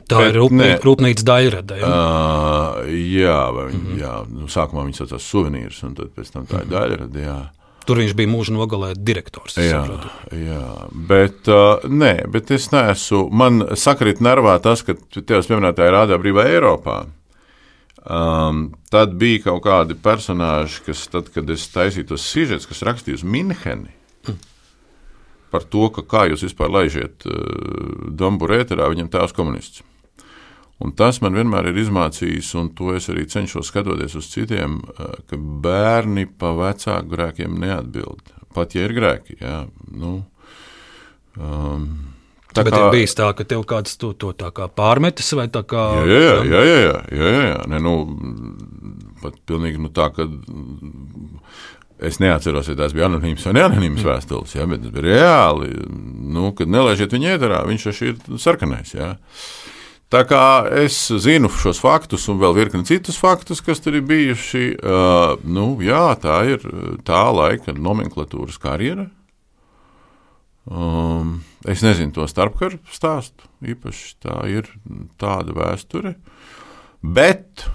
[0.09, 0.79] Tā Bet ir rūpnī- nē.
[0.83, 1.87] rūpnīca daļrade, ja?
[1.87, 3.99] Uh, jā, vai mm -hmm.
[4.01, 7.19] jā nu, sākumā viņi saucās suvenīrs, un tad pēc tam tā ir daļrade.
[7.23, 7.39] Jā.
[7.85, 9.57] Tur viņš bija mūža nogalē direktors.
[9.57, 10.07] Jā, saprotu.
[10.31, 13.29] jā, bet, uh, nē, bet es neesmu.
[13.31, 17.05] Man sakrīt nervā tas, ka tev pieminētā ir rādā brīvā Eiropā.
[18.03, 23.15] Um, tad bija kaut kādi personāļi, kas, tad, kad es taisīju tos sižetus, kas rakstīja
[23.15, 23.91] uz Minheni.
[25.53, 27.33] Par to, ka kā jūs vispār laižiet uh,
[28.09, 29.83] Dombūru ēterā, viņam tēvs komunists.
[30.83, 35.13] Un tas man vienmēr ir izmācījis, un to es arī cenšos skatoties uz citiem, uh,
[35.29, 38.33] ka bērni pa vecāku grēkiem neatbild.
[38.53, 39.63] Pat ja ir grēki, jā,
[39.93, 40.17] nu,
[41.37, 41.87] um,
[42.53, 42.79] Tā Bet kā...
[42.83, 45.81] ir bijis tā, ka tev kāds to, to tā kā pārmetis vai tā kā.
[46.05, 47.55] Jā, jā, jā, jā, jā, jā, jā.
[47.71, 47.93] Ne, nu,
[49.23, 50.27] pat pilnīgi nu, tā, ka
[52.05, 55.71] es neatceros, vai tās bija anonīmas vai neanonīmas vēstules, jā, bet tas bija reāli.
[56.33, 58.93] Nu, kad nelaižiet viņu ēterā, viņš taču ir sarkanais.
[58.95, 59.13] Jā.
[60.13, 60.43] Tā kā
[60.83, 65.71] es zinu šos faktus, un vēl virkni citus faktus, kas tur ir bijuši, uh, nu,
[65.81, 66.67] jā, tā ir
[67.07, 69.07] tā laika nomenklatūras karjera.
[70.63, 74.69] Um, es nezinu to starpkaru stāstu, īpaši tā ir
[75.19, 76.13] tāda vēsture.
[77.03, 77.65] Bet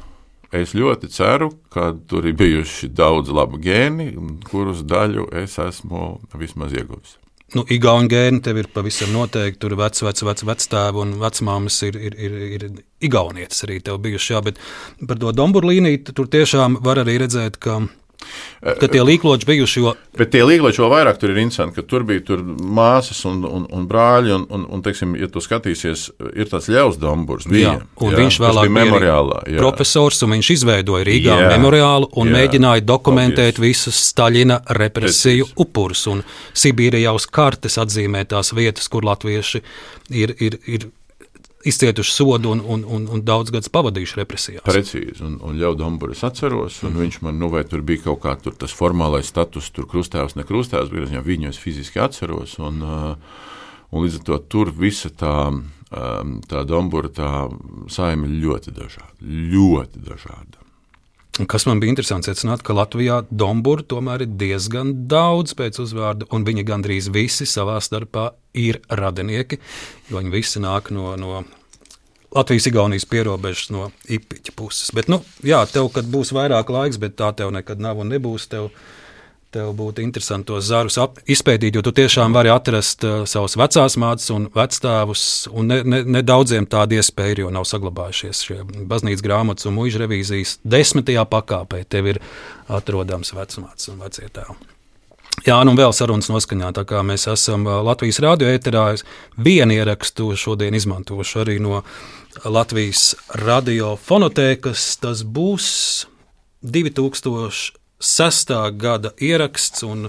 [0.52, 4.12] es ļoti ceru, ka tur ir bijuši daudz labu gēni,
[4.48, 7.18] kurus daļu es esmu vismaz ieguvis.
[7.56, 9.56] Nu, Igaunijas gēni tev ir pavisam noteikti.
[9.62, 12.66] Tur ir veci, veci, veci vectēvi un vecmāmas ir, ir, ir, ir
[13.08, 14.34] Igaunijas arī tev bijuši.
[14.34, 14.60] Jā, bet
[15.08, 17.80] par to Domburu līniju tur tiešām var arī redzēt, ka
[18.58, 19.80] Ka tie līkloči bijuši.
[19.84, 19.92] Jo...
[20.18, 23.68] Bet tie līkloči vēl vairāk tur ir interesanti, ka tur bija tur māsas un, un,
[23.70, 24.32] un brāļi.
[24.34, 27.46] Un, un, un, teiksim, ja tu skatīsies, ir tāds ļaus Domburs.
[27.50, 29.40] Bija, jā, un jā, viņš vēlāk bija memoriālā.
[29.54, 29.62] Jā.
[29.62, 33.86] Profesors, un viņš izveidoja Rīgā jā, memoriālu un jā, mēģināja dokumentēt paldies.
[33.86, 35.62] visus Staļina represiju Precīzi.
[35.64, 36.06] upurus.
[36.10, 36.26] Un
[36.58, 39.62] Sibīrijā uz kartes atzīmē tās vietas, kur latvieši
[40.10, 40.34] ir.
[40.42, 40.90] ir, ir
[41.64, 44.64] izcietuši sodu un, un, un, un daudz gadus pavadījuši represijās.
[44.66, 47.00] Precīzi, un, un jau Domburu es atceros, un mm.
[47.02, 50.46] viņš man, nu, vai tur bija kaut kā tur tas formālais status, tur krustēvs, ne
[50.46, 53.42] krustēvs, bet ja viņu es fiziski atceros, un, uh,
[53.90, 57.32] un līdz ar to tur visa tā, um, tā Dombura tā
[57.90, 60.67] saima ļoti dažāda, ļoti dažāda.
[61.46, 66.42] Kas man bija interesanti secināt, ka Latvijā Dombūra tomēr ir diezgan daudz pēc uzvārda, un
[66.46, 69.60] viņi gandrīz visi savā starpā ir radinieki,
[70.10, 71.44] jo viņi visi nāk no, no
[72.34, 74.90] Latvijas-Igaunijas pierobežas, no Ipiķa puses.
[74.96, 78.48] Bet, nu, jā, tev, kad būs vairāk laiks, bet tā tev nekad nav un nebūs.
[78.50, 78.72] Tev,
[79.48, 84.28] Tev būtu interesanti tos zarus izpētīt, jo tu tiešām vari atrast uh, savus vecās mātes
[84.34, 85.22] un vecstāvus.
[85.48, 88.58] Un ne, ne, ne daudziem tāda iespēja ir, jo nav saglabājušies šie
[88.90, 91.80] baznīcas grāmatas un mūža revīzijas desmitajā pakāpē.
[91.88, 92.20] Tev ir
[92.68, 94.58] atrodams vecmātes un vecie tēvi.
[95.46, 96.74] Jā, nu vēl sarunas noskaņā.
[96.76, 98.86] Tā kā mēs esam Latvijas radio ēterā,
[99.40, 101.80] vienu ierakstu šodien izmantošu arī no
[102.44, 103.14] Latvijas
[103.46, 104.90] radio fonotēkas.
[105.00, 105.68] Tas būs
[106.60, 107.87] 2000 sestā
[108.78, 109.82] gada ieraksts.
[109.86, 110.08] Un,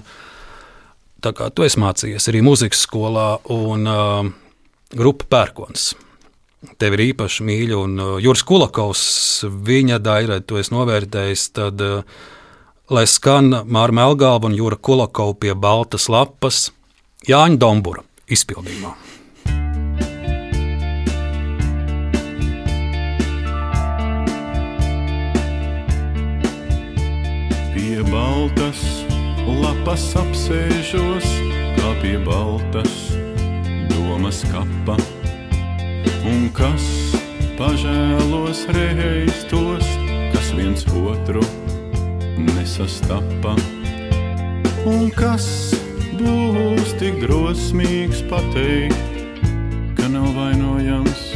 [1.20, 4.30] tā kā tu esi mācījies arī muzikas skolā un uh,
[4.96, 5.92] grupa Pērkons.
[6.80, 9.04] Tev ir īpaši mīļa, un uh, Juris Kulakovs,
[9.48, 12.02] viņa daļai, tu esi novērtējis, tad, uh,
[12.90, 16.68] lai skan Māra Melgāva un Jūra Kulakova pie baltas lapas
[17.28, 19.09] Jāņa Dombura izpildījumā.
[27.90, 28.80] Pie baltas
[29.42, 31.24] lapas apsēžos,
[31.74, 32.92] kā pie baltas
[33.90, 34.94] domas kapa.
[36.30, 36.86] Un kas
[37.58, 39.90] pažēlos reiz tos,
[40.30, 41.42] kas viens otru
[42.38, 43.56] nesastapa?
[44.86, 45.74] Un kas
[46.14, 49.42] būs tik drosmīgs pateikt,
[49.98, 51.26] ka nav vainojams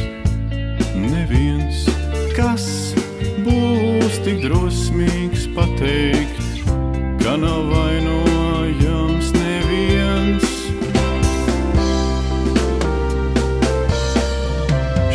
[1.03, 1.83] neviens,
[2.31, 2.95] kas
[3.43, 6.44] būs tik drosmīgs pateikt,
[7.35, 10.45] ka nav vainojams neviens.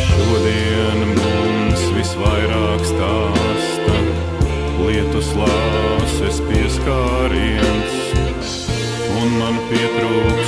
[0.05, 3.97] Šodien mums visvairāk stāsta
[4.85, 7.97] lietu slāpes pieskāriens,
[9.17, 10.40] un man pietrūkst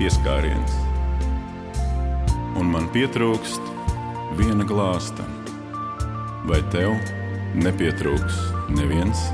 [0.00, 0.76] pieskāriens,
[2.56, 3.72] un man pietrūkst
[4.38, 5.24] viena glāsta.
[6.46, 6.94] Vai tev
[7.58, 8.38] nepietrūks
[8.76, 9.26] neviens?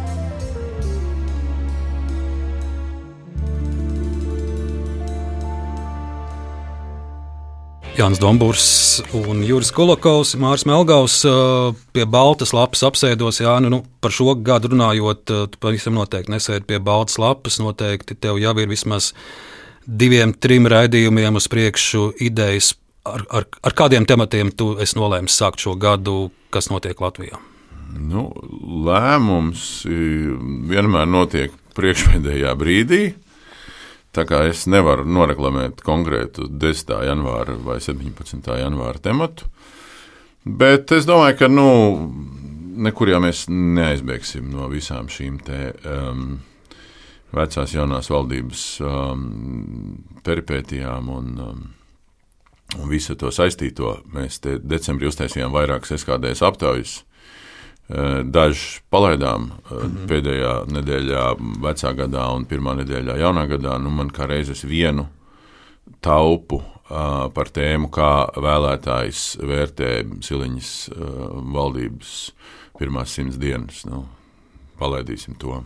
[7.92, 8.66] Jānis Dombūrs
[9.14, 11.34] un Juris Kolokovs, Mārcis Melgaus ā,
[11.92, 13.42] pie Baltas lapas apsēdos.
[13.44, 17.60] Jā, nu, nu, par šo gadu runājot, ā, tu pavisam noteikti nesēdi pie Baltas lapas.
[17.60, 19.12] Noteikti tev jau ir vismaz
[19.86, 22.72] diviem, trim raidījumiem uz priekšu idejas,
[23.08, 27.40] ar, ar, ar kādiem tematiem tu esi nolēmis sākt šo gadu, kas notiek Latvijā.
[27.92, 28.28] Nu,
[28.86, 29.98] lēmums i,
[30.70, 33.02] vienmēr notiek priekšpēdējā brīdī.
[34.12, 36.92] Tā kā es nevaru noreklamēt konkrētu 10.
[37.08, 38.50] janvāra vai 17.
[38.60, 39.48] janvāra tematu.
[40.44, 41.68] Bet es domāju, ka nu,
[42.82, 46.40] nekur jau mēs neaizbēgsim no visām šīm te, um,
[47.32, 49.22] vecās jaunās valdības um,
[50.24, 51.62] peripētijām un, um,
[52.78, 53.98] un visu to saistīto.
[54.12, 57.00] Mēs te decembrī uztaisījām vairākas SKDS aptaujas.
[57.92, 60.06] Eh, Dažus palaidām mm -hmm.
[60.08, 61.24] pēdējā nedēļā,
[61.60, 63.78] vecā gadā un pirmā nedēļā, jaunā gadā.
[63.78, 65.06] Nu, man kā reizes vienu
[66.00, 69.90] taupu uh, par tēmu, kā vēlētājs vērtē
[70.22, 70.96] Siliņas uh,
[71.54, 72.32] valdības
[72.78, 73.84] pirmās simts dienas.
[73.84, 74.06] Nu,
[74.78, 75.64] palaidīsim to.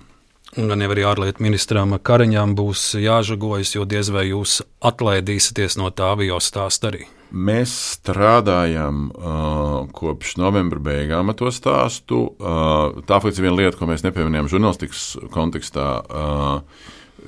[0.56, 6.14] Gan jau arī ārlietu ministram Kariņām būs jāžagojas, jo diez vai jūs atlaidīsieties no tā
[6.14, 7.02] avio stāsta arī.
[7.28, 12.22] Mēs strādājam uh, kopš novembra beigām ar to stāstu.
[12.40, 15.02] Uh, tā faktiski ir viena lieta, ko mēs nepieminējām žurnālistikas
[15.34, 15.88] kontekstā.
[16.08, 16.86] Uh,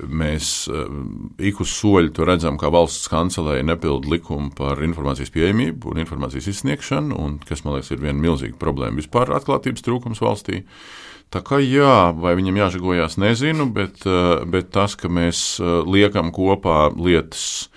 [0.09, 0.87] mēs uh,
[1.37, 6.49] ik uz soļu to redzam, kā valsts kancelēja nepildu likumu par informācijas pieejamību un informācijas
[6.55, 10.63] izsniegšanu, un, kas man liekas, ir viena milzīga problēma vispār atklātības trūkums valstī.
[11.29, 16.33] Tā kā jā, vai viņam jāžagojās, nezinu, bet, uh, bet tas, ka mēs uh, liekam
[16.33, 17.69] kopā lietas.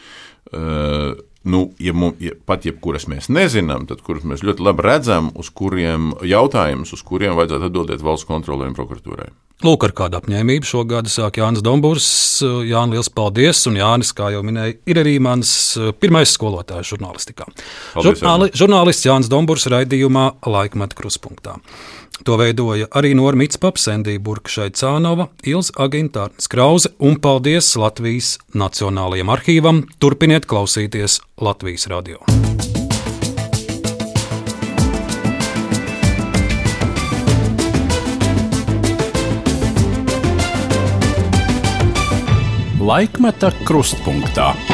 [0.52, 5.28] Uh, nu, ja mums, ja, pat jebkuras mēs nezinām, tad kurus mēs ļoti labi redzam,
[5.36, 9.28] uz kuriem jautājumus, uz kuriem vajadzētu atbildēt valsts kontrolē un prokuratūrai.
[9.62, 12.06] Lūk, ar kādu apņēmību šo gadu sāk Jānis Dombūrs.
[12.66, 13.60] Jānis, liels paldies!
[13.70, 15.52] Un Jānis, kā jau minēju, ir arī mans
[16.02, 17.47] pirmais skolotājs žurnālistikā.
[17.47, 21.60] Paldies, Žurnāli, žurnālists Jānis Dombūrs raidījumā Laikmeta kruspunktā.
[22.26, 29.30] To veidoja arī Normīts Paps, Endija Burka Šaicānova, Ilza Agintārns Krause un paldies Latvijas Nacionālajiem
[29.30, 29.84] arhīvam.
[30.02, 32.18] Turpiniet klausīties Latvijas radio.
[42.82, 44.71] Laikmeta krustpunktā.